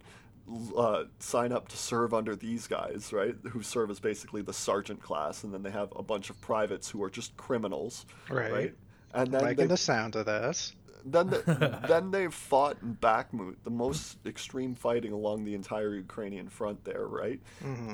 uh, 0.77 1.05
sign 1.19 1.53
up 1.53 1.69
to 1.69 1.77
serve 1.77 2.13
under 2.13 2.35
these 2.35 2.67
guys, 2.67 3.13
right? 3.13 3.35
Who 3.51 3.63
serve 3.63 3.91
as 3.91 4.01
basically 4.01 4.43
the 4.43 4.53
sergeant 4.53 5.01
class, 5.01 5.45
and 5.45 5.55
then 5.55 5.63
they 5.63 5.71
have 5.71 5.93
a 5.97 6.03
bunch 6.03 6.31
of 6.31 6.41
privates 6.41 6.91
who 6.91 7.03
are 7.03 7.11
just 7.11 7.37
criminals, 7.37 8.07
Right. 8.29 8.53
right? 8.53 8.75
And 9.15 9.33
then 9.33 9.43
Liking 9.43 9.57
they, 9.57 9.67
the 9.67 9.77
sound 9.77 10.17
of 10.17 10.27
this. 10.27 10.75
Then 11.05 11.29
the, 11.29 11.81
then 11.89 12.11
they 12.11 12.29
fought 12.29 12.77
in 12.83 12.97
Bakhmut, 12.97 13.57
the 13.65 13.71
most 13.71 14.19
extreme 14.27 14.75
fighting 14.75 15.13
along 15.13 15.45
the 15.45 15.55
entire 15.55 15.95
Ukrainian 15.95 16.49
front 16.49 16.85
there, 16.85 17.07
right? 17.07 17.41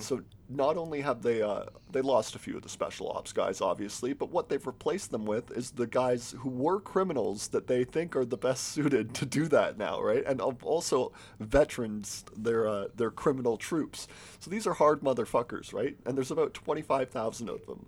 So 0.00 0.22
not 0.48 0.76
only 0.76 1.00
have 1.02 1.22
they 1.22 1.42
uh, 1.42 1.64
they 1.92 2.00
lost 2.00 2.34
a 2.34 2.38
few 2.38 2.56
of 2.56 2.62
the 2.62 2.68
special 2.68 3.10
ops 3.10 3.32
guys, 3.32 3.60
obviously, 3.60 4.12
but 4.12 4.30
what 4.30 4.48
they've 4.48 4.66
replaced 4.66 5.10
them 5.10 5.26
with 5.26 5.50
is 5.50 5.72
the 5.72 5.86
guys 5.86 6.34
who 6.38 6.48
were 6.48 6.80
criminals 6.80 7.48
that 7.48 7.66
they 7.66 7.84
think 7.84 8.16
are 8.16 8.24
the 8.24 8.36
best 8.36 8.68
suited 8.68 9.14
to 9.14 9.26
do 9.26 9.46
that 9.48 9.76
now, 9.78 10.00
right? 10.00 10.24
And 10.26 10.40
also 10.40 11.12
veterans, 11.40 12.24
they're 12.36 12.66
uh, 12.66 12.86
they're 12.96 13.10
criminal 13.10 13.56
troops. 13.56 14.08
So 14.40 14.50
these 14.50 14.66
are 14.66 14.74
hard 14.74 15.00
motherfuckers, 15.00 15.72
right? 15.72 15.96
And 16.06 16.16
there's 16.16 16.30
about 16.30 16.54
twenty 16.54 16.82
five 16.82 17.10
thousand 17.10 17.50
of 17.50 17.66
them. 17.66 17.86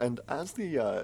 And 0.00 0.20
as 0.28 0.52
the 0.52 0.78
uh, 0.78 1.02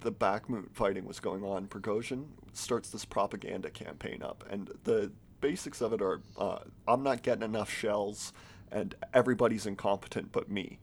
the 0.00 0.12
Bakhmut 0.12 0.70
fighting 0.72 1.04
was 1.06 1.20
going 1.20 1.42
on, 1.44 1.66
Prigozhin 1.66 2.26
starts 2.52 2.90
this 2.90 3.04
propaganda 3.04 3.70
campaign 3.70 4.22
up, 4.22 4.44
and 4.50 4.70
the 4.84 5.10
basics 5.40 5.80
of 5.80 5.92
it 5.92 6.02
are: 6.02 6.20
uh, 6.36 6.58
I'm 6.86 7.02
not 7.02 7.22
getting 7.22 7.42
enough 7.42 7.70
shells, 7.70 8.32
and 8.70 8.94
everybody's 9.14 9.66
incompetent 9.66 10.32
but 10.32 10.50
me, 10.50 10.78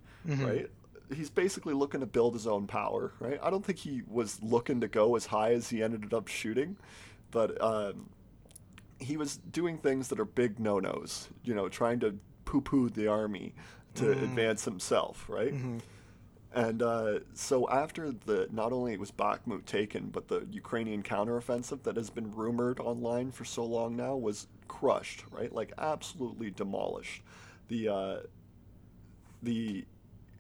right? 0.46 0.70
He's 1.14 1.30
basically 1.30 1.74
looking 1.76 2.00
to 2.00 2.08
build 2.08 2.34
his 2.34 2.48
own 2.48 2.66
power, 2.66 3.14
right? 3.20 3.40
I 3.44 3.50
don't 3.52 3.64
think 3.64 3.78
he 3.78 4.02
was 4.08 4.42
looking 4.42 4.82
to 4.82 4.88
go 4.88 5.16
as 5.16 5.28
high 5.28 5.52
as 5.54 5.70
he 5.70 5.84
ended 5.84 6.14
up 6.14 6.28
shooting, 6.28 6.78
but 7.30 7.62
um, 7.62 8.10
he 9.00 9.16
was 9.16 9.38
doing 9.38 9.78
things 9.78 10.08
that 10.08 10.20
are 10.20 10.26
big 10.26 10.60
no-nos, 10.60 11.30
you 11.44 11.54
know, 11.54 11.70
trying 11.70 12.00
to 12.00 12.18
poo-poo 12.46 12.90
the 12.90 13.08
army 13.08 13.54
to 13.96 14.12
advance 14.24 14.66
himself, 14.66 15.26
right? 15.30 15.54
And 16.56 16.82
uh, 16.82 17.20
so 17.34 17.70
after 17.70 18.14
the 18.14 18.48
not 18.50 18.72
only 18.72 18.96
was 18.96 19.12
Bakhmut 19.12 19.66
taken, 19.66 20.08
but 20.08 20.30
the 20.30 20.48
Ukrainian 20.50 21.04
counteroffensive 21.04 21.84
that 21.84 21.98
has 21.98 22.10
been 22.10 22.34
rumored 22.34 22.80
online 22.80 23.32
for 23.32 23.44
so 23.44 23.66
long 23.66 23.98
now 23.98 24.16
was 24.16 24.48
crushed, 24.70 25.26
right? 25.32 25.54
Like 25.54 25.74
absolutely 25.78 26.52
demolished. 26.52 27.24
The 27.68 27.90
uh, 27.90 28.18
the 29.44 29.86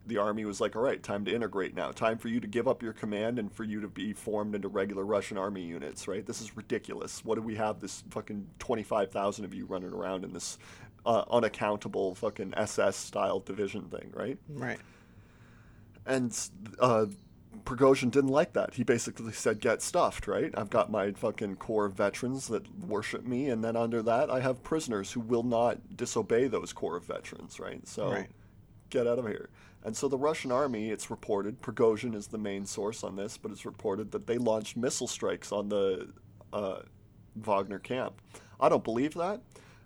the 0.07 0.18
army 0.18 0.45
was 0.45 0.61
like, 0.61 0.78
all 0.78 0.84
right, 0.84 1.03
time 1.03 1.26
to 1.26 1.36
integrate 1.36 1.76
now. 1.76 1.91
Time 1.91 2.18
for 2.18 2.30
you 2.30 2.39
to 2.39 2.47
give 2.47 2.68
up 2.68 2.82
your 2.82 2.93
command 2.93 3.38
and 3.38 3.51
for 3.51 3.66
you 3.66 3.82
to 3.82 3.88
be 3.89 4.13
formed 4.13 4.55
into 4.55 4.70
regular 4.70 5.03
Russian 5.03 5.38
army 5.38 5.63
units, 5.63 6.07
right? 6.07 6.26
This 6.26 6.41
is 6.41 6.55
ridiculous. 6.55 7.26
What 7.26 7.36
do 7.36 7.41
we 7.41 7.55
have 7.55 7.82
this 7.82 8.03
fucking 8.11 8.47
25,000 8.59 9.43
of 9.43 9.53
you 9.53 9.66
running 9.66 9.91
around 9.91 10.24
in 10.24 10.32
this 10.32 10.59
uh, 11.05 11.24
unaccountable 11.30 12.16
fucking 12.16 12.53
SS 12.55 12.95
style 12.95 13.39
division 13.39 13.89
thing, 13.89 14.11
right? 14.13 14.38
Right. 14.47 14.80
And 16.06 16.38
uh, 16.80 17.08
Prigozhin 17.64 18.12
didn't 18.12 18.30
like 18.30 18.53
that. 18.53 18.76
He 18.76 18.84
basically 18.84 19.32
said, 19.34 19.60
get 19.60 19.82
stuffed, 19.82 20.28
right? 20.28 20.51
I've 20.56 20.70
got 20.70 20.91
my 20.91 21.12
fucking 21.12 21.56
core 21.56 21.86
of 21.86 21.93
veterans 21.93 22.47
that 22.49 22.64
worship 22.86 23.26
me, 23.26 23.49
and 23.49 23.64
then 23.64 23.76
under 23.76 24.01
that, 24.03 24.30
I 24.30 24.39
have 24.39 24.64
prisoners 24.64 25.12
who 25.12 25.20
will 25.20 25.43
not 25.43 25.97
disobey 25.97 26.47
those 26.47 26.74
core 26.74 26.95
of 26.97 27.06
veterans, 27.06 27.60
right? 27.60 27.88
So 27.88 28.12
Right. 28.12 28.30
get 28.89 29.08
out 29.08 29.18
of 29.18 29.28
here. 29.28 29.49
And 29.84 29.95
so 29.95 30.08
the 30.08 30.18
Russian 30.18 30.51
army, 30.51 30.89
it's 30.89 31.10
reported, 31.10 31.62
Prigozhin 31.62 32.16
is 32.16 32.28
the 32.28 32.38
main 32.38 32.66
source 32.66 33.03
on 33.03 33.16
this, 33.16 33.38
but 33.38 33.51
it's 33.51 33.66
reported 33.66 34.12
that 34.12 34.26
they 34.28 34.38
launched 34.38 34.78
missile 34.78 35.08
strikes 35.08 35.51
on 35.51 35.70
the 35.70 36.10
uh, 36.53 36.80
Wagner 37.36 37.80
camp. 37.80 38.22
I 38.60 38.70
don't 38.70 38.84
believe 38.84 39.14
that. 39.16 39.41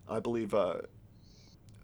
I 0.08 0.20
believe 0.20 0.54
uh, 0.54 0.82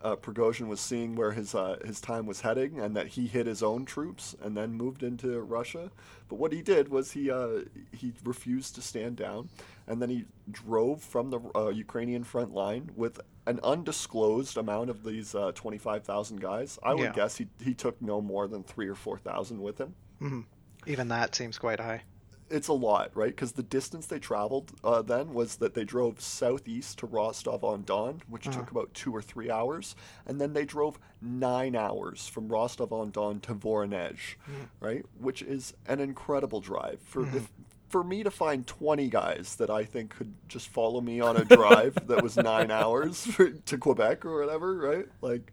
uh, 0.05 0.15
Prigozhin 0.15 0.67
was 0.67 0.79
seeing 0.79 1.15
where 1.15 1.31
his 1.31 1.55
uh, 1.55 1.77
his 1.83 1.99
time 1.99 2.25
was 2.31 2.41
heading, 2.41 2.79
and 2.79 2.95
that 2.95 3.07
he 3.15 3.23
hid 3.27 3.45
his 3.47 3.61
own 3.63 3.85
troops 3.85 4.35
and 4.43 4.55
then 4.55 4.73
moved 4.73 5.01
into 5.03 5.27
Russia. 5.41 5.85
But 6.29 6.37
what 6.41 6.51
he 6.53 6.61
did 6.61 6.89
was 6.89 7.11
he 7.11 7.31
uh, 7.31 7.61
he 7.91 8.13
refused 8.23 8.75
to 8.75 8.81
stand 8.81 9.15
down, 9.17 9.49
and 9.87 10.01
then 10.01 10.09
he 10.09 10.25
drove 10.51 11.01
from 11.01 11.29
the 11.31 11.39
uh, 11.55 11.69
Ukrainian 11.69 12.23
front 12.23 12.51
line 12.53 12.91
with 12.95 13.19
an 13.47 13.59
undisclosed 13.63 14.57
amount 14.57 14.89
of 14.89 15.03
these 15.03 15.33
uh, 15.35 15.51
twenty 15.55 15.79
five 15.79 16.03
thousand 16.03 16.39
guys. 16.41 16.77
I 16.83 16.93
would 16.93 17.03
Yeah. 17.03 17.11
guess 17.19 17.37
he 17.37 17.47
he 17.59 17.73
took 17.73 18.01
no 18.01 18.21
more 18.21 18.47
than 18.47 18.63
three 18.63 18.87
or 18.87 18.95
four 18.95 19.17
thousand 19.17 19.57
with 19.61 19.77
him 19.79 19.95
hmm 20.19 20.41
Even 20.87 21.07
that 21.09 21.35
seems 21.35 21.57
quite 21.57 21.79
high. 21.79 22.03
It's 22.49 22.67
a 22.67 22.73
lot, 22.73 23.11
right? 23.15 23.29
Because 23.31 23.53
the 23.53 23.63
distance 23.63 24.05
they 24.07 24.19
traveled 24.19 24.73
uh, 24.83 25.01
then 25.01 25.33
was 25.33 25.57
that 25.57 25.73
they 25.73 25.83
drove 25.83 26.21
southeast 26.21 26.99
to 26.99 27.07
Rostov 27.07 27.63
on 27.63 27.83
Don, 27.83 28.21
which 28.27 28.49
Uh-huh. 28.49 28.59
took 28.59 28.71
about 28.71 28.93
two 28.93 29.15
or 29.15 29.21
three 29.21 29.49
hours, 29.49 29.95
and 30.25 30.39
then 30.39 30.53
they 30.53 30.65
drove 30.65 30.99
nine 31.21 31.75
hours 31.75 32.27
from 32.27 32.47
Rostov 32.49 32.93
on 32.93 33.11
Don 33.11 33.39
to 33.41 33.55
Voronezh, 33.55 34.35
right? 34.79 35.03
Which 35.19 35.41
is 35.41 35.73
an 35.87 35.99
incredible 35.99 36.61
drive 36.61 36.99
for 37.01 37.29
if, 37.31 37.51
for 37.89 38.03
me 38.03 38.23
to 38.23 38.31
find 38.31 38.67
twenty 38.67 39.09
guys 39.09 39.55
that 39.55 39.69
I 39.69 39.83
think 39.83 40.11
could 40.15 40.33
just 40.47 40.67
follow 40.67 41.01
me 41.01 41.19
on 41.21 41.37
a 41.37 41.45
drive 41.45 42.07
that 42.07 42.21
was 42.21 42.37
nine 42.37 42.71
hours 42.81 43.25
for, 43.25 43.49
to 43.65 43.77
Quebec 43.77 44.25
or 44.25 44.39
whatever, 44.45 44.77
right? 44.77 45.07
Like, 45.21 45.51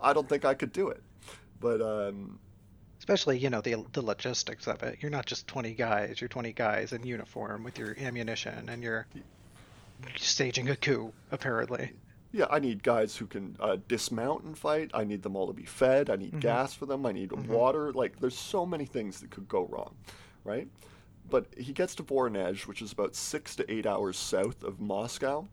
I 0.00 0.12
don't 0.12 0.28
think 0.28 0.44
I 0.44 0.54
could 0.54 0.72
do 0.72 0.88
it, 0.88 1.02
but 1.60 1.80
um, 1.82 2.38
Especially, 3.04 3.36
you 3.36 3.50
know, 3.50 3.60
the 3.60 3.84
the 3.92 4.00
logistics 4.00 4.66
of 4.66 4.82
it. 4.82 4.96
You're 5.02 5.10
not 5.10 5.26
just 5.26 5.46
20 5.46 5.74
guys. 5.74 6.22
You're 6.22 6.28
20 6.28 6.54
guys 6.54 6.94
in 6.94 7.04
uniform 7.04 7.62
with 7.62 7.78
your 7.78 7.94
ammunition, 7.98 8.70
and 8.70 8.82
you're 8.82 9.06
staging 10.16 10.70
a 10.70 10.76
coup, 10.76 11.12
apparently. 11.30 11.92
Yeah, 12.32 12.46
I 12.50 12.60
need 12.60 12.82
guys 12.82 13.14
who 13.14 13.26
can 13.26 13.58
uh, 13.60 13.76
dismount 13.88 14.44
and 14.44 14.56
fight. 14.56 14.90
I 14.94 15.04
need 15.04 15.22
them 15.22 15.36
all 15.36 15.46
to 15.48 15.52
be 15.52 15.66
fed. 15.66 16.08
I 16.08 16.16
need 16.16 16.40
gas 16.40 16.72
for 16.72 16.86
them. 16.86 17.04
I 17.04 17.12
need 17.12 17.30
water. 17.46 17.92
Like, 17.92 18.20
there's 18.20 18.38
so 18.38 18.64
many 18.64 18.86
things 18.86 19.20
that 19.20 19.30
could 19.30 19.48
go 19.50 19.66
wrong, 19.66 19.94
right? 20.42 20.66
But 21.28 21.48
he 21.58 21.74
gets 21.74 21.94
to 21.96 22.02
Voronezh, 22.02 22.66
which 22.66 22.80
is 22.80 22.90
about 22.90 23.14
six 23.14 23.54
to 23.56 23.70
eight 23.70 23.84
hours 23.84 24.16
south 24.16 24.64
of 24.64 24.80
Moscow. 24.80 25.46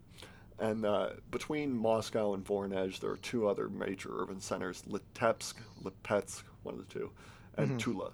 And 0.57 0.85
uh, 0.85 1.09
between 1.31 1.75
Moscow 1.75 2.33
and 2.33 2.45
Voronezh, 2.45 3.01
there 3.01 3.11
are 3.11 3.17
two 3.17 3.49
other 3.49 3.67
major 3.67 4.09
urban 4.13 4.39
centers 4.39 4.83
Litebsk, 4.83 5.55
Lipetsk, 5.83 6.43
one 6.63 6.75
of 6.75 6.87
the 6.87 6.93
two, 6.93 7.11
and 7.57 7.69
mm-hmm. 7.69 7.77
Tula. 7.77 8.11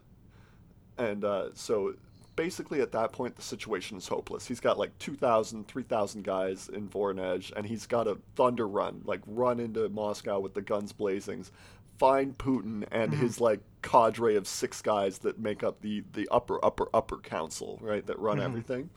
And 0.98 1.24
uh, 1.24 1.50
so 1.54 1.94
basically 2.36 2.82
at 2.82 2.94
that 2.94 3.12
point, 3.12 3.36
the 3.36 3.42
situation 3.42 3.98
is 3.98 4.08
hopeless. 4.08 4.48
He's 4.48 4.62
got 4.62 4.78
like 4.78 4.98
2,000, 5.00 5.68
3,000 5.68 6.24
guys 6.24 6.70
in 6.70 6.88
Voronezh, 6.88 7.52
and 7.56 7.66
he's 7.66 7.86
got 7.86 8.08
a 8.08 8.18
thunder 8.36 8.68
run, 8.68 9.02
like 9.04 9.22
run 9.28 9.60
into 9.60 9.90
Moscow 9.90 10.40
with 10.40 10.54
the 10.54 10.62
guns 10.62 10.94
blazing, 10.94 11.46
find 11.98 12.38
Putin 12.38 12.86
and 12.92 13.12
mm-hmm. 13.12 13.22
his 13.22 13.42
like 13.42 13.60
cadre 13.82 14.36
of 14.36 14.48
six 14.48 14.82
guys 14.82 15.18
that 15.20 15.40
make 15.40 15.64
up 15.64 15.82
the, 15.82 16.04
the 16.14 16.28
upper, 16.32 16.64
upper, 16.64 16.88
upper 16.94 17.18
council, 17.18 17.80
right, 17.82 18.06
that 18.06 18.18
run 18.20 18.38
mm-hmm. 18.38 18.46
everything. 18.46 18.90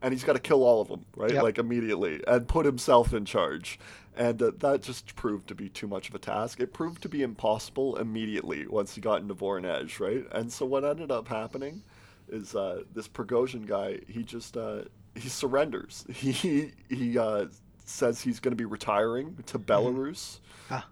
And 0.00 0.12
he's 0.14 0.22
got 0.22 0.34
to 0.34 0.38
kill 0.38 0.62
all 0.62 0.80
of 0.80 0.88
them, 0.88 1.04
right, 1.16 1.32
Yep. 1.32 1.42
like 1.42 1.58
immediately, 1.58 2.22
and 2.28 2.46
put 2.46 2.64
himself 2.66 3.12
in 3.12 3.24
charge. 3.24 3.80
And 4.16 4.40
uh, 4.40 4.52
that 4.58 4.82
just 4.82 5.16
proved 5.16 5.48
to 5.48 5.54
be 5.56 5.68
too 5.68 5.88
much 5.88 6.08
of 6.08 6.14
a 6.14 6.18
task. 6.20 6.60
It 6.60 6.72
proved 6.72 7.02
to 7.02 7.08
be 7.08 7.22
impossible 7.22 7.96
immediately 7.96 8.66
once 8.68 8.94
he 8.94 9.00
got 9.00 9.20
into 9.22 9.34
Voronezh, 9.34 9.98
right? 9.98 10.24
And 10.32 10.52
so 10.52 10.66
what 10.66 10.84
ended 10.84 11.10
up 11.10 11.26
happening 11.28 11.82
is 12.28 12.54
uh, 12.54 12.82
this 12.94 13.08
Prigozhin 13.08 13.66
guy, 13.66 13.98
he 14.06 14.22
just 14.22 14.56
uh, 14.56 14.82
he 15.16 15.28
surrenders. 15.28 16.04
He 16.12 16.72
he 16.88 17.18
uh, 17.18 17.46
says 17.84 18.20
he's 18.20 18.38
going 18.38 18.52
to 18.52 18.56
be 18.56 18.64
retiring 18.66 19.36
to 19.46 19.58
Belarus. 19.58 20.38
Ah. 20.70 20.86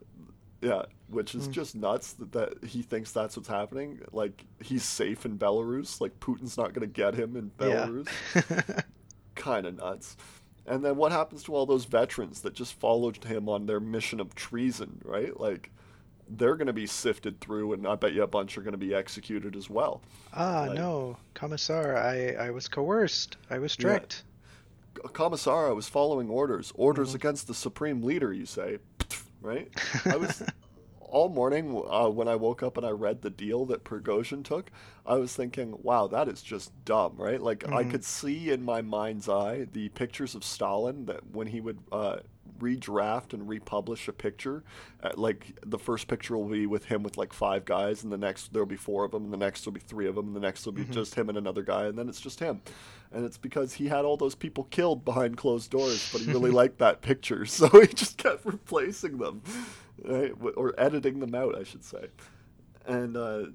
Yeah, 0.63 0.83
which 1.09 1.35
is 1.35 1.47
just 1.49 1.77
nuts 1.77 2.15
that, 2.15 2.33
that 2.33 2.65
he 2.65 2.81
thinks 2.83 3.13
that's 3.13 3.37
what's 3.37 3.49
happening. 3.49 4.01
Like 4.13 4.45
he's 4.61 4.83
safe 4.83 5.27
in 5.27 5.39
Belarus. 5.39 6.01
Like 6.01 6.19
Putin's 6.19 6.57
not 6.57 6.73
going 6.73 6.81
to 6.81 6.93
get 6.93 7.15
him 7.15 7.37
in 7.37 7.51
Yeah. 7.61 8.81
Kind 9.37 9.67
of 9.67 9.77
nuts. 9.77 10.17
And 10.67 10.85
then 10.85 10.97
what 10.97 11.13
happens 11.13 11.45
to 11.45 11.55
all 11.55 11.65
those 11.67 11.85
veterans 11.85 12.41
that 12.41 12.55
just 12.55 12.75
followed 12.75 13.23
him 13.25 13.49
on 13.49 13.67
their 13.67 13.79
mission 13.79 14.19
of 14.19 14.35
treason, 14.35 15.01
right? 15.05 15.39
Like 15.39 15.71
they're 16.29 16.57
going 16.57 16.67
to 16.67 16.73
be 16.73 16.87
sifted 16.89 17.41
through, 17.41 17.73
and 17.75 17.87
I 17.87 17.95
bet 17.95 18.13
you 18.13 18.25
a 18.25 18.27
bunch 18.27 18.59
are 18.59 18.63
going 18.63 18.73
to 18.73 18.79
be 18.79 18.93
executed 18.93 19.55
as 19.55 19.71
well. 19.71 20.03
Ah, 20.35 20.65
Like- 20.67 20.77
no, 20.79 21.17
Commissar, 21.35 21.97
I, 21.97 22.31
I 22.33 22.51
was 22.51 22.67
coerced. 22.67 23.37
I 23.49 23.61
was 23.61 23.77
tricked. 23.77 24.25
Commissar, 25.13 25.69
I 25.69 25.73
was 25.73 25.89
following 25.89 26.29
orders. 26.29 26.73
Orders 26.75 27.15
against 27.15 27.47
the 27.47 27.55
supreme 27.55 28.03
leader, 28.03 28.33
you 28.33 28.47
say, 28.47 28.79
right? 29.41 29.69
I 30.07 30.17
was 30.17 30.43
all 31.17 31.31
morning 31.31 31.83
uh, 31.91 32.11
when 32.11 32.29
I 32.29 32.37
woke 32.37 32.63
up 32.63 32.77
and 32.77 32.85
I 32.85 32.91
read 32.91 33.23
the 33.23 33.31
deal 33.31 33.65
that 33.67 33.85
Prigozhin 33.85 34.45
took. 34.45 34.71
I 35.07 35.15
was 35.15 35.35
thinking, 35.35 35.79
wow, 35.83 36.09
that 36.09 36.29
is 36.29 36.43
just 36.43 36.73
dumb, 36.85 37.15
right? 37.17 37.41
Like 37.41 37.67
I 37.73 37.85
could 37.85 38.05
see 38.05 38.51
in 38.51 38.63
my 38.63 38.83
mind's 38.83 39.27
eye 39.27 39.67
the 39.73 39.89
pictures 39.89 40.35
of 40.35 40.45
Stalin 40.45 41.07
that 41.07 41.31
when 41.33 41.47
he 41.47 41.63
would 41.63 41.79
uh, 41.91 42.19
redraft 42.59 43.33
and 43.33 43.49
republish 43.49 44.09
a 44.09 44.13
picture, 44.13 44.63
uh, 45.03 45.11
like 45.17 45.59
the 45.65 45.79
first 45.79 46.09
picture 46.09 46.37
will 46.37 46.49
be 46.49 46.67
with 46.67 46.87
him 46.87 47.03
with 47.03 47.17
like 47.17 47.33
five 47.33 47.65
guys, 47.65 48.03
and 48.03 48.13
the 48.13 48.19
next 48.19 48.53
there'll 48.53 48.67
be 48.67 48.77
four 48.77 49.05
of 49.05 49.11
them, 49.11 49.25
and 49.25 49.33
the 49.33 49.39
next 49.39 49.65
will 49.65 49.73
be 49.73 49.81
three 49.81 50.07
of 50.07 50.15
them, 50.15 50.27
and 50.27 50.37
the 50.37 50.41
next 50.41 50.65
will 50.67 50.73
be 50.73 50.85
just 50.85 51.15
him 51.15 51.29
and 51.29 51.39
another 51.39 51.63
guy, 51.63 51.87
and 51.87 51.99
then 51.99 52.09
it's 52.09 52.21
just 52.21 52.41
him. 52.41 52.61
And 53.13 53.25
it's 53.25 53.39
because 53.39 53.73
he 53.75 53.89
had 53.89 54.05
all 54.05 54.17
those 54.17 54.35
people 54.35 54.65
killed 54.65 55.05
behind 55.05 55.37
closed 55.37 55.71
doors, 55.71 56.11
but 56.13 56.21
he 56.21 56.33
really 56.33 56.51
liked 56.63 56.79
that 56.79 57.03
picture, 57.03 57.45
so 57.47 57.69
he 57.69 57.87
just 57.87 58.19
kept 58.19 58.45
replacing 58.45 59.19
them, 59.19 59.43
right? 60.05 60.33
or 60.57 60.75
editing 60.79 61.21
them 61.21 61.35
out, 61.35 61.59
I 61.59 61.63
should 61.65 61.85
say. 61.85 62.09
And 62.87 63.17
uh, 63.17 63.47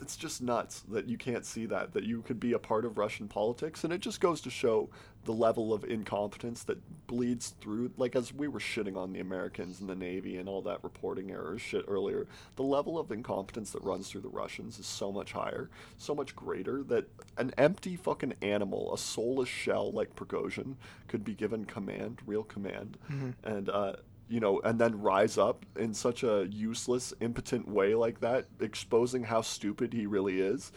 it's 0.00 0.16
just 0.16 0.42
nuts 0.42 0.82
that 0.90 1.08
you 1.08 1.16
can't 1.16 1.44
see 1.44 1.66
that 1.66 1.94
that 1.94 2.04
you 2.04 2.22
could 2.22 2.38
be 2.38 2.52
a 2.52 2.58
part 2.58 2.84
of 2.84 2.98
Russian 2.98 3.28
politics, 3.28 3.84
and 3.84 3.92
it 3.92 4.00
just 4.00 4.20
goes 4.20 4.40
to 4.42 4.50
show 4.50 4.90
the 5.24 5.32
level 5.32 5.72
of 5.72 5.84
incompetence 5.84 6.62
that 6.64 6.78
bleeds 7.06 7.54
through. 7.60 7.90
Like 7.96 8.14
as 8.14 8.32
we 8.32 8.46
were 8.46 8.60
shitting 8.60 8.96
on 8.96 9.12
the 9.12 9.20
Americans 9.20 9.80
and 9.80 9.88
the 9.88 9.94
Navy 9.94 10.36
and 10.36 10.48
all 10.48 10.62
that 10.62 10.84
reporting 10.84 11.30
error 11.30 11.58
shit 11.58 11.84
earlier, 11.88 12.26
the 12.56 12.62
level 12.62 12.98
of 12.98 13.10
incompetence 13.10 13.70
that 13.70 13.82
runs 13.82 14.08
through 14.08 14.20
the 14.20 14.28
Russians 14.28 14.78
is 14.78 14.86
so 14.86 15.10
much 15.10 15.32
higher, 15.32 15.70
so 15.98 16.14
much 16.14 16.36
greater 16.36 16.82
that 16.84 17.08
an 17.38 17.52
empty 17.58 17.96
fucking 17.96 18.34
animal, 18.42 18.92
a 18.94 18.98
soulless 18.98 19.48
shell 19.48 19.90
like 19.92 20.14
Prigozhin, 20.14 20.76
could 21.08 21.24
be 21.24 21.34
given 21.34 21.64
command, 21.64 22.20
real 22.26 22.44
command, 22.44 22.98
and. 23.42 23.68
uh 23.68 23.94
you 24.28 24.40
know, 24.40 24.60
and 24.64 24.78
then 24.80 25.00
rise 25.00 25.38
up 25.38 25.64
in 25.76 25.94
such 25.94 26.22
a 26.22 26.48
useless, 26.50 27.14
impotent 27.20 27.68
way 27.68 27.94
like 27.94 28.20
that, 28.20 28.46
exposing 28.60 29.24
how 29.24 29.40
stupid 29.40 29.92
he 29.92 30.06
really 30.06 30.40
is. 30.40 30.72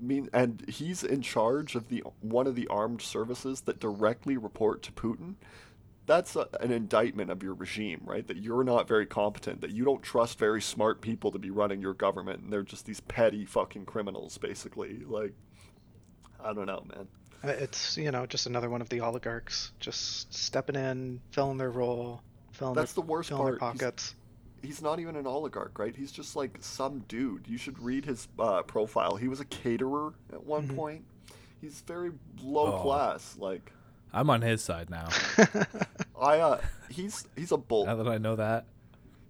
I 0.00 0.04
mean, 0.04 0.28
and 0.32 0.64
he's 0.68 1.04
in 1.04 1.22
charge 1.22 1.74
of 1.74 1.88
the 1.88 2.02
one 2.20 2.46
of 2.46 2.54
the 2.54 2.66
armed 2.68 3.02
services 3.02 3.62
that 3.62 3.80
directly 3.80 4.36
report 4.36 4.82
to 4.82 4.92
Putin. 4.92 5.34
That's 6.04 6.34
a, 6.34 6.48
an 6.60 6.72
indictment 6.72 7.30
of 7.30 7.44
your 7.44 7.54
regime, 7.54 8.00
right? 8.04 8.26
That 8.26 8.38
you're 8.38 8.64
not 8.64 8.88
very 8.88 9.06
competent, 9.06 9.60
that 9.60 9.70
you 9.70 9.84
don't 9.84 10.02
trust 10.02 10.38
very 10.38 10.60
smart 10.60 11.00
people 11.00 11.30
to 11.30 11.38
be 11.38 11.50
running 11.50 11.80
your 11.80 11.94
government, 11.94 12.42
and 12.42 12.52
they're 12.52 12.64
just 12.64 12.86
these 12.86 13.00
petty 13.00 13.44
fucking 13.44 13.86
criminals, 13.86 14.36
basically. 14.38 15.04
Like, 15.06 15.34
I 16.42 16.52
don't 16.52 16.66
know, 16.66 16.84
man. 16.92 17.06
Uh, 17.44 17.54
It's, 17.54 17.96
you 17.96 18.10
know, 18.10 18.26
just 18.26 18.46
another 18.46 18.68
one 18.68 18.82
of 18.82 18.88
the 18.88 19.00
oligarchs 19.00 19.70
just 19.78 20.34
stepping 20.34 20.74
in, 20.74 21.20
filling 21.30 21.58
their 21.58 21.70
role, 21.70 22.22
filling 22.62 22.74
That's 22.74 22.92
their, 22.92 23.02
the 23.04 23.10
worst 23.10 23.28
filling 23.28 23.58
part. 23.58 23.60
He's- 23.60 23.72
pockets. 23.80 24.14
he's 24.62 24.80
not 24.82 25.00
even 25.00 25.16
an 25.16 25.26
oligarch, 25.26 25.78
right? 25.78 25.94
He's 25.94 26.12
just 26.12 26.36
like 26.36 26.56
some 26.60 27.00
dude. 27.08 27.46
You 27.48 27.58
should 27.58 27.78
read 27.78 28.04
his 28.04 28.28
uh, 28.38 28.62
profile. 28.62 29.16
He 29.16 29.28
was 29.28 29.40
a 29.40 29.44
caterer 29.44 30.12
at 30.32 30.44
one 30.44 30.68
point. 30.74 31.04
He's 31.60 31.80
very 31.86 32.12
low 32.42 32.74
Oh. 32.78 32.82
class. 32.82 33.36
Like, 33.38 33.72
I'm 34.12 34.28
on 34.30 34.42
his 34.42 34.62
side 34.62 34.90
now. 34.90 35.08
I 36.20 36.38
uh, 36.38 36.60
he's 36.90 37.26
he's 37.36 37.52
a 37.52 37.56
bull. 37.56 37.86
now 37.86 37.96
that 37.96 38.08
I 38.08 38.18
know 38.18 38.36
that. 38.36 38.66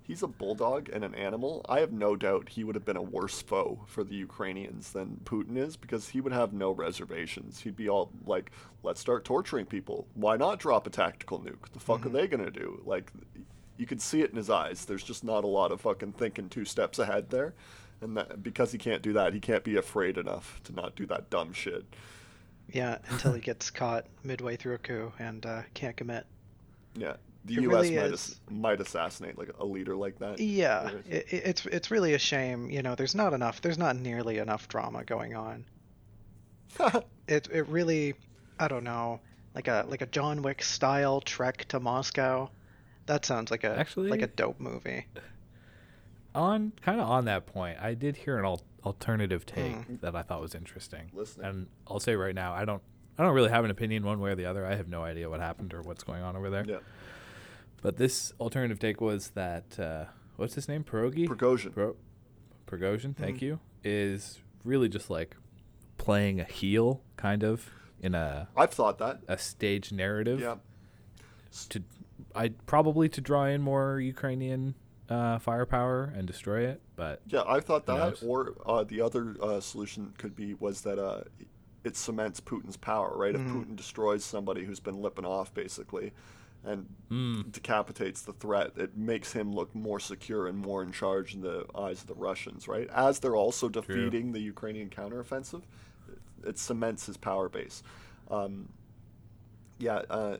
He's 0.05 0.22
a 0.22 0.26
bulldog 0.28 0.88
and 0.92 1.05
an 1.05 1.14
animal. 1.14 1.64
I 1.68 1.80
have 1.80 1.92
no 1.92 2.16
doubt 2.16 2.50
he 2.50 2.64
would 2.64 2.74
have 2.74 2.84
been 2.84 2.96
a 2.96 3.03
worse 3.03 3.40
foe 3.40 3.84
for 3.86 4.03
the 4.03 4.16
Ukrainians 4.16 4.92
than 4.92 5.20
Putin 5.24 5.57
is 5.57 5.76
because 5.76 6.09
he 6.09 6.20
would 6.20 6.32
have 6.32 6.53
no 6.53 6.72
reservations. 6.72 7.61
He'd 7.61 7.76
be 7.76 7.88
all 7.88 8.11
like, 8.26 8.50
"Let's 8.82 9.00
start 9.00 9.24
torturing 9.24 9.66
people. 9.66 10.09
Why 10.14 10.36
not 10.36 10.59
drop 10.59 10.86
a 10.86 10.90
tactical 10.90 11.38
nuke? 11.38 11.70
The 11.72 11.80
fuck 11.80 12.05
are 12.05 12.09
they 12.11 12.26
gonna 12.26 12.50
do?" 12.50 12.82
Like, 12.84 13.12
you 13.76 13.86
could 13.86 14.03
see 14.03 14.22
it 14.22 14.30
in 14.30 14.36
his 14.36 14.50
eyes. 14.50 14.84
There's 14.84 15.05
just 15.05 15.24
not 15.24 15.44
a 15.44 15.48
lot 15.48 15.72
of 15.72 15.80
fucking 15.80 16.12
thinking 16.12 16.48
two 16.48 16.64
steps 16.64 16.98
ahead 16.98 17.30
there, 17.30 17.55
and 18.00 18.16
that, 18.16 18.42
because 18.42 18.72
he 18.72 18.78
can't 18.78 19.03
do 19.03 19.12
that, 19.12 19.34
he 19.34 19.40
can't 19.40 19.64
be 19.64 19.76
afraid 19.76 20.18
enough 20.18 20.61
to 20.64 20.72
not 20.72 20.96
do 20.96 21.07
that 21.07 21.30
dumb 21.30 21.53
shit. 21.53 21.84
Yeah, 22.68 22.98
until 23.09 23.32
he 23.34 23.40
gets 23.40 23.70
caught 23.70 24.07
midway 24.24 24.57
through 24.57 24.74
a 24.74 24.78
coup 24.78 25.12
and 25.18 25.44
uh, 25.44 25.62
can't 25.74 25.96
commit. 25.96 26.26
Yeah, 26.94 27.16
the 27.45 27.55
It 27.55 27.62
U.S. 27.62 27.72
really 27.84 27.97
might, 27.97 28.05
is. 28.12 28.40
might 28.51 28.80
assassinate 28.80 29.36
like 29.38 29.51
a 29.59 29.64
leader 29.64 29.97
like 29.97 30.18
that. 30.20 30.38
Yeah, 30.40 30.90
it, 31.09 31.26
it's 31.30 31.66
it's 31.66 31.90
really 31.90 32.14
a 32.14 32.18
shame. 32.18 32.70
You 32.70 32.82
know, 32.82 32.95
there's 32.95 33.14
not 33.14 33.32
enough. 33.32 33.61
There's 33.61 33.78
not 33.78 33.97
nearly 33.97 34.38
enough 34.38 34.68
drama 34.68 35.05
going 35.05 35.34
on. 35.34 35.64
It 37.28 37.49
it 37.53 37.68
really, 37.68 38.14
I 38.59 38.66
don't 38.68 38.84
know, 38.84 39.20
like 39.55 39.68
a 39.68 39.84
like 39.88 40.03
a 40.03 40.07
John 40.07 40.43
Wick 40.43 40.62
style 40.62 41.20
trek 41.20 41.64
to 41.68 41.78
Moscow. 41.80 42.51
That 43.07 43.24
sounds 43.24 43.51
like 43.51 43.64
a 43.64 43.76
Actually- 43.78 44.11
like 44.11 44.22
a 44.22 44.26
dope 44.26 44.59
movie. 44.61 45.07
On 46.34 46.72
kind 46.82 46.99
of 47.01 47.09
on 47.09 47.26
that 47.26 47.47
point, 47.47 47.78
I 47.80 47.93
did 47.95 48.16
hear 48.16 48.38
an 48.38 48.45
al- 48.47 48.62
alternative 48.86 49.45
take 49.45 49.72
Mm. 49.88 50.01
that 50.01 50.16
I 50.16 50.22
thought 50.22 50.40
was 50.40 50.55
interesting. 50.55 51.11
Listening. 51.12 51.47
And 51.47 51.66
I'll 51.86 52.01
say 52.01 52.16
right 52.16 52.34
now, 52.34 52.55
I 52.55 52.64
don't 52.64 52.82
I 53.18 53.22
don't 53.22 53.34
really 53.34 53.51
have 53.51 53.64
an 53.66 53.70
opinion 53.70 54.05
one 54.05 54.18
way 54.18 54.30
or 54.30 54.34
the 54.34 54.47
other. 54.47 54.64
I 54.64 54.74
have 54.74 54.88
no 54.88 55.05
idea 55.05 55.28
what 55.28 55.40
happened 55.40 55.74
or 55.74 55.82
what's 55.82 56.03
going 56.03 56.22
on 56.22 56.34
over 56.36 56.49
there. 56.49 56.64
yeah, 56.66 56.78
But 57.83 57.97
this 57.99 58.33
alternative 58.41 58.78
take 58.78 59.01
was 59.01 59.30
that 59.30 59.78
uh, 59.78 60.05
what's 60.37 60.55
his 60.55 60.68
name? 60.68 60.85
Pierogi? 60.85 61.28
Prigozhin. 61.28 61.72
Pro- 61.74 61.97
Prigozhin, 62.66 63.14
thank 63.16 63.37
Mm-hmm. 63.37 63.45
you, 63.45 63.61
is 63.85 64.39
really 64.64 64.89
just 64.89 65.11
like 65.11 65.37
playing 65.99 66.41
a 66.41 66.45
heel, 66.45 67.03
kind 67.16 67.43
of 67.43 67.68
in 68.01 68.14
a 68.14 68.49
I've 68.57 68.70
thought 68.72 68.99
that. 68.99 69.20
a 69.28 69.37
stage 69.37 69.93
narrative. 69.93 70.41
Yeah. 70.41 70.57
To, 71.70 71.83
I 72.35 72.49
probably 72.66 73.09
to 73.11 73.20
draw 73.20 73.45
in 73.47 73.61
more 73.61 74.01
Ukrainian 74.01 74.74
uh, 75.11 75.39
firepower 75.39 76.12
and 76.16 76.26
destroy 76.26 76.61
it, 76.66 76.80
but 76.97 77.20
Yeah, 77.26 77.43
I've 77.47 77.64
thought 77.64 77.85
that, 77.87 78.22
or 78.24 78.55
uh, 78.64 78.85
the 78.85 79.03
other 79.03 79.37
uh, 79.43 79.61
solution 79.61 80.14
could 80.16 80.35
be 80.35 80.55
was 80.55 80.80
that 80.83 80.99
uh, 80.99 81.22
it 81.85 81.97
cements 81.97 82.41
Putin's 82.41 82.76
power, 82.78 83.12
right? 83.16 83.35
If 83.35 83.41
Putin 83.43 83.76
destroys 83.76 84.24
somebody 84.24 84.64
who's 84.64 84.80
been 84.80 85.03
lipping 85.03 85.26
off, 85.26 85.53
basically, 85.53 86.12
and 86.64 86.86
decapitates 87.50 88.22
the 88.22 88.32
threat, 88.32 88.72
it 88.76 88.96
makes 88.96 89.32
him 89.32 89.52
look 89.52 89.74
more 89.74 89.98
secure 89.98 90.46
and 90.46 90.58
more 90.58 90.82
in 90.82 90.92
charge 90.92 91.34
in 91.34 91.40
the 91.40 91.66
eyes 91.76 92.02
of 92.02 92.06
the 92.06 92.14
Russians, 92.14 92.68
right? 92.68 92.88
As 92.94 93.18
they're 93.18 93.36
also 93.36 93.68
defeating 93.68 94.32
the 94.32 94.40
Ukrainian 94.40 94.88
counteroffensive, 94.88 95.62
it, 96.08 96.48
it 96.48 96.58
cements 96.58 97.06
his 97.06 97.16
power 97.16 97.48
base. 97.48 97.82
Um, 98.30 98.68
yeah, 99.78 100.02
uh, 100.08 100.36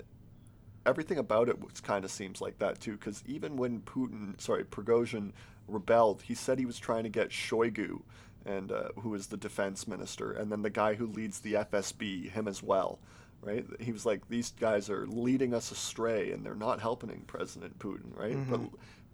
everything 0.87 1.19
about 1.19 1.49
it 1.49 1.57
kind 1.83 2.05
of 2.05 2.11
seems 2.11 2.41
like 2.41 2.59
that 2.59 2.81
too. 2.81 2.93
Because 2.93 3.23
even 3.27 3.57
when 3.57 3.81
Putin, 3.81 4.41
sorry, 4.41 4.65
Prigozhin 4.65 5.33
rebelled, 5.69 6.23
he 6.23 6.35
said 6.35 6.59
he 6.59 6.67
was 6.67 6.79
trying 6.79 7.03
to 7.03 7.09
get 7.09 7.31
Shoigu, 7.31 8.03
and 8.45 8.73
uh, 8.73 8.89
who 9.01 9.15
is 9.15 9.29
the 9.29 9.37
defense 9.37 9.87
minister, 9.87 10.33
and 10.33 10.51
then 10.51 10.63
the 10.63 10.71
guy 10.71 10.95
who 10.95 11.07
leads 11.07 11.41
the 11.41 11.55
FSB, 11.55 12.31
him 12.31 12.49
as 12.49 12.63
well. 12.63 12.99
Right? 13.43 13.67
He 13.81 13.91
was 13.91 14.07
like, 14.07 14.29
these 14.29 14.53
guys 14.53 14.89
are 14.89 15.05
leading 15.07 15.53
us 15.53 15.73
astray, 15.73 16.31
and 16.31 16.47
they're 16.47 16.55
not 16.55 16.81
helping 16.81 17.25
President 17.27 17.79
Putin. 17.79 18.17
Right? 18.17 18.37
But 18.49 18.61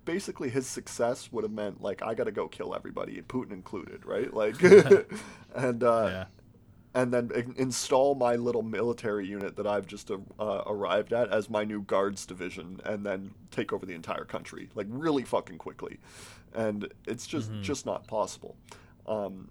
basically, 0.05 0.51
his 0.51 0.67
success 0.67 1.33
would 1.33 1.45
have 1.45 1.53
meant 1.53 1.81
like, 1.81 2.03
I 2.03 2.15
got 2.15 2.25
to 2.25 2.33
go 2.33 2.47
kill 2.47 2.75
everybody, 2.75 3.21
Putin 3.23 3.53
included. 3.53 4.05
Right? 4.05 4.33
Like, 4.33 4.61
and 5.55 5.83
uh, 5.83 6.09
yeah. 6.11 6.25
and 6.95 7.13
then 7.13 7.31
in- 7.35 7.55
install 7.57 8.15
my 8.15 8.37
little 8.37 8.63
military 8.63 9.27
unit 9.27 9.57
that 9.57 9.67
I've 9.67 9.87
just 9.87 10.11
uh, 10.11 10.19
uh, 10.39 10.63
arrived 10.67 11.15
at 11.15 11.31
as 11.31 11.49
my 11.49 11.65
new 11.65 11.81
guards 11.83 12.27
division, 12.27 12.81
and 12.85 13.07
then 13.07 13.33
take 13.51 13.73
over 13.73 13.87
the 13.87 13.95
entire 13.95 14.25
country 14.25 14.69
like 14.75 14.87
really 14.91 15.25
fucking 15.25 15.57
quickly, 15.57 16.01
and 16.55 16.87
it's 17.07 17.27
just 17.27 17.51
just 17.63 17.87
not 17.87 18.07
possible. 18.07 18.57
Um, 19.07 19.49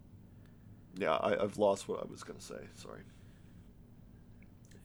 yeah, 0.99 1.15
I, 1.15 1.41
I've 1.43 1.57
lost 1.57 1.87
what 1.87 2.01
I 2.01 2.05
was 2.09 2.23
gonna 2.23 2.41
say. 2.41 2.59
Sorry. 2.75 3.01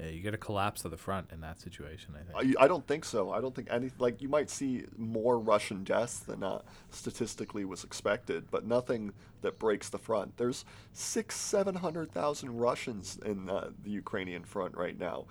Yeah, 0.03 0.09
you 0.09 0.20
get 0.20 0.34
a 0.34 0.38
collapse 0.38 0.84
of 0.84 0.90
the 0.90 0.96
front 0.96 1.28
in 1.32 1.40
that 1.42 1.61
situation. 1.61 2.14
I 2.16 2.40
think. 2.40 2.57
I, 2.59 2.64
I 2.64 2.68
don't 2.68 2.86
think 2.86 3.05
so. 3.05 3.30
I 3.30 3.40
don't 3.40 3.55
think 3.55 3.68
any 3.70 3.90
like 3.98 4.20
you 4.20 4.28
might 4.28 4.50
see 4.50 4.84
more 4.96 5.38
Russian 5.38 5.84
deaths 5.84 6.18
than 6.18 6.42
uh, 6.42 6.62
statistically 6.90 7.64
was 7.64 7.84
expected, 7.84 8.50
but 8.50 8.66
nothing 8.66 9.12
that 9.42 9.59
breaks 9.59 9.88
the 9.88 9.98
front. 9.98 10.36
There's 10.38 10.64
six, 10.92 11.36
seven 11.36 11.76
hundred 11.76 12.11
thousand 12.11 12.59
Russians 12.59 13.18
in 13.24 13.48
uh, 13.48 13.70
the 13.84 13.90
Ukrainian 13.90 14.42
front 14.42 14.76
right 14.76 14.98
now, 14.98 15.26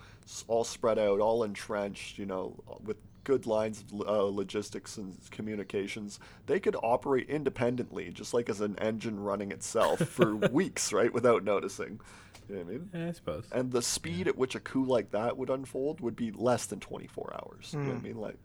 all 0.48 0.64
spread 0.64 0.98
out, 0.98 1.20
all 1.20 1.44
entrenched. 1.44 2.18
You 2.18 2.26
know, 2.26 2.56
with 2.82 2.96
good 3.24 3.46
lines 3.46 3.84
of 3.92 4.08
uh, 4.08 4.22
logistics 4.24 4.96
and 4.96 5.16
communications. 5.30 6.18
They 6.46 6.58
could 6.58 6.76
operate 6.82 7.28
independently, 7.28 8.10
just 8.10 8.34
like 8.34 8.48
as 8.48 8.60
an 8.60 8.76
engine 8.78 9.20
running 9.20 9.52
itself 9.52 10.00
for 10.08 10.34
weeks, 10.34 10.92
right, 10.92 11.12
without 11.12 11.44
noticing. 11.44 12.00
You 12.48 12.56
know 12.56 12.62
what 12.62 12.68
I 12.68 12.72
mean? 12.72 12.90
Yeah, 12.94 13.08
I 13.08 13.12
suppose. 13.12 13.44
And 13.52 13.70
the 13.72 13.82
speed 13.82 14.28
at 14.28 14.36
which 14.36 14.54
a 14.54 14.60
coup 14.60 14.84
like 14.84 15.10
that 15.12 15.36
would 15.36 15.50
unfold 15.50 16.00
would 16.00 16.16
be 16.16 16.30
less 16.32 16.66
than 16.66 16.80
24 16.80 17.34
hours. 17.34 17.70
You 17.72 17.78
know 17.80 17.88
what 17.92 17.96
I 17.98 18.00
mean? 18.02 18.16
Like, 18.18 18.36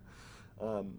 um, 0.62 0.94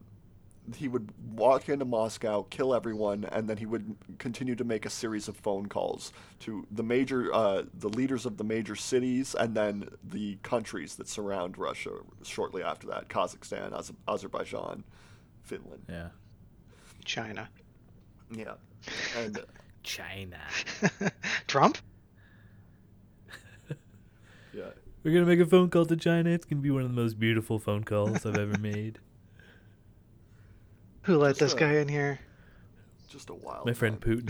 he 0.77 0.87
would 0.87 1.11
walk 1.33 1.71
into 1.71 1.87
Moscow, 1.87 2.43
kill 2.51 2.75
everyone, 2.75 3.25
and 3.33 3.49
then 3.49 3.57
he 3.57 3.65
would 3.65 3.97
continue 4.19 4.55
to 4.55 4.65
make 4.65 4.85
a 4.85 4.91
series 4.91 5.27
of 5.27 5.37
phone 5.37 5.67
calls 5.67 6.13
to 6.41 6.67
the 6.71 6.83
major, 6.83 7.33
uh, 7.33 7.63
the 7.73 7.89
leaders 7.89 8.27
of 8.27 8.37
the 8.37 8.45
major 8.45 8.77
cities, 8.77 9.35
and 9.39 9.55
then 9.57 9.89
the 10.05 10.37
countries 10.43 10.97
that 10.97 11.09
surround 11.09 11.57
Russia. 11.57 11.93
Shortly 12.23 12.63
after 12.63 12.87
that, 12.89 13.09
Kazakhstan, 13.09 13.73
Az- 13.73 13.93
Azerbaijan, 14.07 14.85
Finland. 15.43 15.85
yeah. 15.89 16.09
China. 17.07 17.49
Yeah, 18.31 18.55
and 19.17 19.39
China. 19.83 20.39
Trump? 21.47 21.79
yeah, 24.53 24.65
We're 25.03 25.13
gonna 25.15 25.27
make 25.27 25.41
a 25.41 25.47
phone 25.47 25.71
call 25.71 25.87
to 25.87 25.97
China. 25.97 26.31
It's 26.31 26.45
gonna 26.45 26.61
be 26.63 26.71
one 26.71 26.83
of 26.83 26.89
the 26.95 27.01
most 27.01 27.19
beautiful 27.19 27.59
phone 27.59 27.85
calls 27.85 28.27
I've 28.27 28.37
ever 28.37 28.59
made. 28.61 28.99
Who 31.03 31.17
let 31.19 31.31
Just 31.37 31.41
this 31.41 31.53
a- 31.55 31.57
guy 31.57 31.73
in 31.77 31.89
here? 31.89 32.19
just 33.09 33.31
a 33.31 33.35
wild. 33.35 33.65
My 33.65 33.73
friend 33.73 34.01
time. 34.01 34.23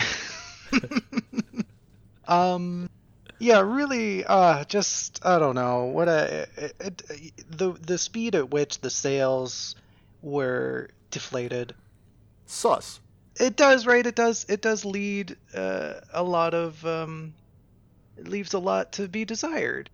Putin. 0.73 1.05
Um, 2.29 2.91
yeah, 3.39 3.61
really. 3.61 4.23
Uh, 4.23 4.63
just 4.65 5.25
I 5.25 5.39
don't 5.39 5.55
know 5.55 5.85
what 5.85 6.09
a 6.09 6.47
it, 6.59 6.75
it, 6.79 7.33
the 7.57 7.73
the 7.73 7.97
speed 7.97 8.35
at 8.35 8.51
which 8.51 8.83
the 8.83 8.91
sales 8.91 9.75
were 10.21 10.91
deflated. 11.11 11.75
Sus. 12.45 13.01
It 13.41 13.57
does, 13.57 13.87
right? 13.87 14.07
It 14.07 14.15
does. 14.15 14.45
It 14.51 14.61
does 14.61 14.85
lead 14.85 15.37
uh, 15.55 15.95
a 16.13 16.23
lot 16.23 16.53
of 16.53 16.85
um, 16.85 17.33
it 18.19 18.29
leaves 18.29 18.53
a 18.53 18.59
lot 18.59 18.93
to 18.93 19.09
be 19.09 19.25
desired. 19.25 19.89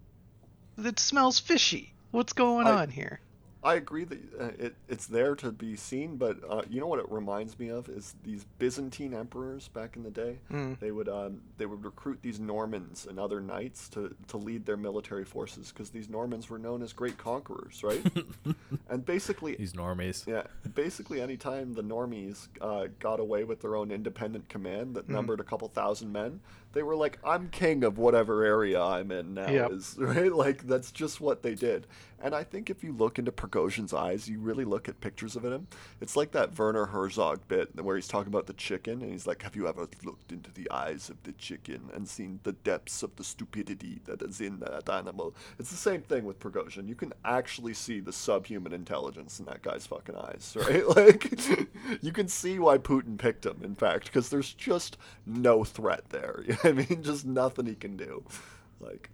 It 0.79 0.99
smells 0.99 1.39
fishy. 1.39 1.95
What's 2.11 2.33
going 2.33 2.67
I- 2.67 2.83
on 2.83 2.91
here? 2.91 3.21
I 3.63 3.77
agree 3.77 4.05
that 4.05 4.19
uh, 4.39 4.45
it, 4.59 4.75
it's 4.91 5.07
there 5.07 5.35
to 5.37 5.51
be 5.51 5.75
seen, 5.75 6.17
but 6.17 6.37
uh, 6.47 6.61
you 6.69 6.81
know 6.81 6.87
what 6.87 6.99
it 6.99 7.11
reminds 7.11 7.59
me 7.59 7.69
of 7.71 7.89
is 7.89 8.15
these 8.23 8.45
Byzantine 8.59 9.15
emperors 9.15 9.69
back 9.69 9.97
in 9.97 10.03
the 10.03 10.11
day. 10.11 10.39
Mm. 10.53 10.79
They 10.81 10.91
would 10.91 11.09
um, 11.09 11.41
they 11.57 11.65
would 11.65 11.83
recruit 11.83 12.19
these 12.21 12.39
Normans 12.39 13.07
and 13.09 13.19
other 13.19 13.41
knights 13.41 13.89
to, 13.91 14.15
to 14.29 14.37
lead 14.37 14.67
their 14.67 14.77
military 14.77 15.25
forces 15.25 15.73
because 15.73 15.89
these 15.89 16.11
Normans 16.11 16.51
were 16.51 16.59
known 16.59 16.83
as 16.83 16.93
great 16.93 17.17
conquerors, 17.17 17.83
right? 17.83 18.03
and 18.91 19.07
basically, 19.07 19.55
These 19.57 19.73
normies. 19.73 20.27
yeah, 20.27 20.43
basically 20.75 21.23
anytime 21.23 21.73
the 21.73 21.83
normies 21.83 22.49
uh, 22.61 22.89
got 23.01 23.19
away 23.19 23.45
with 23.45 23.63
their 23.63 23.77
own 23.77 23.91
independent 23.91 24.47
command 24.51 24.95
that 24.95 25.09
numbered 25.09 25.41
a 25.41 25.45
couple 25.45 25.69
thousand 25.69 26.13
men, 26.13 26.41
they 26.75 26.83
were 26.83 26.97
like, 26.97 27.19
"I'm 27.25 27.49
king 27.49 27.85
of 27.85 27.99
whatever 27.99 28.45
area 28.45 28.81
I'm 28.83 29.11
in 29.11 29.35
now." 29.35 29.49
Yep. 29.49 29.73
Is 29.73 29.97
right? 29.99 30.33
Like 30.33 30.67
that's 30.67 30.93
just 30.93 31.21
what 31.21 31.43
they 31.43 31.55
did. 31.55 31.87
And 32.21 32.35
I 32.35 32.43
think 32.43 32.71
if 32.71 32.83
you 32.83 32.93
look 32.93 33.19
into 33.19 33.31
Prigozhin's 33.31 33.93
eyes, 33.93 34.29
you 34.29 34.39
really 34.39 34.65
look 34.65 34.89
at 34.89 35.01
pictures 35.03 35.37
of 35.37 35.45
him. 35.45 35.67
It's 36.01 36.17
like 36.17 36.31
that 36.33 36.59
Werner 36.59 36.87
Herzog 36.87 37.41
bit 37.49 37.69
where 37.83 37.97
he's 37.97 38.09
talking 38.09 38.33
about 38.33 38.47
the 38.47 38.55
chicken, 38.55 39.03
and 39.03 39.13
he's 39.13 39.27
like, 39.27 39.43
"Have 39.43 39.55
you 39.55 39.69
ever 39.69 39.87
looked 40.05 40.33
into 40.33 40.51
the 40.53 40.71
eyes 40.71 41.11
of 41.11 41.23
the 41.23 41.33
chicken 41.33 41.91
and 41.93 42.09
seen 42.09 42.41
the 42.43 42.53
depths 42.53 43.03
of 43.03 43.15
the 43.17 43.25
stupidity 43.25 44.01
that 44.07 44.23
is 44.23 44.41
in 44.41 44.61
that 44.61 44.89
animal?" 44.89 45.35
It's 45.59 45.71
the 45.71 45.77
same 45.77 46.03
thing 46.03 46.25
with 46.25 46.41
Prigozhin. 46.41 46.89
You 46.89 46.95
can 46.95 47.13
actually 47.25 47.75
see 47.75 48.01
the 48.01 48.13
subhuman 48.13 48.73
intelligence 48.73 49.39
in 49.39 49.45
that 49.47 49.63
guy's 49.63 49.87
fucking 49.87 50.17
eyes, 50.17 50.57
right? 50.69 50.89
like, 50.97 51.31
you 52.03 52.13
can 52.13 52.29
see 52.29 52.59
why 52.59 52.79
Putin 52.79 53.19
picked 53.19 53.45
him. 53.45 53.61
In 53.63 53.75
fact, 53.75 54.07
because 54.07 54.31
there's 54.31 54.55
just 54.55 54.97
no 55.27 55.63
threat 55.63 56.09
there. 56.09 56.43
You 56.47 56.57
I 56.65 56.73
mean? 56.73 57.03
Just 57.03 57.25
nothing 57.27 57.67
he 57.67 57.75
can 57.75 57.97
do. 57.97 58.25
Like, 58.81 59.11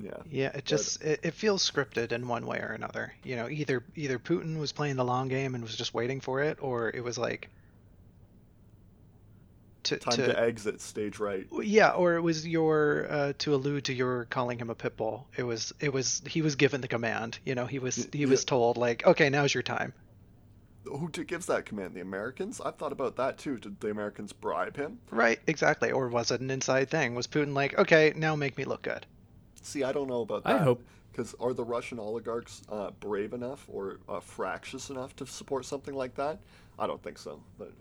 Yeah. 0.00 0.10
Yeah, 0.30 0.50
it 0.54 0.64
just 0.64 1.02
it, 1.02 1.20
it 1.22 1.34
feels 1.34 1.68
scripted 1.68 2.12
in 2.12 2.28
one 2.28 2.46
way 2.46 2.58
or 2.58 2.72
another. 2.72 3.12
You 3.24 3.36
know, 3.36 3.48
either 3.48 3.82
either 3.96 4.18
Putin 4.18 4.58
was 4.58 4.72
playing 4.72 4.96
the 4.96 5.04
long 5.04 5.28
game 5.28 5.54
and 5.54 5.62
was 5.64 5.76
just 5.76 5.94
waiting 5.94 6.20
for 6.20 6.42
it, 6.42 6.58
or 6.60 6.90
it 6.90 7.02
was 7.02 7.18
like 7.18 7.48
to, 9.84 9.96
Time 9.96 10.16
to, 10.16 10.38
exit 10.38 10.80
stage 10.80 11.18
right. 11.18 11.46
yeah, 11.62 11.90
or 11.90 12.16
it 12.16 12.20
was 12.20 12.46
your 12.46 13.06
uh, 13.08 13.32
to 13.38 13.54
allude 13.54 13.84
to 13.84 13.94
your 13.94 14.26
calling 14.26 14.58
him 14.58 14.68
a 14.70 14.74
pit 14.74 14.96
bull. 14.96 15.26
It 15.36 15.44
was 15.44 15.72
it 15.80 15.92
was 15.92 16.20
he 16.28 16.42
was 16.42 16.56
given 16.56 16.80
the 16.82 16.88
command. 16.88 17.38
You 17.44 17.54
know, 17.54 17.64
he 17.66 17.78
was 17.78 18.06
he 18.12 18.26
was 18.26 18.42
Yeah. 18.42 18.46
told 18.48 18.76
like, 18.76 19.06
okay, 19.06 19.30
now's 19.30 19.54
your 19.54 19.62
time. 19.62 19.94
Who 20.90 21.08
gives 21.10 21.46
that 21.46 21.66
command? 21.66 21.94
The 21.94 22.00
Americans? 22.00 22.60
I've 22.60 22.76
thought 22.76 22.92
about 22.92 23.16
that 23.16 23.38
too. 23.38 23.58
Did 23.58 23.80
the 23.80 23.90
Americans 23.90 24.32
bribe 24.32 24.76
him? 24.76 24.98
Right, 25.10 25.38
exactly. 25.46 25.90
Or 25.92 26.08
was 26.08 26.30
it 26.30 26.40
an 26.40 26.50
inside 26.50 26.90
thing? 26.90 27.14
Was 27.14 27.26
Putin 27.26 27.54
like, 27.54 27.78
okay, 27.78 28.12
now 28.16 28.34
make 28.36 28.56
me 28.56 28.64
look 28.64 28.82
good? 28.82 29.06
See, 29.62 29.84
I 29.84 29.92
don't 29.92 30.08
know 30.08 30.22
about 30.22 30.44
that. 30.44 30.54
I 30.56 30.58
hope- 30.58 30.84
Because 31.12 31.34
are 31.40 31.52
the 31.52 31.64
Russian 31.64 31.98
oligarchs 31.98 32.62
uh, 32.68 32.90
brave 33.00 33.32
enough 33.32 33.64
or 33.68 33.98
uh, 34.08 34.20
fractious 34.20 34.88
enough 34.90 35.14
to 35.16 35.26
support 35.26 35.64
something 35.64 35.94
like 35.94 36.14
that? 36.14 36.38
I 36.78 36.86
don't 36.86 37.02
think 37.02 37.18
so. 37.18 37.40
But 37.58 37.72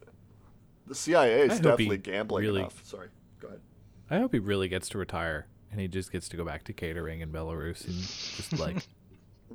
the 0.87 0.95
CIA 0.95 1.41
is 1.43 1.59
definitely 1.59 1.97
gambling 1.97 2.43
really- 2.43 2.61
enough. 2.61 2.83
Sorry. 2.83 3.09
Go 3.39 3.47
ahead. 3.49 3.61
I 4.09 4.17
hope 4.19 4.33
he 4.33 4.39
really 4.39 4.67
gets 4.69 4.89
to 4.89 4.97
retire 4.97 5.47
and 5.71 5.79
he 5.81 5.87
just 5.87 6.11
gets 6.11 6.29
to 6.29 6.37
go 6.37 6.45
back 6.45 6.63
to 6.65 6.73
catering 6.73 7.19
in 7.21 7.29
Belarus 7.31 7.85
and 7.85 7.95
just 7.95 8.57
like 8.59 8.77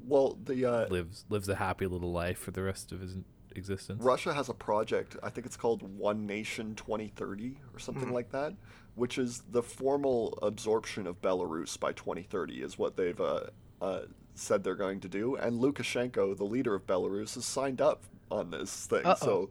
Well, 0.07 0.39
the 0.43 0.65
uh, 0.65 0.89
lives 0.89 1.25
lives 1.29 1.49
a 1.51 1.55
happy 1.57 1.87
little 1.87 2.13
life 2.13 2.39
for 2.39 2.51
the 2.51 2.63
rest 2.63 2.93
of 2.93 3.01
his 3.01 3.17
existence. 3.57 4.03
Russia 4.03 4.33
has 4.35 4.49
a 4.49 4.55
project. 4.55 5.17
I 5.23 5.31
think 5.31 5.47
it's 5.47 5.57
called 5.57 5.83
One 5.99 6.27
Nation 6.27 6.75
2030 6.75 7.59
or 7.73 7.79
something 7.79 8.09
Mhm. 8.09 8.13
like 8.13 8.31
that, 8.33 8.55
which 8.95 9.19
is 9.19 9.43
the 9.51 9.63
formal 9.63 10.39
absorption 10.43 11.07
of 11.07 11.21
Belarus 11.23 11.79
by 11.79 11.93
2030 11.93 12.63
is 12.63 12.79
what 12.79 12.97
they've 12.97 13.21
uh, 13.21 13.45
uh, 13.81 14.03
said 14.35 14.65
they're 14.65 14.75
going 14.75 15.01
to 15.01 15.09
do. 15.09 15.37
And 15.37 15.61
Lukashenko, 15.61 16.37
the 16.37 16.45
leader 16.45 16.75
of 16.75 16.87
Belarus, 16.87 17.35
has 17.35 17.45
signed 17.45 17.81
up 17.81 18.03
on 18.31 18.51
this 18.51 18.87
thing. 18.87 19.05
Uh-oh. 19.05 19.17
So 19.25 19.51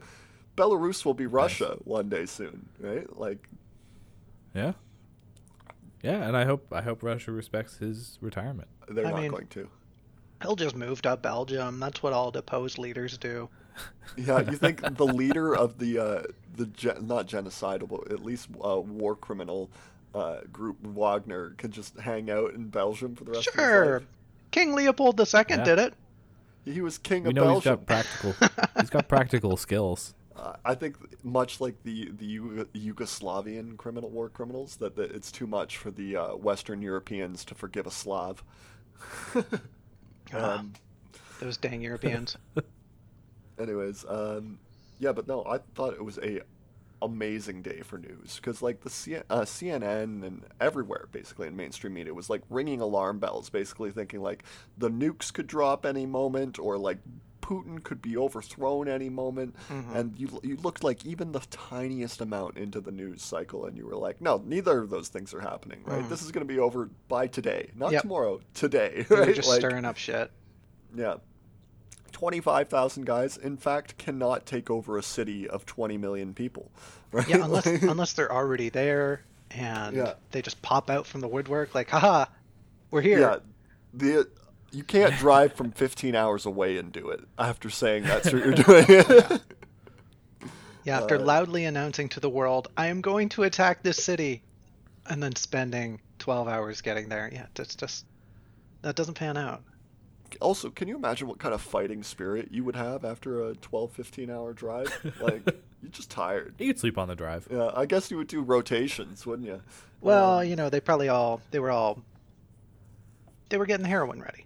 Belarus 0.58 1.06
will 1.06 1.14
be 1.14 1.28
Russia 1.28 1.78
one 1.84 2.10
day 2.10 2.26
soon, 2.26 2.70
right? 2.80 3.18
Like, 3.18 3.48
Yeah. 4.54 4.74
Yeah, 6.04 6.28
and 6.28 6.36
I 6.36 6.46
hope 6.46 6.66
I 6.74 6.82
hope 6.82 7.04
Russia 7.04 7.32
respects 7.32 7.78
his 7.78 8.18
retirement. 8.22 8.68
they're 8.90 9.06
I 9.06 9.12
not 9.12 9.22
mean- 9.22 9.32
going 9.32 9.48
to. 9.48 9.70
He'll 10.42 10.56
just 10.56 10.76
move 10.76 11.04
to 11.04 11.16
Belgium. 11.18 11.80
That's 11.80 12.02
what 12.02 12.14
all 12.14 12.32
deposed 12.32 12.80
leaders 12.80 13.16
do. 13.20 13.48
Yeah, 14.18 14.42
you 14.42 14.58
think 14.58 14.82
the 14.98 15.06
leader 15.06 15.56
of 15.56 15.78
the 15.80 15.98
uh, 15.98 16.24
the 16.58 16.66
gen- 16.66 17.08
not 17.08 17.28
genocidal, 17.28 17.88
but 17.88 18.12
at 18.12 18.22
least 18.26 18.50
uh, 18.62 18.78
war 18.82 19.16
criminal 19.16 19.70
uh, 20.14 20.42
group 20.52 20.86
Wagner 20.86 21.52
could 21.58 21.72
just 21.72 21.98
hang 21.98 22.30
out 22.30 22.54
in 22.54 22.68
Belgium 22.68 23.16
for 23.16 23.24
the 23.24 23.32
rest 23.32 23.48
of 23.48 23.54
his 23.54 23.64
Sure. 23.64 24.00
life? 24.00 24.08
King 24.52 24.76
Leopold 24.76 25.18
II 25.18 25.26
Yeah. 25.50 25.64
did 25.64 25.80
it. 25.80 25.94
He 26.66 26.82
was 26.82 26.98
king 26.98 27.24
We 27.24 27.30
of 27.30 27.36
know 27.36 27.54
he's 27.56 27.64
Belgium. 27.64 27.86
got 27.86 27.88
practical 27.88 28.36
he's 28.82 28.90
got 28.90 29.08
practical 29.08 29.56
skills. 29.56 30.14
Uh, 30.36 30.54
I 30.66 30.76
think 30.76 30.98
much 31.24 31.62
like 31.62 31.82
the 31.84 32.12
the 32.12 32.38
Yugo- 32.38 32.66
Yugoslavian 32.76 33.78
criminal 33.78 34.10
war 34.10 34.28
criminals, 34.28 34.76
that, 34.78 34.98
that 34.98 35.12
it's 35.12 35.32
too 35.32 35.48
much 35.48 35.78
for 35.78 35.90
the 35.90 36.18
uh, 36.18 36.36
Western 36.36 36.82
Europeans 36.82 37.46
to 37.46 37.56
forgive 37.56 37.88
a 37.88 37.92
Slav. 37.92 38.44
Ah. 40.34 40.60
um, 40.60 40.74
Those 41.40 41.58
dang 41.58 41.82
Europeans. 41.82 42.38
Anyways, 43.62 44.06
um, 44.08 44.60
yeah, 45.00 45.12
but 45.12 45.28
no, 45.28 45.44
I 45.46 45.60
thought 45.76 45.94
it 45.94 46.04
was 46.04 46.18
a 46.20 46.42
amazing 47.04 47.64
day 47.64 47.82
for 47.82 47.98
news 47.98 48.36
because 48.36 48.62
like 48.62 48.82
the 48.82 48.90
C- 48.90 49.16
uh, 49.16 49.42
CNN 49.42 50.24
and 50.24 50.44
everywhere 50.60 51.08
basically 51.12 51.48
in 51.48 51.56
mainstream 51.56 51.96
media 51.96 52.14
was 52.14 52.30
like 52.30 52.44
ringing 52.50 52.80
alarm 52.80 53.18
bells, 53.20 53.50
basically 53.50 53.90
thinking 53.92 54.22
like 54.22 54.44
the 54.78 54.90
nukes 54.90 55.34
could 55.34 55.48
drop 55.48 55.86
any 55.86 56.06
moment 56.06 56.60
or 56.60 56.78
like 56.78 57.00
Putin 57.42 57.82
could 57.84 58.04
be 58.04 58.16
overthrown 58.16 58.88
any 58.88 59.10
moment, 59.10 59.56
Mhm. 59.68 59.96
and 59.96 60.20
you 60.20 60.40
you 60.44 60.58
looked 60.58 60.84
like 60.84 61.04
even 61.06 61.32
the 61.32 61.40
tiniest 61.50 62.22
amount 62.22 62.56
into 62.56 62.80
the 62.80 62.92
news 62.92 63.24
cycle, 63.24 63.66
and 63.66 63.76
you 63.76 63.88
were 63.88 63.96
like, 63.96 64.22
no, 64.22 64.42
neither 64.46 64.78
of 64.80 64.92
those 64.92 65.10
things 65.10 65.34
are 65.34 65.42
happening, 65.42 65.82
right? 65.86 66.04
Mhm. 66.04 66.10
This 66.10 66.22
is 66.22 66.32
going 66.32 66.48
to 66.48 66.54
be 66.54 66.60
over 66.60 66.90
by 67.10 67.26
today, 67.26 67.72
not 67.76 67.92
Yep. 67.94 68.04
tomorrow, 68.04 68.40
today, 68.54 69.06
right? 69.10 69.36
just 69.36 69.50
Like- 69.50 69.60
stirring 69.60 69.86
up 69.86 69.98
shit. 69.98 70.32
yeah. 70.96 71.16
25,000 72.22 73.04
guys, 73.04 73.36
in 73.36 73.58
fact, 73.58 73.98
cannot 73.98 74.46
take 74.46 74.70
over 74.70 74.96
a 74.96 75.02
city 75.02 75.50
of 75.50 75.66
20 75.66 75.98
million 75.98 76.34
people. 76.36 76.72
Right? 77.14 77.28
Yeah, 77.28 77.44
unless 77.44 77.66
Like- 77.66 77.82
unless 77.82 78.14
they're 78.14 78.32
already 78.32 78.70
there 78.70 79.24
and 79.50 79.98
Yeah. 79.98 80.14
they 80.30 80.42
just 80.42 80.62
pop 80.62 80.90
out 80.90 81.06
from 81.06 81.20
the 81.20 81.28
woodwork 81.28 81.76
like, 81.76 81.90
haha, 81.90 82.24
we're 82.90 83.02
here. 83.02 83.20
Yeah. 83.20 83.36
The, 83.94 84.30
you 84.72 84.84
can't 84.84 85.14
drive 85.18 85.52
from 85.54 85.72
15 85.72 86.16
hours 86.16 86.46
away 86.46 86.78
and 86.78 86.90
do 86.90 87.10
it 87.10 87.20
after 87.38 87.70
saying 87.70 88.04
that's 88.04 88.32
what 88.32 88.46
you're 88.46 88.54
doing. 88.54 88.86
Yeah, 90.86 91.00
after 91.02 91.16
Uh, 91.18 91.20
loudly 91.20 91.66
announcing 91.66 92.08
to 92.10 92.20
the 92.22 92.30
world, 92.30 92.70
I 92.78 92.88
am 92.88 93.02
going 93.02 93.28
to 93.30 93.44
attack 93.44 93.84
this 93.84 94.02
city, 94.04 94.42
and 95.06 95.22
then 95.22 95.36
spending 95.36 96.00
12 96.20 96.48
hours 96.48 96.82
getting 96.82 97.10
there. 97.10 97.30
Yeah, 97.34 97.48
that's 97.56 97.76
just. 97.76 98.06
That 98.84 98.96
doesn't 98.96 99.14
pan 99.16 99.38
out. 99.38 99.64
Also, 100.40 100.70
can 100.70 100.88
you 100.88 100.96
imagine 100.96 101.28
what 101.28 101.40
kind 101.40 101.54
of 101.54 101.62
fighting 101.62 102.04
spirit 102.04 102.50
you 102.52 102.64
would 102.64 102.76
have 102.76 103.04
after 103.04 103.44
a 103.50 103.56
12, 103.56 103.92
15 103.92 104.30
hour 104.30 104.54
drive? 104.54 104.88
Like, 105.22 105.44
you're 105.82 105.92
just 105.92 106.10
tired. 106.12 106.54
You 106.60 106.68
could 106.68 106.80
sleep 106.80 106.98
on 106.98 107.08
the 107.08 107.16
drive. 107.16 107.48
Yeah, 107.52 107.72
I 107.76 107.86
guess 107.88 108.12
you 108.12 108.18
would 108.18 108.28
do 108.28 108.42
rotations, 108.42 109.26
wouldn't 109.26 109.48
you? 109.48 109.62
Well, 110.00 110.40
Um, 110.40 110.48
you 110.48 110.56
know, 110.56 110.70
they 110.70 110.80
probably 110.80 111.10
all. 111.10 111.42
They 111.52 111.60
were 111.60 111.72
all. 111.72 112.02
They 113.50 113.58
were 113.58 113.66
getting 113.66 113.86
heroin 113.86 114.22
ready. 114.22 114.46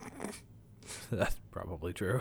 That's 1.10 1.36
probably 1.50 1.92
true. 1.92 2.20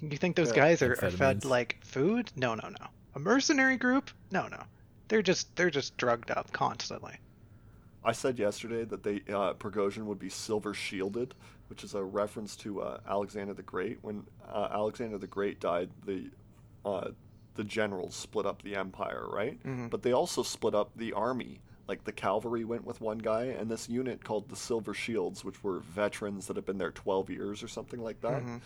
You 0.00 0.16
think 0.16 0.36
those 0.36 0.48
Yeah. 0.48 0.56
guys 0.56 0.82
are, 0.82 0.92
are 1.02 1.10
fed 1.10 1.44
like 1.44 1.78
food? 1.84 2.32
No, 2.36 2.54
no, 2.54 2.68
no. 2.68 2.86
A 3.14 3.18
mercenary 3.18 3.76
group? 3.76 4.10
No, 4.30 4.48
no. 4.48 4.62
They're 5.08 5.22
just 5.22 5.54
they're 5.56 5.70
just 5.70 5.96
drugged 5.96 6.30
up 6.30 6.52
constantly. 6.52 7.14
I 8.04 8.12
said 8.12 8.38
yesterday 8.38 8.84
that 8.84 9.02
they 9.02 9.22
uh, 9.32 9.54
Prigozhin 9.54 10.04
would 10.06 10.18
be 10.18 10.28
silver 10.28 10.74
shielded, 10.74 11.34
which 11.68 11.84
is 11.84 11.94
a 11.94 12.02
reference 12.02 12.56
to 12.56 12.80
uh, 12.82 13.00
Alexander 13.06 13.54
the 13.54 13.62
Great. 13.62 13.98
When 14.02 14.24
uh, 14.48 14.68
Alexander 14.72 15.18
the 15.18 15.26
Great 15.26 15.60
died, 15.60 15.90
the 16.04 16.30
uh, 16.84 17.10
the 17.54 17.64
generals 17.64 18.14
split 18.14 18.46
up 18.46 18.62
the 18.62 18.74
empire, 18.76 19.26
right? 19.30 19.62
Mhm. 19.62 19.90
But 19.90 20.02
they 20.02 20.12
also 20.12 20.42
split 20.42 20.74
up 20.74 20.90
the 20.96 21.12
army. 21.12 21.60
Like 21.86 22.04
the 22.04 22.12
cavalry 22.12 22.64
went 22.64 22.84
with 22.84 23.00
one 23.00 23.18
guy, 23.18 23.44
and 23.46 23.70
this 23.70 23.88
unit 23.88 24.24
called 24.24 24.48
the 24.48 24.56
Silver 24.56 24.94
Shields, 24.94 25.44
which 25.44 25.62
were 25.62 25.80
veterans 25.80 26.46
that 26.46 26.56
had 26.56 26.64
been 26.64 26.78
there 26.78 26.92
12 26.92 27.28
years 27.30 27.62
or 27.62 27.68
something 27.68 28.00
like 28.00 28.20
that 28.22 28.42
Mhm. 28.42 28.60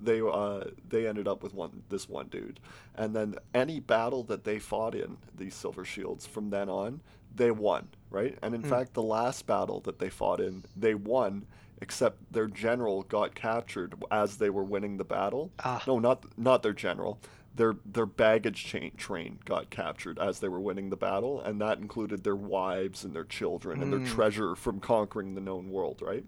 they 0.00 0.20
uh 0.20 0.64
they 0.88 1.06
ended 1.06 1.28
up 1.28 1.42
with 1.42 1.54
one 1.54 1.82
this 1.88 2.08
one 2.08 2.26
dude 2.28 2.58
and 2.96 3.14
then 3.14 3.36
any 3.54 3.78
battle 3.78 4.24
that 4.24 4.42
they 4.42 4.58
fought 4.58 4.94
in 4.96 5.16
these 5.36 5.54
silver 5.54 5.84
shields 5.84 6.26
from 6.26 6.50
then 6.50 6.68
on 6.68 7.00
they 7.36 7.50
won 7.52 7.86
right 8.12 8.38
and 8.42 8.54
in 8.54 8.62
Mm. 8.62 8.68
fact 8.68 8.94
the 8.94 9.02
last 9.02 9.46
battle 9.46 9.80
that 9.80 9.98
they 9.98 10.08
fought 10.10 10.40
in 10.40 10.64
they 10.76 10.94
won 10.94 11.46
except 11.80 12.32
their 12.32 12.46
general 12.46 13.02
got 13.02 13.34
captured 13.34 13.94
as 14.10 14.36
they 14.36 14.50
were 14.50 14.62
winning 14.64 14.98
the 14.98 15.04
battle 15.04 15.50
Ah. 15.64 15.82
no 15.86 15.98
not 15.98 16.24
not 16.38 16.62
their 16.62 16.72
general 16.72 17.18
their 17.54 17.74
their 17.84 18.06
baggage 18.06 18.64
chain 18.64 18.92
train 18.96 19.38
got 19.44 19.68
captured 19.70 20.18
as 20.18 20.40
they 20.40 20.48
were 20.48 20.60
winning 20.60 20.90
the 20.90 20.96
battle 20.96 21.40
and 21.40 21.60
that 21.60 21.78
included 21.78 22.22
their 22.24 22.36
wives 22.36 23.04
and 23.04 23.14
their 23.14 23.24
children 23.24 23.82
and 23.82 23.92
their 23.92 24.00
Mm. 24.00 24.06
treasure 24.06 24.54
from 24.54 24.78
conquering 24.80 25.34
the 25.34 25.40
known 25.40 25.70
world 25.70 26.00
right 26.02 26.24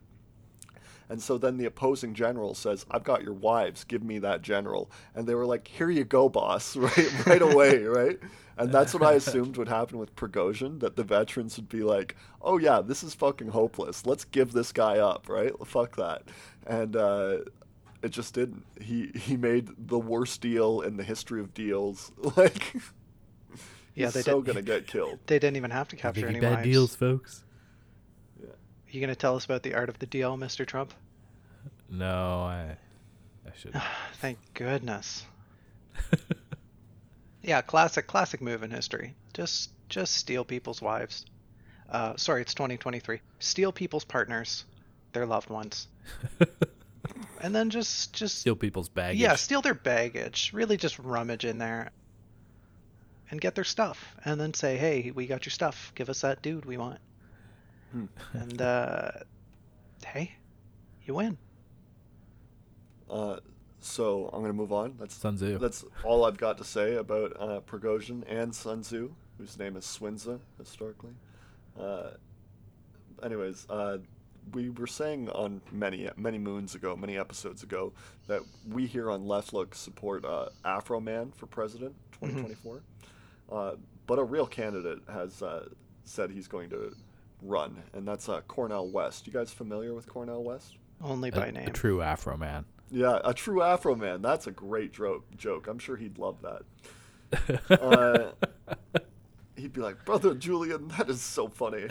and 1.08 1.20
so 1.22 1.36
then 1.36 1.58
the 1.58 1.66
opposing 1.66 2.14
general 2.14 2.54
says, 2.54 2.86
"I've 2.90 3.04
got 3.04 3.22
your 3.22 3.34
wives. 3.34 3.84
Give 3.84 4.02
me 4.02 4.18
that 4.20 4.40
general." 4.40 4.90
And 5.14 5.26
they 5.26 5.34
were 5.34 5.44
like, 5.44 5.68
"Here 5.68 5.90
you 5.90 6.02
go, 6.04 6.30
boss!" 6.30 6.76
Right, 6.86 7.26
right 7.26 7.42
away, 7.42 7.82
right. 8.00 8.18
And 8.56 8.70
that's 8.72 8.94
what 8.94 9.02
I 9.02 9.14
assumed 9.14 9.56
would 9.56 9.68
happen 9.68 9.98
with 9.98 10.14
Prigozhin. 10.14 10.80
That 10.80 10.94
the 10.96 11.02
veterans 11.02 11.56
would 11.56 11.68
be 11.68 11.82
like, 11.82 12.16
"Oh 12.40 12.58
yeah, 12.58 12.80
this 12.80 13.02
is 13.02 13.12
fucking 13.14 13.48
hopeless. 13.48 14.06
Let's 14.06 14.24
give 14.24 14.52
this 14.52 14.70
guy 14.72 14.98
up." 14.98 15.28
Right? 15.28 15.52
Fuck 15.66 15.96
that. 15.96 16.22
And 16.66 16.94
uh, 16.94 17.38
it 18.02 18.10
just 18.10 18.34
didn't. 18.34 18.64
He 18.80 19.10
he 19.14 19.36
made 19.36 19.70
the 19.76 19.98
worst 19.98 20.40
deal 20.40 20.82
in 20.82 20.96
the 20.96 21.02
history 21.04 21.40
of 21.40 21.52
deals. 21.54 22.12
Like, 22.36 22.74
Yeah, 23.96 24.06
he's 24.06 24.14
they 24.14 24.22
so 24.22 24.40
gonna 24.40 24.62
get 24.62 24.86
killed. 24.86 25.18
They 25.26 25.38
didn't 25.38 25.56
even 25.56 25.70
have 25.70 25.88
to 25.88 25.96
capture 25.96 26.26
any 26.28 26.40
bad 26.40 26.54
wives. 26.56 26.64
deals, 26.64 26.94
folks. 26.96 27.44
Are 28.42 28.48
You 28.90 29.00
gonna 29.00 29.14
tell 29.16 29.34
us 29.36 29.44
about 29.44 29.62
the 29.64 29.74
art 29.74 29.88
of 29.88 29.98
the 29.98 30.06
deal, 30.06 30.36
Mr. 30.36 30.64
Trump? 30.66 30.94
No, 31.90 32.42
I 32.42 32.76
I 33.46 33.50
should. 33.56 33.74
Thank 34.20 34.38
goodness. 34.54 35.26
Yeah, 37.44 37.60
classic, 37.62 38.06
classic 38.06 38.40
move 38.40 38.62
in 38.62 38.70
history. 38.70 39.14
Just, 39.34 39.70
just 39.88 40.14
steal 40.14 40.44
people's 40.44 40.80
wives. 40.80 41.26
Uh, 41.88 42.16
sorry, 42.16 42.40
it's 42.40 42.54
2023. 42.54 43.20
Steal 43.38 43.70
people's 43.70 44.04
partners, 44.04 44.64
their 45.12 45.26
loved 45.26 45.50
ones, 45.50 45.86
and 47.40 47.54
then 47.54 47.68
just, 47.70 48.14
just 48.14 48.38
Steal 48.38 48.56
people's 48.56 48.88
baggage. 48.88 49.20
yeah, 49.20 49.34
steal 49.36 49.60
their 49.60 49.74
baggage. 49.74 50.50
Really, 50.54 50.76
just 50.78 50.98
rummage 50.98 51.44
in 51.44 51.58
there 51.58 51.90
and 53.30 53.40
get 53.40 53.54
their 53.54 53.64
stuff, 53.64 54.14
and 54.24 54.40
then 54.40 54.54
say, 54.54 54.76
"Hey, 54.78 55.10
we 55.14 55.26
got 55.26 55.44
your 55.44 55.50
stuff. 55.50 55.92
Give 55.94 56.08
us 56.08 56.22
that 56.22 56.40
dude 56.42 56.64
we 56.64 56.78
want." 56.78 56.98
Hmm. 57.92 58.06
And 58.32 58.60
uh, 58.62 59.10
hey, 60.06 60.32
you 61.04 61.14
win. 61.14 61.36
Uh, 63.10 63.36
so 63.84 64.30
I'm 64.32 64.40
gonna 64.40 64.52
move 64.52 64.72
on. 64.72 64.94
That's 64.98 65.14
Sun 65.14 65.36
Tzu. 65.36 65.58
that's 65.58 65.84
all 66.04 66.24
I've 66.24 66.38
got 66.38 66.58
to 66.58 66.64
say 66.64 66.96
about 66.96 67.36
uh, 67.38 67.60
Prigozhin 67.60 68.22
and 68.28 68.54
Sun 68.54 68.82
Tzu, 68.82 69.12
whose 69.38 69.58
name 69.58 69.76
is 69.76 69.84
Swinza 69.84 70.40
historically. 70.58 71.12
Uh, 71.78 72.10
anyways, 73.22 73.66
uh, 73.68 73.98
we 74.52 74.70
were 74.70 74.86
saying 74.86 75.28
on 75.30 75.60
many 75.70 76.08
many 76.16 76.38
moons 76.38 76.74
ago, 76.74 76.96
many 76.96 77.18
episodes 77.18 77.62
ago, 77.62 77.92
that 78.26 78.40
we 78.70 78.86
here 78.86 79.10
on 79.10 79.26
Left 79.26 79.52
Look 79.52 79.74
support 79.74 80.24
uh, 80.24 80.48
Afro 80.64 81.00
Man 81.00 81.32
for 81.36 81.46
president 81.46 81.94
2024. 82.20 82.82
Uh, 83.52 83.72
but 84.06 84.18
a 84.18 84.24
real 84.24 84.46
candidate 84.46 85.00
has 85.12 85.42
uh, 85.42 85.68
said 86.04 86.30
he's 86.30 86.48
going 86.48 86.70
to 86.70 86.94
run, 87.42 87.82
and 87.92 88.08
that's 88.08 88.28
uh, 88.28 88.40
Cornel 88.48 88.88
West. 88.88 89.26
You 89.26 89.32
guys 89.32 89.52
familiar 89.52 89.92
with 89.92 90.06
Cornel 90.08 90.42
West? 90.42 90.76
Only 91.02 91.30
by 91.30 91.48
a 91.48 91.52
name. 91.52 91.68
true 91.72 92.00
Afro 92.00 92.38
man. 92.38 92.64
Yeah, 92.94 93.18
a 93.24 93.34
true 93.34 93.60
Afro 93.60 93.96
man. 93.96 94.22
That's 94.22 94.46
a 94.46 94.52
great 94.52 94.92
joke. 94.92 95.24
Joke. 95.36 95.66
I'm 95.66 95.78
sure 95.80 95.96
he'd 95.96 96.16
love 96.18 96.36
that. 96.42 96.62
Uh, 97.68 98.30
he'd 99.56 99.72
be 99.72 99.80
like, 99.80 100.04
"Brother 100.04 100.34
Julian, 100.36 100.86
that 100.96 101.10
is 101.10 101.20
so 101.20 101.48
funny." 101.48 101.84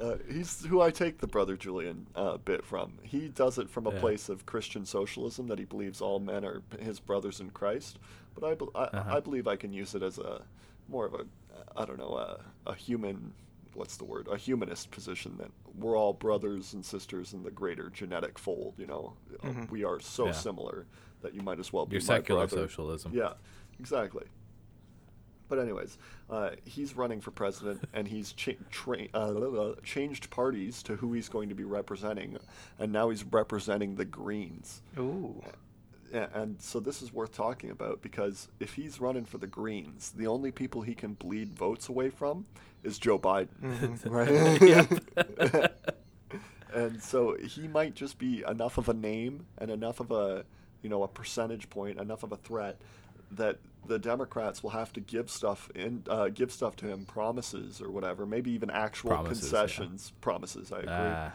uh, 0.00 0.16
he's 0.30 0.64
who 0.66 0.80
I 0.82 0.90
take 0.90 1.18
the 1.18 1.26
brother 1.26 1.56
Julian 1.56 2.06
uh, 2.14 2.36
bit 2.36 2.64
from. 2.64 2.98
He 3.02 3.28
does 3.28 3.56
it 3.58 3.70
from 3.70 3.86
a 3.86 3.92
Yeah. 3.92 4.00
place 4.00 4.28
of 4.28 4.44
Christian 4.44 4.84
socialism 4.84 5.46
that 5.48 5.58
he 5.58 5.64
believes 5.64 6.00
all 6.02 6.18
men 6.20 6.44
are 6.44 6.62
his 6.78 7.00
brothers 7.00 7.40
in 7.40 7.50
Christ. 7.50 7.98
But 8.38 8.44
I, 8.44 8.78
I, 8.78 8.84
Uh-huh. 8.84 9.16
I 9.16 9.20
believe 9.20 9.46
I 9.48 9.56
can 9.56 9.72
use 9.72 9.94
it 9.94 10.02
as 10.02 10.18
a 10.18 10.42
more 10.88 11.06
of 11.06 11.14
a, 11.14 11.24
I 11.76 11.84
don't 11.86 11.98
know, 11.98 12.14
a, 12.16 12.40
a 12.70 12.74
human. 12.74 13.32
What's 13.76 13.96
the 13.98 14.04
word? 14.04 14.26
A 14.30 14.36
humanist 14.38 14.90
position 14.90 15.36
that 15.38 15.50
we're 15.78 15.96
all 15.96 16.14
brothers 16.14 16.72
and 16.72 16.84
sisters 16.84 17.34
in 17.34 17.42
the 17.42 17.50
greater 17.50 17.90
genetic 17.90 18.38
fold. 18.38 18.74
You 18.78 18.86
know, 18.86 19.12
Uh, 19.42 19.48
Mhm. 19.48 19.70
we 19.70 19.84
are 19.84 20.00
so 20.00 20.26
Yeah. 20.26 20.32
similar 20.32 20.86
that 21.20 21.34
you 21.34 21.42
might 21.42 21.58
as 21.58 21.72
well 21.72 21.84
be 21.86 21.92
Your 21.94 22.00
secular 22.00 22.46
brother. 22.46 22.66
socialism. 22.68 23.12
Yeah, 23.14 23.34
exactly. 23.78 24.24
But 25.48 25.58
anyways, 25.60 25.98
uh, 26.30 26.50
he's 26.64 26.96
running 26.96 27.20
for 27.20 27.30
president, 27.30 27.84
and 27.92 28.08
he's 28.08 28.32
cha- 28.32 28.52
tra- 28.70 29.08
uh, 29.14 29.74
changed 29.84 30.30
parties 30.30 30.82
to 30.84 30.96
who 30.96 31.12
he's 31.12 31.28
going 31.28 31.48
to 31.50 31.54
be 31.54 31.62
representing, 31.64 32.38
and 32.78 32.92
now 32.92 33.10
he's 33.10 33.22
representing 33.24 33.94
the 33.96 34.04
Greens. 34.06 34.80
Ooh. 34.98 35.42
A- 36.12 36.28
And 36.34 36.60
so 36.60 36.80
this 36.80 37.02
is 37.02 37.12
worth 37.12 37.32
talking 37.32 37.70
about 37.70 38.02
because 38.02 38.48
if 38.60 38.74
he's 38.74 39.00
running 39.00 39.24
for 39.24 39.38
the 39.38 39.46
Greens, 39.46 40.12
the 40.16 40.26
only 40.26 40.50
people 40.52 40.82
he 40.82 40.94
can 40.94 41.14
bleed 41.14 41.54
votes 41.54 41.88
away 41.88 42.10
from 42.10 42.46
is 42.84 42.98
Joe 42.98 43.18
Biden, 43.18 43.48
Mhm. 43.62 44.10
right? 45.70 45.72
and 46.74 47.02
so 47.02 47.36
he 47.36 47.68
might 47.68 47.94
just 47.94 48.18
be 48.18 48.44
enough 48.46 48.78
of 48.78 48.88
a 48.88 48.94
name 48.94 49.46
and 49.58 49.70
enough 49.70 50.00
of 50.00 50.10
a, 50.10 50.44
you 50.82 50.88
know, 50.90 51.02
a 51.02 51.08
percentage 51.08 51.70
point, 51.70 51.98
enough 52.00 52.22
of 52.22 52.32
a 52.32 52.36
threat 52.36 52.80
that 53.32 53.58
the 53.86 53.98
Democrats 53.98 54.62
will 54.62 54.70
have 54.70 54.92
to 54.92 55.00
give 55.00 55.30
stuff 55.30 55.70
in, 55.74 56.02
uh, 56.08 56.28
give 56.28 56.50
stuff 56.52 56.76
to 56.76 56.86
him, 56.86 57.04
promises 57.04 57.80
or 57.80 57.90
whatever, 57.90 58.26
maybe 58.26 58.50
even 58.50 58.68
actual 58.70 59.10
Promises, 59.10 59.44
yeah. 59.52 59.58
concessions. 59.60 60.12
Promises, 60.20 60.72
I 60.72 60.78
agree 60.80 60.92
uh, 60.92 61.30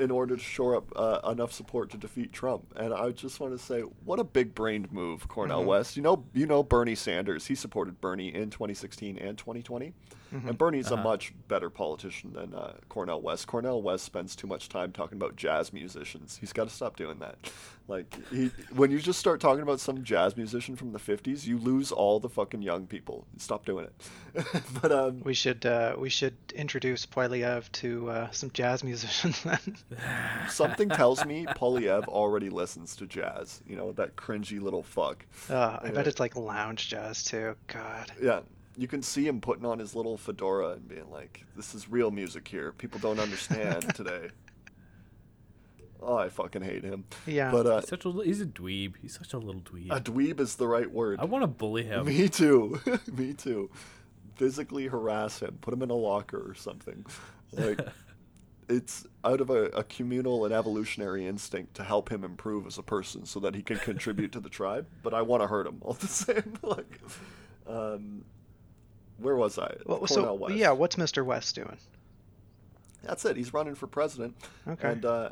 in 0.00 0.10
order 0.10 0.36
to 0.36 0.42
shore 0.42 0.76
up 0.76 0.92
uh, 0.96 1.20
enough 1.30 1.52
support 1.52 1.90
to 1.90 1.96
defeat 1.96 2.32
Trump. 2.32 2.64
And 2.76 2.92
I 2.94 3.10
just 3.10 3.38
want 3.40 3.52
to 3.52 3.58
say, 3.64 3.80
what 4.04 4.18
a 4.18 4.24
big-brained 4.24 4.92
move, 4.92 5.28
Cornel 5.28 5.62
Mhm. 5.62 5.66
West. 5.66 5.96
You 5.96 6.02
know, 6.02 6.24
you 6.32 6.46
know 6.46 6.62
Bernie 6.62 6.94
Sanders. 6.94 7.46
He 7.46 7.54
supported 7.54 8.00
Bernie 8.00 8.34
in 8.34 8.50
2016 8.50 9.18
and 9.18 9.36
2020, 9.36 9.92
Mhm. 10.32 10.48
and 10.48 10.58
Bernie's 10.58 10.86
Uh-huh. 10.90 11.00
a 11.00 11.04
much 11.04 11.32
better 11.48 11.68
politician 11.70 12.32
than 12.32 12.54
uh, 12.54 12.74
Cornel 12.88 13.20
West. 13.20 13.46
Cornel 13.46 13.82
West 13.82 14.04
spends 14.04 14.34
too 14.34 14.46
much 14.46 14.68
time 14.68 14.90
talking 14.92 15.16
about 15.18 15.36
jazz 15.36 15.72
musicians. 15.72 16.38
He's 16.38 16.52
got 16.52 16.68
to 16.68 16.74
stop 16.74 16.96
doing 16.96 17.18
that. 17.20 17.36
Like, 17.88 18.16
he, 18.30 18.52
when 18.72 18.92
you 18.92 19.00
just 19.00 19.18
start 19.18 19.40
talking 19.40 19.60
about 19.62 19.80
some 19.80 20.04
jazz 20.04 20.36
musician 20.36 20.76
from 20.76 20.92
the 20.92 21.00
50s, 21.00 21.46
you 21.48 21.58
lose 21.58 21.90
all 21.90 22.20
the 22.20 22.28
fucking 22.28 22.62
young 22.62 22.86
people. 22.86 23.26
Stop 23.38 23.66
doing 23.66 23.86
it. 23.86 24.44
but 24.80 24.92
um, 24.92 25.20
We 25.24 25.34
should 25.34 25.66
uh, 25.66 25.96
we 25.98 26.08
should 26.08 26.36
introduce 26.54 27.04
Poilievre 27.04 27.70
to 27.72 28.08
uh, 28.08 28.30
some 28.30 28.50
jazz 28.52 28.84
musicians 28.84 29.42
then. 29.44 29.58
Something 30.48 30.88
tells 30.90 31.24
me 31.26 31.44
Poilievre 31.46 32.06
already 32.06 32.50
listens 32.50 32.94
to 32.96 33.06
jazz. 33.06 33.60
You 33.66 33.76
know, 33.76 33.90
that 33.92 34.14
cringy 34.14 34.60
little 34.62 34.84
fuck. 34.84 35.26
Uh, 35.50 35.80
I 35.82 35.90
bet 35.90 36.06
it's 36.06 36.20
like 36.20 36.36
lounge 36.36 36.88
jazz 36.88 37.24
too. 37.24 37.56
God. 37.66 38.12
Yeah. 38.22 38.40
You 38.76 38.88
can 38.88 39.02
see 39.02 39.26
him 39.26 39.40
putting 39.40 39.66
on 39.66 39.78
his 39.78 39.94
little 39.94 40.16
fedora 40.16 40.70
and 40.70 40.88
being 40.88 41.10
like, 41.10 41.44
this 41.56 41.74
is 41.74 41.88
real 41.90 42.10
music 42.10 42.48
here. 42.48 42.72
People 42.72 42.98
don't 43.00 43.18
understand 43.20 43.94
today. 43.94 44.28
Oh, 46.00 46.16
I 46.16 46.30
fucking 46.30 46.62
hate 46.62 46.82
him. 46.82 47.04
Yeah. 47.26 47.50
But 47.52 47.66
uh, 47.66 47.80
He's 47.80 47.88
such 47.88 48.04
a 48.04 48.10
he's 48.24 48.40
a 48.40 48.46
dweeb. 48.46 48.94
He's 49.00 49.14
such 49.14 49.34
a 49.34 49.38
little 49.38 49.60
dweeb. 49.60 49.88
a 49.90 50.00
dweeb 50.00 50.40
is 50.40 50.56
the 50.56 50.66
right 50.66 50.90
word. 50.90 51.20
I 51.20 51.24
want 51.26 51.42
to 51.42 51.46
bully 51.46 51.84
him. 51.84 52.06
Me 52.06 52.28
too. 52.28 52.80
Me 53.12 53.32
too. 53.34 53.70
Physically 54.36 54.88
harass 54.88 55.38
him. 55.40 55.58
Put 55.60 55.72
him 55.74 55.82
in 55.82 55.90
a 55.90 55.94
locker 55.94 56.38
or 56.50 56.54
something. 56.54 57.06
Like, 57.52 57.78
it's 58.68 59.06
out 59.24 59.40
of 59.40 59.50
a, 59.50 59.64
a 59.66 59.84
communal 59.84 60.44
and 60.44 60.52
evolutionary 60.52 61.24
instinct 61.26 61.74
to 61.74 61.84
help 61.84 62.10
him 62.10 62.24
improve 62.24 62.66
as 62.66 62.78
a 62.78 62.82
person 62.82 63.24
so 63.24 63.38
that 63.40 63.54
he 63.54 63.62
can 63.62 63.76
contribute 63.78 64.32
to 64.32 64.40
the 64.40 64.48
tribe. 64.48 64.86
But 65.04 65.14
I 65.14 65.22
want 65.22 65.42
to 65.42 65.46
hurt 65.46 65.66
him 65.68 65.78
all 65.82 65.92
the 65.92 66.08
same. 66.08 66.54
like, 66.62 66.98
um, 67.68 68.24
where 69.22 69.36
was 69.36 69.58
I? 69.58 69.74
Well, 69.86 70.06
so 70.06 70.34
West. 70.34 70.54
yeah, 70.54 70.70
what's 70.72 70.96
Mr. 70.96 71.24
West 71.24 71.54
doing? 71.54 71.78
That's 73.02 73.24
it. 73.24 73.36
He's 73.36 73.52
running 73.52 73.74
for 73.74 73.86
president. 73.86 74.36
Okay. 74.68 74.88
And 74.92 75.04
uh, 75.04 75.30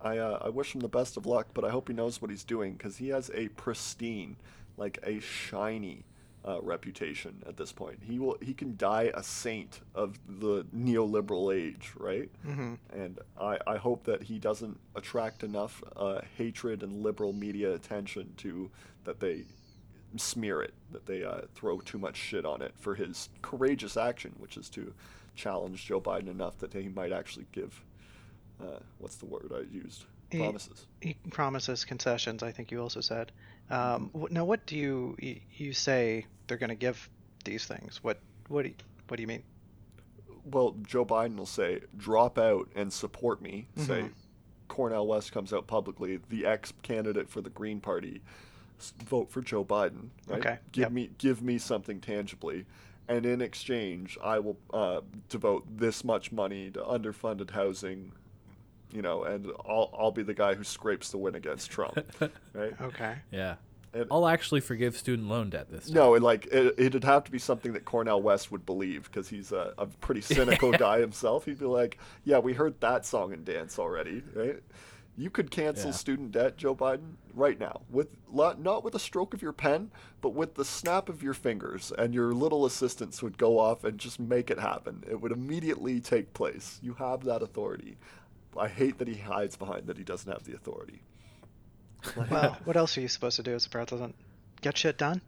I, 0.00 0.18
uh, 0.18 0.38
I 0.44 0.48
wish 0.48 0.74
him 0.74 0.80
the 0.80 0.88
best 0.88 1.16
of 1.16 1.26
luck, 1.26 1.48
but 1.54 1.64
I 1.64 1.70
hope 1.70 1.88
he 1.88 1.94
knows 1.94 2.20
what 2.22 2.30
he's 2.30 2.44
doing 2.44 2.74
because 2.74 2.96
he 2.96 3.08
has 3.08 3.30
a 3.34 3.48
pristine, 3.48 4.36
like 4.76 4.98
a 5.02 5.20
shiny 5.20 6.04
uh, 6.46 6.60
reputation 6.60 7.42
at 7.46 7.56
this 7.56 7.72
point. 7.72 8.00
He 8.04 8.18
will 8.18 8.36
he 8.40 8.52
can 8.52 8.76
die 8.76 9.12
a 9.14 9.22
saint 9.22 9.80
of 9.94 10.18
the 10.28 10.64
neoliberal 10.76 11.54
age, 11.54 11.92
right? 11.96 12.28
hmm 12.44 12.74
And 12.92 13.18
I, 13.40 13.58
I 13.66 13.76
hope 13.76 14.04
that 14.04 14.24
he 14.24 14.38
doesn't 14.38 14.78
attract 14.96 15.44
enough 15.44 15.82
uh, 15.96 16.20
hatred 16.36 16.82
and 16.82 17.02
liberal 17.02 17.32
media 17.32 17.72
attention 17.74 18.34
to 18.38 18.70
that 19.04 19.20
they 19.20 19.44
smear 20.20 20.62
it, 20.62 20.74
that 20.90 21.06
they 21.06 21.24
uh, 21.24 21.42
throw 21.54 21.78
too 21.80 21.98
much 21.98 22.16
shit 22.16 22.44
on 22.44 22.62
it 22.62 22.72
for 22.78 22.94
his 22.94 23.28
courageous 23.42 23.96
action, 23.96 24.32
which 24.38 24.56
is 24.56 24.68
to 24.70 24.92
challenge 25.34 25.86
Joe 25.86 26.00
Biden 26.00 26.28
enough 26.28 26.58
that 26.58 26.72
he 26.72 26.88
might 26.88 27.12
actually 27.12 27.46
give, 27.52 27.82
uh, 28.60 28.78
what's 28.98 29.16
the 29.16 29.26
word 29.26 29.52
I 29.54 29.62
used? 29.74 30.04
Promises. 30.30 30.86
He 31.00 31.14
promises 31.30 31.84
concessions. 31.84 32.42
I 32.42 32.52
think 32.52 32.70
you 32.70 32.80
also 32.80 33.00
said. 33.02 33.32
Um, 33.70 34.10
now, 34.30 34.44
what 34.44 34.64
do 34.66 34.76
you 34.76 35.16
you, 35.18 35.72
say 35.74 36.26
they're 36.46 36.56
going 36.56 36.70
to 36.70 36.74
give 36.74 37.08
these 37.44 37.66
things? 37.66 38.02
What 38.02 38.18
what 38.48 38.62
do 38.62 38.68
you, 38.68 38.74
what 39.08 39.16
do 39.16 39.22
you 39.22 39.26
mean? 39.26 39.42
Well, 40.44 40.74
Joe 40.82 41.04
Biden 41.04 41.36
will 41.36 41.46
say, 41.46 41.80
drop 41.96 42.38
out 42.38 42.68
and 42.74 42.92
support 42.92 43.40
me. 43.42 43.68
Say, 43.76 44.02
Mhm. 44.02 44.12
Cornel 44.68 45.06
West 45.06 45.32
comes 45.32 45.52
out 45.52 45.66
publicly, 45.66 46.18
the 46.30 46.46
ex 46.46 46.72
candidate 46.82 47.28
for 47.28 47.42
the 47.42 47.50
Green 47.50 47.78
Party, 47.78 48.22
vote 48.90 49.30
for 49.30 49.40
Joe 49.40 49.64
Biden. 49.64 50.08
Right? 50.28 50.38
Okay, 50.40 50.58
Give 50.72 50.82
yep. 50.82 50.92
me 50.92 51.10
give 51.18 51.42
me 51.42 51.58
something 51.58 52.00
tangibly, 52.00 52.66
and 53.08 53.24
in 53.24 53.40
exchange, 53.40 54.18
I 54.22 54.38
will 54.38 54.58
uh, 54.72 55.00
devote 55.28 55.64
this 55.78 56.04
much 56.04 56.32
money 56.32 56.70
to 56.72 56.80
underfunded 56.80 57.50
housing. 57.50 58.12
You 58.92 59.00
know, 59.00 59.24
and 59.24 59.46
I'll 59.66 59.94
I'll 59.98 60.10
be 60.12 60.22
the 60.22 60.34
guy 60.34 60.54
who 60.54 60.64
scrapes 60.64 61.10
the 61.10 61.18
win 61.18 61.34
against 61.34 61.70
Trump, 61.70 61.98
right? 62.52 62.74
Okay. 62.80 63.16
yeah. 63.30 63.54
And- 63.94 64.06
I'll 64.10 64.26
actually 64.26 64.60
forgive 64.60 64.96
student 64.96 65.28
loan 65.28 65.50
debt 65.50 65.70
this 65.70 65.86
time. 65.86 65.94
No, 65.94 66.14
and 66.14 66.24
like 66.24 66.46
it, 66.46 66.74
it'd 66.78 67.04
have 67.04 67.24
to 67.24 67.30
be 67.30 67.38
something 67.38 67.74
that 67.74 67.84
Cornel 67.84 68.22
West 68.22 68.50
would 68.50 68.64
believe 68.64 69.04
because 69.04 69.28
he's 69.28 69.52
a, 69.52 69.74
a 69.78 69.86
pretty 69.86 70.20
cynical 70.34 70.72
guy 70.72 71.00
himself. 71.00 71.44
He'd 71.44 71.58
be 71.58 71.66
like, 71.66 71.98
"Yeah, 72.24 72.38
we 72.38 72.54
heard 72.54 72.80
that 72.80 73.04
song 73.06 73.32
and 73.34 73.44
dance 73.44 73.78
already, 73.78 74.22
right? 74.34 74.62
You 75.16 75.28
could 75.28 75.50
cancel 75.50 75.90
Yeah. 75.90 75.96
student 75.96 76.32
debt, 76.32 76.56
Joe 76.56 76.74
Biden, 76.74 77.16
right 77.34 77.58
now 77.60 77.82
with 77.90 78.08
lo- 78.30 78.54
not 78.58 78.82
with 78.82 78.94
a 78.94 78.98
stroke 78.98 79.34
of 79.34 79.42
your 79.42 79.52
pen, 79.52 79.90
but 80.22 80.30
with 80.30 80.54
the 80.54 80.64
snap 80.64 81.08
of 81.10 81.22
your 81.22 81.34
fingers, 81.34 81.92
and 81.98 82.14
your 82.14 82.32
little 82.32 82.64
assistants 82.64 83.22
would 83.22 83.36
go 83.36 83.58
off 83.58 83.84
and 83.84 83.98
just 83.98 84.18
make 84.18 84.50
it 84.50 84.58
happen. 84.58 85.04
It 85.08 85.20
would 85.20 85.30
immediately 85.32 86.00
take 86.00 86.32
place. 86.32 86.78
You 86.82 86.94
have 86.94 87.24
that 87.24 87.42
authority. 87.42 87.98
I 88.56 88.68
hate 88.68 88.98
that 88.98 89.08
he 89.08 89.16
hides 89.16 89.54
behind 89.56 89.86
that 89.86 89.98
he 89.98 90.04
doesn't 90.04 90.30
have 90.30 90.44
the 90.44 90.54
authority. 90.54 91.02
Well, 92.16 92.56
what 92.64 92.76
else 92.76 92.96
are 92.96 93.00
you 93.02 93.08
supposed 93.08 93.36
to 93.36 93.42
do 93.42 93.54
as 93.54 93.66
a 93.66 93.70
president? 93.70 94.14
Get 94.62 94.78
shit 94.78 94.96
done? 94.98 95.20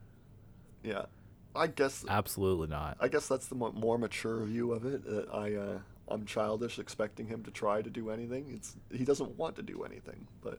Yeah, 0.82 1.06
I 1.54 1.66
guess 1.66 2.04
Absolutely 2.08 2.68
not. 2.68 2.96
I 3.00 3.08
guess 3.08 3.28
that's 3.28 3.46
the 3.48 3.54
more 3.54 3.98
mature 3.98 4.44
view 4.44 4.72
of 4.72 4.84
it. 4.86 5.02
Uh, 5.08 5.30
I 5.36 5.52
uh, 5.54 5.78
I'm 6.08 6.26
childish, 6.26 6.78
expecting 6.78 7.26
him 7.26 7.42
to 7.44 7.50
try 7.50 7.82
to 7.82 7.90
do 7.90 8.10
anything. 8.10 8.52
It's 8.54 8.76
he 8.90 9.04
doesn't 9.04 9.36
want 9.38 9.56
to 9.56 9.62
do 9.62 9.84
anything, 9.84 10.26
but 10.42 10.58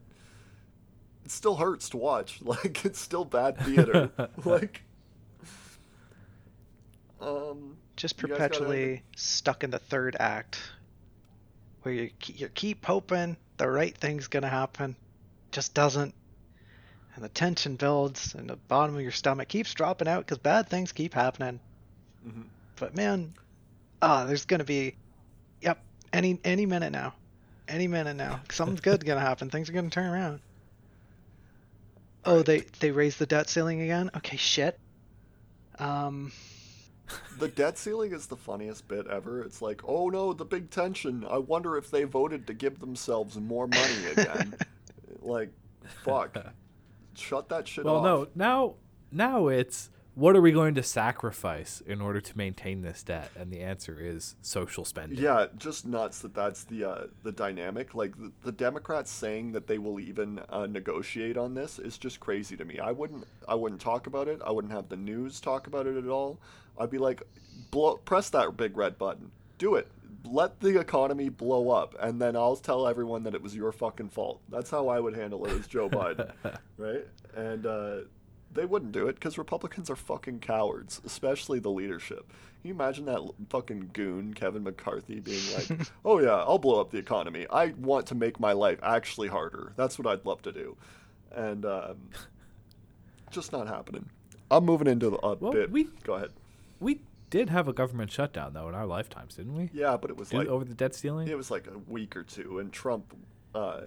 it 1.24 1.32
still 1.32 1.56
hurts 1.56 1.90
to 1.90 1.98
watch. 1.98 2.42
Like 2.46 2.86
it's 2.86 3.00
still 3.00 3.26
bad 3.26 3.58
theater. 3.60 4.10
like, 4.46 4.84
um, 7.22 7.78
Just 7.96 8.18
Just 8.18 8.18
got 8.18 8.30
perpetually 8.30 9.04
stuck 9.16 9.64
in 9.64 9.70
the 9.72 9.80
third 9.80 10.16
act, 10.20 10.60
where 11.84 11.94
you 11.94 12.10
you 12.26 12.50
keep 12.50 12.86
hoping 12.86 13.38
the 13.58 13.70
right 13.70 13.96
thing's 13.96 14.28
gonna 14.28 14.50
happen, 14.50 14.96
just 15.52 15.74
doesn't, 15.74 16.14
and 17.16 17.24
the 17.24 17.30
tension 17.30 17.76
builds, 17.76 18.36
and 18.36 18.50
the 18.50 18.56
bottom 18.58 18.96
of 18.96 19.02
your 19.02 19.12
stomach 19.12 19.48
keeps 19.48 19.74
dropping 19.74 20.08
out 20.08 20.26
because 20.26 20.38
bad 20.40 20.68
things 20.70 20.92
keep 20.92 21.14
happening. 21.14 21.60
Mhm. 22.28 22.46
But 22.78 22.96
man, 22.96 23.34
ah, 24.02 24.26
there's 24.26 24.46
gonna 24.46 24.64
be, 24.66 24.84
yep, 24.86 24.96
any 26.16 26.40
any 26.44 26.66
minute 26.66 26.92
now, 26.92 27.14
any 27.68 27.88
minute 27.88 28.16
now, 28.16 28.42
something's 28.52 28.82
good 28.82 29.06
gonna 29.06 29.20
happen. 29.20 29.50
Things 29.50 29.70
are 29.70 29.74
gonna 29.74 29.90
turn 29.90 30.08
around. 30.08 30.40
Oh, 32.24 32.32
Alright. 32.32 32.46
they 32.46 32.60
they 32.80 32.92
raised 32.92 33.20
the 33.20 33.26
debt 33.26 33.50
ceiling 33.50 33.82
again. 33.82 34.10
Okay, 34.18 34.38
shit. 34.38 34.80
Um, 35.78 36.32
The 37.38 37.50
debt 37.50 37.78
ceiling 37.78 38.14
is 38.14 38.28
the 38.28 38.38
funniest 38.38 38.88
bit 38.88 39.06
ever. 39.08 39.44
It's 39.44 39.62
like, 39.62 39.82
oh 39.88 40.10
no, 40.10 40.34
the 40.34 40.46
big 40.46 40.72
tension. 40.72 41.26
I 41.30 41.38
wonder 41.38 41.78
if 41.78 41.92
they 41.92 42.04
voted 42.04 42.48
to 42.48 42.54
give 42.54 42.80
themselves 42.80 43.38
more 43.38 43.68
money 43.68 44.06
again. 44.12 44.56
like, 45.22 45.52
fuck. 46.04 46.36
Shut 47.16 47.50
that 47.50 47.68
shit 47.68 47.86
Well, 47.86 47.98
off. 47.98 48.04
no. 48.04 48.28
Now, 48.36 48.74
now 49.12 49.48
it's 49.50 49.90
what 50.16 50.34
are 50.36 50.42
we 50.42 50.54
going 50.54 50.74
to 50.76 50.84
sacrifice 50.84 51.82
in 51.86 52.00
order 52.00 52.22
to 52.22 52.38
maintain 52.38 52.82
this 52.82 53.04
debt? 53.04 53.30
And 53.38 53.52
the 53.52 53.60
answer 53.60 53.98
is 54.00 54.36
social 54.42 54.86
spending. 54.86 55.20
Yeah, 55.20 55.48
just 55.58 55.86
nuts 55.86 56.20
that 56.20 56.34
that's 56.34 56.64
the 56.64 56.86
uh, 56.86 57.08
the 57.24 57.34
dynamic. 57.34 57.94
Like 57.94 58.18
the, 58.18 58.32
the 58.44 58.52
Democrats 58.54 59.12
saying 59.12 59.52
that 59.52 59.68
they 59.68 59.78
will 59.78 60.00
even 60.00 60.40
uh, 60.50 60.68
negotiate 60.68 61.38
on 61.38 61.54
this 61.54 61.80
is 61.80 61.98
just 61.98 62.22
crazy 62.22 62.56
to 62.56 62.64
me. 62.64 62.80
I 62.80 62.92
wouldn't 62.92 63.28
I 63.48 63.56
wouldn't 63.56 63.82
talk 63.82 64.08
about 64.08 64.30
it. 64.30 64.42
I 64.46 64.52
wouldn't 64.52 64.74
have 64.74 64.88
the 64.88 64.96
news 64.96 65.42
talk 65.42 65.68
about 65.68 65.86
it 65.86 65.98
at 65.98 66.08
all. 66.08 66.40
I'd 66.78 66.90
be 66.90 66.98
like, 66.98 67.22
blow, 67.72 67.98
press 67.98 68.30
that 68.30 68.56
big 68.56 68.78
red 68.78 68.98
button. 68.98 69.32
Do 69.58 69.76
it. 69.76 69.90
Let 70.24 70.60
the 70.60 70.80
economy 70.80 71.30
blow 71.30 71.70
up, 71.70 71.96
and 72.00 72.20
then 72.20 72.36
I'll 72.36 72.56
tell 72.56 72.88
everyone 72.88 73.24
that 73.24 73.36
it 73.36 73.44
was 73.44 73.56
your 73.56 73.72
fucking 73.72 74.10
fault. 74.10 74.42
That's 74.50 74.72
how 74.72 74.88
I 74.88 75.00
would 75.00 75.16
handle 75.16 75.46
it 75.46 75.52
as 75.52 75.68
Joe 75.68 75.88
Biden, 75.88 76.32
right? 76.78 77.06
And 77.36 77.68
uh, 77.68 77.98
they 78.56 78.66
wouldn't 78.66 78.92
do 78.92 79.08
it 79.08 79.16
because 79.16 79.38
Republicans 79.38 79.90
are 79.90 79.96
fucking 79.96 80.40
cowards, 80.40 81.02
especially 81.06 81.60
the 81.60 81.70
leadership. 81.70 82.28
Can 82.62 82.70
you 82.70 82.74
imagine 82.74 83.06
that 83.06 83.20
fucking 83.50 83.92
goon, 83.94 84.34
Kevin 84.34 84.64
McCarthy, 84.64 85.20
being 85.20 85.42
like, 85.56 85.88
oh 86.06 86.20
yeah, 86.20 86.36
I'll 86.36 86.58
blow 86.58 86.82
up 86.82 86.90
the 86.92 86.98
economy. 86.98 87.46
I 87.52 87.68
want 87.78 88.08
to 88.08 88.16
make 88.16 88.40
my 88.40 88.54
life 88.54 88.80
actually 88.82 89.28
harder. 89.28 89.74
That's 89.76 90.00
what 90.00 90.08
I'd 90.08 90.26
love 90.26 90.42
to 90.44 90.52
do. 90.52 90.76
And 91.32 91.66
um, 91.66 92.10
just 93.32 93.52
not 93.52 93.68
happening. 93.68 94.10
I'm 94.50 94.66
moving 94.66 94.88
into 94.88 95.10
the 95.10 95.18
uh, 95.18 95.36
Well, 95.40 95.52
bit. 95.52 95.72
we- 95.72 95.90
Go 96.04 96.14
ahead. 96.14 96.32
We 96.80 97.02
did 97.30 97.50
have 97.50 97.68
a 97.68 97.74
government 97.74 98.12
shutdown 98.12 98.54
though 98.54 98.70
in 98.70 98.76
our 98.76 98.86
lifetimes, 98.86 99.36
didn't 99.36 99.56
we? 99.56 99.70
Yeah, 99.74 99.98
but 99.98 100.10
it 100.10 100.18
was 100.18 100.30
Did- 100.30 100.38
like 100.38 100.48
over 100.48 100.64
the 100.66 100.74
debt 100.76 100.96
ceiling. 100.96 101.28
it 101.28 101.38
was 101.38 101.52
like 101.52 101.68
a 101.68 101.78
week 101.92 102.16
or 102.16 102.24
two, 102.24 102.60
and 102.60 102.72
Trump 102.72 103.16
uh, 103.54 103.82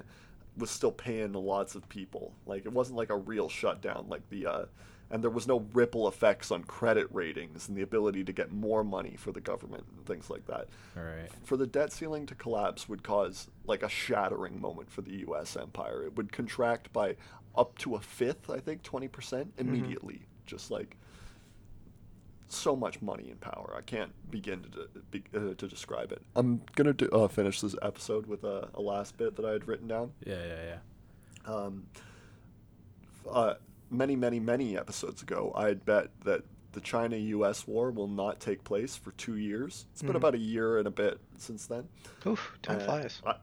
was 0.58 0.70
still 0.70 0.92
paying 0.92 1.32
lots 1.32 1.74
of 1.74 1.88
people. 1.88 2.34
Like 2.46 2.66
it 2.66 2.72
wasn't 2.72 2.98
like 2.98 3.10
a 3.10 3.16
real 3.16 3.48
shutdown, 3.48 4.06
like 4.08 4.28
the 4.30 4.46
uh, 4.46 4.64
and 5.10 5.22
there 5.22 5.30
was 5.30 5.46
no 5.46 5.66
ripple 5.72 6.06
effects 6.06 6.50
on 6.50 6.64
credit 6.64 7.06
ratings 7.10 7.68
and 7.68 7.76
the 7.76 7.82
ability 7.82 8.24
to 8.24 8.32
get 8.32 8.52
more 8.52 8.84
money 8.84 9.14
for 9.16 9.32
the 9.32 9.40
government 9.40 9.84
and 9.96 10.04
things 10.04 10.28
like 10.28 10.46
that. 10.46 10.68
All 10.96 11.02
right. 11.02 11.30
For 11.44 11.56
the 11.56 11.66
debt 11.66 11.92
ceiling 11.92 12.26
to 12.26 12.34
collapse 12.34 12.88
would 12.88 13.02
cause 13.02 13.48
like 13.64 13.82
a 13.82 13.88
shattering 13.88 14.60
moment 14.60 14.90
for 14.90 15.00
the 15.00 15.16
U.S. 15.18 15.56
empire. 15.56 16.02
It 16.04 16.16
would 16.16 16.30
contract 16.32 16.92
by 16.92 17.16
up 17.56 17.78
to 17.78 17.94
a 17.94 18.00
fifth, 18.00 18.50
I 18.50 18.58
think, 18.58 18.82
twenty 18.82 19.08
percent 19.08 19.52
immediately. 19.58 20.26
Just 20.46 20.70
like 20.70 20.96
so 22.48 22.74
much 22.76 23.00
money 23.02 23.30
and 23.30 23.40
power. 23.40 23.74
I 23.76 23.82
can't 23.82 24.12
begin 24.30 24.62
to 24.62 24.68
de- 24.68 24.88
be, 25.10 25.22
uh, 25.34 25.54
to 25.54 25.66
describe 25.68 26.12
it. 26.12 26.22
I'm 26.34 26.62
gonna 26.76 26.92
do, 26.94 27.06
uh, 27.10 27.28
finish 27.28 27.60
this 27.60 27.74
episode 27.82 28.26
with 28.26 28.44
a, 28.44 28.68
a 28.74 28.80
last 28.80 29.16
bit 29.18 29.36
that 29.36 29.44
I 29.44 29.52
had 29.52 29.68
written 29.68 29.88
down. 29.88 30.12
Yeah, 30.24 30.44
yeah, 30.46 30.62
yeah. 31.46 31.52
Um, 31.54 31.86
uh, 33.30 33.54
many, 33.90 34.16
many, 34.16 34.40
many 34.40 34.76
episodes 34.78 35.22
ago, 35.22 35.52
I 35.54 35.68
had 35.68 35.84
bet 35.84 36.08
that 36.24 36.42
the 36.72 36.80
China-U.S. 36.80 37.66
war 37.66 37.90
will 37.90 38.08
not 38.08 38.40
take 38.40 38.62
place 38.64 38.96
for 38.96 39.12
two 39.12 39.36
years. 39.36 39.86
It's 39.92 40.02
been 40.02 40.12
Mhm. 40.12 40.16
about 40.16 40.34
a 40.34 40.38
year 40.38 40.78
and 40.78 40.86
a 40.86 40.90
bit 40.90 41.18
since 41.36 41.66
then. 41.66 41.88
oof, 42.26 42.58
time 42.62 42.80
flies. 42.80 43.22
I, 43.26 43.36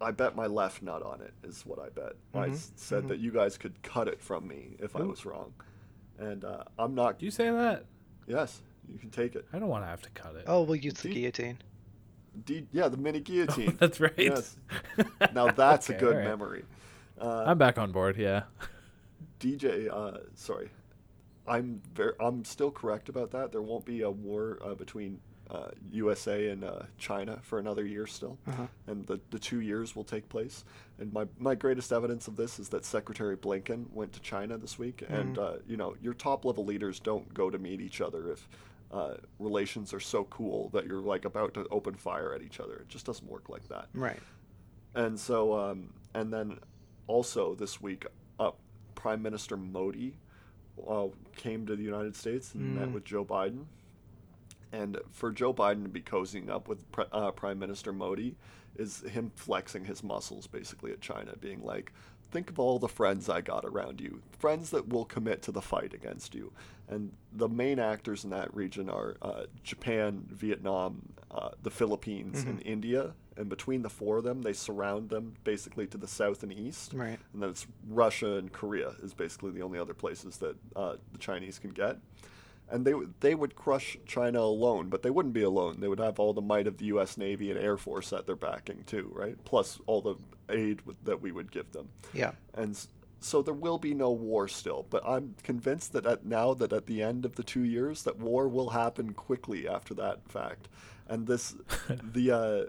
I 0.00 0.10
bet 0.12 0.36
my 0.36 0.46
left 0.46 0.82
nut 0.82 1.02
on 1.02 1.20
it. 1.20 1.32
Is 1.42 1.64
what 1.66 1.78
I 1.78 1.88
bet. 1.88 2.12
I 2.34 2.48
Mhm, 2.48 2.52
s- 2.52 2.72
said 2.76 3.04
mhm. 3.04 3.08
that 3.08 3.18
you 3.18 3.32
guys 3.32 3.56
could 3.58 3.82
cut 3.82 4.06
it 4.08 4.20
from 4.20 4.46
me 4.46 4.76
if 4.78 4.94
I 4.94 5.02
was 5.02 5.24
wrong, 5.26 5.54
and 6.18 6.44
uh, 6.44 6.64
I'm 6.78 6.94
not. 6.94 7.18
Do 7.18 7.24
you 7.24 7.30
say 7.32 7.50
that? 7.50 7.84
Yes, 8.28 8.60
you 8.92 8.98
can 8.98 9.10
take 9.10 9.34
it. 9.34 9.46
I 9.52 9.58
don't 9.58 9.68
want 9.68 9.84
to 9.84 9.88
have 9.88 10.02
to 10.02 10.10
cut 10.10 10.36
it. 10.36 10.44
Oh, 10.46 10.62
we'll 10.62 10.76
use 10.76 10.94
the 10.94 11.08
D- 11.08 11.14
guillotine. 11.14 11.58
D- 12.44 12.66
yeah, 12.72 12.88
the 12.88 12.96
mini 12.96 13.20
guillotine. 13.20 13.76
that's 13.80 14.00
right. 14.00 14.12
Yes. 14.16 14.56
Now 15.34 15.50
that's 15.50 15.90
Okay, 15.90 15.96
a 15.96 16.00
good 16.00 16.12
all 16.12 16.18
right. 16.18 16.24
memory. 16.24 16.64
Uh, 17.20 17.44
I'm 17.46 17.58
back 17.58 17.78
on 17.78 17.92
board. 17.92 18.16
Yeah. 18.16 18.42
DJ, 19.40 19.88
uh, 19.90 20.18
sorry, 20.34 20.70
I'm 21.46 21.80
very, 21.94 22.12
I'm 22.20 22.44
still 22.44 22.70
correct 22.70 23.08
about 23.08 23.30
that. 23.32 23.52
There 23.52 23.62
won't 23.62 23.84
be 23.84 24.02
a 24.02 24.10
war 24.10 24.58
uh, 24.64 24.74
between 24.74 25.20
uh, 25.50 25.68
USA 25.92 26.50
and 26.50 26.62
uh, 26.64 26.82
China 26.98 27.38
for 27.42 27.58
another 27.58 27.84
year 27.86 28.06
still, 28.06 28.36
Uh-huh. 28.46 28.66
and 28.86 29.06
the, 29.06 29.18
the 29.30 29.38
two 29.38 29.60
years 29.60 29.96
will 29.96 30.04
take 30.04 30.28
place. 30.28 30.64
And 30.98 31.12
my, 31.12 31.26
my 31.38 31.54
greatest 31.54 31.92
evidence 31.92 32.28
of 32.28 32.36
this 32.36 32.58
is 32.58 32.68
that 32.70 32.84
Secretary 32.84 33.36
Blinken 33.36 33.90
went 33.92 34.12
to 34.12 34.20
China 34.20 34.58
this 34.58 34.78
week, 34.78 35.02
and 35.08 35.36
Mhm. 35.36 35.38
uh, 35.38 35.58
you 35.66 35.76
know 35.76 35.96
your 36.02 36.14
top 36.14 36.44
level 36.44 36.64
leaders 36.64 37.00
don't 37.00 37.32
go 37.32 37.48
to 37.50 37.58
meet 37.58 37.80
each 37.80 38.00
other 38.00 38.30
if 38.32 38.48
uh, 38.90 39.14
relations 39.38 39.92
are 39.92 40.00
so 40.00 40.24
cool 40.24 40.70
that 40.70 40.86
you're 40.86 41.00
like 41.02 41.24
about 41.26 41.52
to 41.54 41.66
open 41.70 41.94
fire 41.94 42.32
at 42.34 42.40
each 42.42 42.58
other. 42.58 42.76
It 42.76 42.88
just 42.88 43.04
doesn't 43.06 43.28
work 43.28 43.48
like 43.50 43.68
that. 43.68 43.88
Right. 43.92 44.20
And 44.94 45.20
so, 45.20 45.52
um, 45.58 45.92
and 46.14 46.32
then 46.32 46.58
also 47.06 47.54
this 47.54 47.82
week, 47.82 48.06
uh, 48.40 48.52
Prime 48.94 49.20
Minister 49.22 49.56
Modi 49.58 50.16
uh, 50.88 51.08
came 51.36 51.66
to 51.66 51.76
the 51.76 51.82
United 51.82 52.16
States 52.16 52.54
and 52.54 52.74
met 52.74 52.88
Mm. 52.88 52.92
with 52.92 53.04
Joe 53.04 53.24
Biden. 53.24 53.66
And 54.72 54.98
for 55.10 55.32
Joe 55.32 55.54
Biden 55.54 55.82
to 55.82 55.88
be 55.88 56.00
cozying 56.00 56.50
up 56.50 56.68
with 56.68 56.84
uh, 57.12 57.30
Prime 57.30 57.58
Minister 57.58 57.92
Modi 57.92 58.36
is 58.76 59.00
him 59.02 59.32
flexing 59.34 59.84
his 59.84 60.02
muscles 60.02 60.46
basically 60.46 60.92
at 60.92 61.00
China, 61.00 61.34
being 61.40 61.62
like, 61.62 61.92
think 62.30 62.50
of 62.50 62.58
all 62.58 62.78
the 62.78 62.88
friends 62.88 63.28
I 63.28 63.40
got 63.40 63.64
around 63.64 64.00
you, 64.00 64.20
friends 64.38 64.70
that 64.70 64.88
will 64.88 65.04
commit 65.04 65.42
to 65.42 65.52
the 65.52 65.62
fight 65.62 65.94
against 65.94 66.34
you. 66.34 66.52
And 66.88 67.12
the 67.32 67.48
main 67.48 67.78
actors 67.78 68.24
in 68.24 68.30
that 68.30 68.54
region 68.54 68.88
are 68.88 69.16
uh, 69.22 69.44
Japan, 69.62 70.24
Vietnam, 70.28 71.14
uh, 71.30 71.50
the 71.62 71.70
Philippines, 71.70 72.44
and 72.44 72.62
India. 72.64 73.14
And 73.36 73.48
between 73.48 73.82
the 73.82 73.90
four 73.90 74.18
of 74.18 74.24
them, 74.24 74.42
they 74.42 74.52
surround 74.52 75.10
them 75.10 75.34
basically 75.44 75.86
to 75.88 75.98
the 75.98 76.08
south 76.08 76.42
and 76.42 76.52
east. 76.52 76.92
Right. 76.94 77.18
And 77.32 77.42
then 77.42 77.50
it's 77.50 77.66
Russia 77.88 78.34
and 78.36 78.52
Korea 78.52 78.94
is 79.02 79.14
basically 79.14 79.52
the 79.52 79.62
only 79.62 79.78
other 79.78 79.94
places 79.94 80.38
that 80.38 80.56
uh, 80.74 80.96
the 81.12 81.18
Chinese 81.18 81.58
can 81.58 81.70
get. 81.70 81.98
And 82.70 82.84
they 82.84 82.94
would 82.94 83.14
they 83.20 83.34
would 83.34 83.56
crush 83.56 83.96
China 84.06 84.40
alone, 84.40 84.88
but 84.88 85.02
they 85.02 85.10
wouldn't 85.10 85.34
be 85.34 85.42
alone. 85.42 85.80
They 85.80 85.88
would 85.88 86.00
have 86.00 86.20
all 86.20 86.34
the 86.34 86.42
might 86.42 86.66
of 86.66 86.76
the 86.76 86.86
U.S. 86.86 87.16
Navy 87.16 87.50
and 87.50 87.58
Air 87.58 87.76
Force 87.76 88.12
at 88.12 88.26
their 88.26 88.36
backing 88.36 88.84
too, 88.84 89.10
right? 89.14 89.36
Plus 89.44 89.80
all 89.86 90.02
the 90.02 90.16
aid 90.50 90.82
that 91.04 91.22
we 91.22 91.32
would 91.32 91.50
give 91.50 91.72
them. 91.72 91.88
Yeah. 92.12 92.32
And 92.54 92.78
so 93.20 93.42
there 93.42 93.54
will 93.54 93.78
be 93.78 93.94
no 93.94 94.10
war 94.10 94.48
still, 94.48 94.86
but 94.90 95.06
I'm 95.06 95.34
convinced 95.42 95.92
that 95.92 96.06
at 96.06 96.24
now 96.24 96.54
that 96.54 96.72
at 96.72 96.86
the 96.86 97.02
end 97.02 97.24
of 97.24 97.34
the 97.34 97.42
two 97.42 97.64
years, 97.64 98.04
that 98.04 98.18
war 98.18 98.48
will 98.48 98.70
happen 98.70 99.12
quickly 99.12 99.68
after 99.68 99.94
that 99.94 100.28
fact. 100.28 100.68
And 101.08 101.26
this, 101.26 101.56
the 101.88 102.30
uh, 102.30 102.64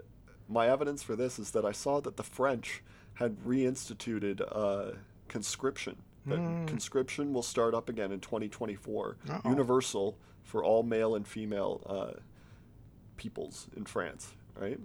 my 0.48 0.68
evidence 0.68 1.02
for 1.02 1.14
this 1.14 1.38
is 1.38 1.52
that 1.52 1.64
I 1.64 1.72
saw 1.72 2.00
that 2.00 2.16
the 2.16 2.24
French 2.24 2.82
had 3.14 3.36
reinstituted 3.44 4.42
uh, 4.50 4.96
conscription. 5.28 5.96
Mm. 6.38 6.66
conscription 6.66 7.32
will 7.32 7.42
start 7.42 7.74
up 7.74 7.88
again 7.88 8.12
in 8.12 8.20
2024, 8.20 9.16
Uh-oh. 9.28 9.48
universal 9.50 10.16
for 10.42 10.62
all 10.64 10.82
male 10.82 11.14
and 11.14 11.26
female 11.26 11.82
uh, 11.86 12.18
peoples 13.16 13.68
in 13.76 13.84
France, 13.84 14.32
right? 14.58 14.78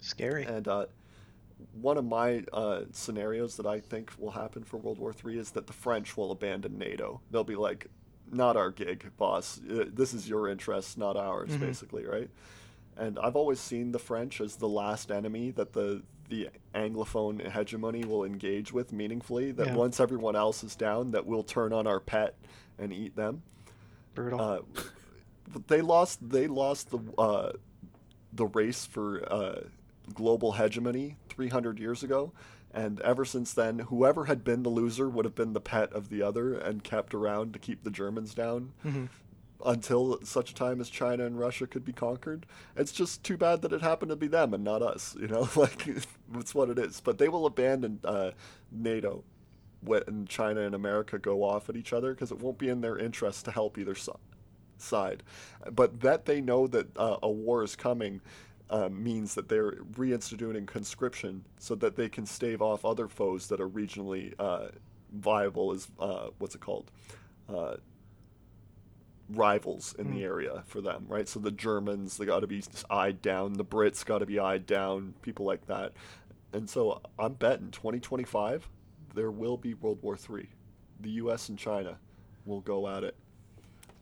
Scary. 0.00 0.44
And 0.44 0.68
uh, 0.68 0.86
one 1.80 1.96
of 1.96 2.04
my 2.04 2.44
uh, 2.52 2.82
scenarios 2.92 3.56
that 3.56 3.66
I 3.66 3.80
think 3.80 4.10
will 4.18 4.30
happen 4.32 4.64
for 4.64 4.76
World 4.78 4.98
War 4.98 5.14
III 5.24 5.38
is 5.38 5.50
that 5.52 5.66
the 5.66 5.72
French 5.72 6.16
will 6.16 6.30
abandon 6.30 6.78
NATO. 6.78 7.20
They'll 7.30 7.44
be 7.44 7.56
like, 7.56 7.86
not 8.30 8.56
our 8.56 8.70
gig, 8.70 9.10
boss. 9.16 9.60
Uh, 9.70 9.84
This 9.92 10.14
is 10.14 10.28
your 10.28 10.48
interest, 10.48 10.96
not 10.98 11.16
ours, 11.16 11.50
Mhm. 11.50 11.60
basically, 11.60 12.04
right? 12.06 12.30
And 12.96 13.18
I've 13.18 13.36
always 13.36 13.60
seen 13.60 13.92
the 13.92 13.98
French 13.98 14.40
as 14.40 14.56
the 14.56 14.68
last 14.68 15.10
enemy 15.10 15.50
that 15.52 15.72
the 15.72 16.02
the 16.32 16.48
Anglophone 16.74 17.46
hegemony 17.52 18.04
will 18.04 18.24
engage 18.24 18.72
with 18.72 18.90
meaningfully. 18.90 19.52
That 19.52 19.66
Yeah. 19.68 19.74
once 19.76 20.00
everyone 20.00 20.34
else 20.34 20.64
is 20.64 20.74
down, 20.74 21.10
that 21.10 21.26
we'll 21.26 21.42
turn 21.42 21.74
on 21.74 21.86
our 21.86 22.00
pet 22.00 22.34
and 22.78 22.90
eat 22.90 23.14
them. 23.16 23.42
Brutal. 24.14 24.40
Uh, 24.40 24.60
they 25.66 25.82
lost. 25.82 26.26
They 26.26 26.46
lost 26.46 26.90
the 26.90 27.00
uh, 27.18 27.52
the 28.32 28.46
race 28.46 28.86
for 28.86 29.30
uh, 29.30 29.60
global 30.14 30.52
hegemony 30.52 31.16
300 31.28 31.78
years 31.78 32.02
ago, 32.02 32.32
and 32.72 32.98
ever 33.02 33.26
since 33.26 33.52
then, 33.52 33.80
whoever 33.80 34.24
had 34.24 34.42
been 34.42 34.62
the 34.62 34.70
loser 34.70 35.10
would 35.10 35.26
have 35.26 35.34
been 35.34 35.52
the 35.52 35.60
pet 35.60 35.92
of 35.92 36.08
the 36.08 36.22
other 36.22 36.54
and 36.54 36.82
kept 36.82 37.12
around 37.12 37.52
to 37.52 37.58
keep 37.58 37.84
the 37.84 37.90
Germans 37.90 38.32
down. 38.34 38.72
Mhm. 38.84 39.08
Until 39.64 40.18
such 40.24 40.50
a 40.50 40.54
time 40.54 40.80
as 40.80 40.88
China 40.88 41.24
and 41.24 41.38
Russia 41.38 41.66
could 41.66 41.84
be 41.84 41.92
conquered. 41.92 42.46
It's 42.76 42.92
just 42.92 43.22
too 43.22 43.36
bad 43.36 43.62
that 43.62 43.72
it 43.72 43.80
happened 43.80 44.10
to 44.10 44.16
be 44.16 44.26
them 44.26 44.54
and 44.54 44.64
not 44.64 44.82
us. 44.82 45.16
You 45.20 45.28
know, 45.28 45.48
like 45.56 45.86
it's 45.86 46.54
what 46.54 46.70
it 46.70 46.78
is. 46.78 47.00
But 47.00 47.18
they 47.18 47.28
will 47.28 47.46
abandon 47.46 48.00
uh, 48.04 48.32
NATO 48.70 49.24
when 49.84 50.26
China 50.28 50.60
and 50.60 50.74
America 50.74 51.18
go 51.18 51.42
off 51.42 51.68
at 51.68 51.76
each 51.76 51.92
other 51.92 52.14
because 52.14 52.30
it 52.30 52.40
won't 52.40 52.58
be 52.58 52.68
in 52.68 52.80
their 52.80 52.98
interest 52.98 53.44
to 53.46 53.50
help 53.50 53.78
either 53.78 53.94
si- 53.94 54.12
side. 54.78 55.22
But 55.70 56.00
that 56.00 56.24
they 56.24 56.40
know 56.40 56.66
that 56.68 56.96
uh, 56.96 57.18
a 57.22 57.30
war 57.30 57.62
is 57.62 57.76
coming. 57.76 58.20
Uh, 58.70 58.88
means 58.88 59.34
that 59.34 59.50
they're 59.50 59.72
reinstituting 59.98 60.66
conscription 60.66 61.44
so 61.58 61.74
that 61.74 61.94
they 61.94 62.08
can 62.08 62.24
stave 62.24 62.62
off 62.62 62.86
other 62.86 63.06
foes 63.06 63.48
that 63.48 63.60
are 63.60 63.68
regionally 63.68 64.32
uh, 64.38 64.68
viable 65.12 65.72
as 65.72 65.88
uh, 66.00 66.28
what's 66.38 66.54
it 66.54 66.62
called 66.62 66.90
uh, 67.54 67.74
rivals 69.34 69.94
in 69.98 70.06
Mm. 70.08 70.14
the 70.14 70.24
area 70.24 70.62
for 70.66 70.80
them, 70.80 71.04
right? 71.08 71.28
So 71.28 71.40
the 71.40 71.50
Germans, 71.50 72.16
they 72.16 72.24
got 72.26 72.40
to 72.40 72.46
be 72.46 72.62
eyed 72.90 73.20
down. 73.22 73.54
The 73.54 73.64
Brits 73.64 74.04
got 74.04 74.18
to 74.18 74.26
be 74.26 74.38
eyed 74.38 74.66
down. 74.66 75.14
People 75.22 75.46
like 75.46 75.66
that. 75.66 75.92
And 76.52 76.68
so 76.68 77.00
I'm 77.18 77.34
betting 77.34 77.70
2025 77.70 78.68
there 79.14 79.30
will 79.30 79.56
be 79.58 79.74
World 79.74 79.98
War 80.02 80.16
III. 80.16 80.48
The 81.00 81.10
U.S. 81.10 81.48
and 81.50 81.58
China 81.58 81.98
will 82.46 82.60
go 82.60 82.88
at 82.88 83.04
it. 83.04 83.14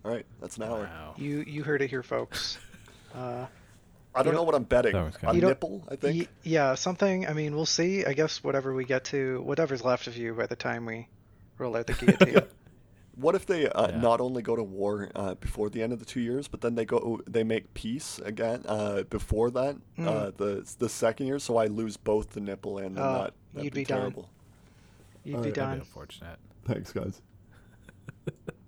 All 0.05 0.12
right, 0.12 0.24
that's 0.41 0.57
an 0.57 0.62
hour. 0.62 0.85
Wow. 0.85 1.14
You 1.16 1.41
you 1.47 1.62
heard 1.64 1.83
it 1.83 1.91
here, 1.91 2.03
folks. 2.03 2.59
Uh, 3.12 3.45
I 4.14 4.22
don't 4.22 4.26
You 4.26 4.33
know 4.33 4.39
know- 4.39 4.43
what 4.45 4.55
I'm 4.55 4.62
betting. 4.62 4.93
That 4.93 5.05
was 5.05 5.16
A 5.16 5.18
kinda- 5.18 5.35
You 5.35 5.41
don't- 5.41 5.51
nipple, 5.51 5.85
I 5.91 5.97
think. 5.97 6.16
y- 6.22 6.28
yeah, 6.45 6.74
something. 6.76 7.26
I 7.26 7.33
mean, 7.33 7.57
we'll 7.57 7.66
see. 7.66 8.05
I 8.05 8.12
guess 8.12 8.45
whatever 8.45 8.72
we 8.72 8.85
get 8.85 9.03
to, 9.07 9.41
whatever's 9.43 9.85
left 9.85 10.07
of 10.07 10.16
you 10.16 10.33
by 10.35 10.47
the 10.47 10.55
time 10.55 10.87
we 10.87 11.09
roll 11.59 11.76
out 11.76 11.89
the 11.89 11.93
guillotine. 11.95 12.43
What 13.20 13.34
if 13.34 13.44
they 13.46 13.68
uh, 13.68 13.88
Yeah. 13.90 14.00
not 14.00 14.20
only 14.20 14.40
go 14.42 14.56
to 14.56 14.62
war 14.62 15.10
uh, 15.14 15.34
before 15.34 15.68
the 15.70 15.82
end 15.82 15.92
of 15.92 15.98
the 15.98 16.04
two 16.04 16.20
years, 16.20 16.48
but 16.48 16.60
then 16.62 16.74
they 16.74 16.84
go 16.84 17.20
they 17.26 17.44
make 17.44 17.74
peace 17.74 18.18
again 18.24 18.62
uh, 18.66 19.02
before 19.04 19.50
that 19.50 19.76
Mm. 19.98 20.06
uh, 20.06 20.30
the 20.36 20.66
the 20.78 20.88
second 20.88 21.26
year? 21.26 21.38
So 21.38 21.56
I 21.56 21.66
lose 21.66 21.96
both 21.96 22.30
the 22.30 22.40
nipple 22.40 22.78
and 22.78 22.96
the 22.96 23.02
Oh, 23.02 23.12
nut. 23.12 23.34
That'd 23.54 23.64
you'd 23.64 23.74
be, 23.74 23.80
be 23.80 23.84
done. 23.84 24.14
You'd 25.24 25.36
All 25.36 25.42
be 25.42 25.48
right, 25.48 25.54
done. 25.54 25.74
be 25.74 25.80
unfortunate. 25.80 26.38
Thanks, 26.64 26.92
guys. 26.92 27.20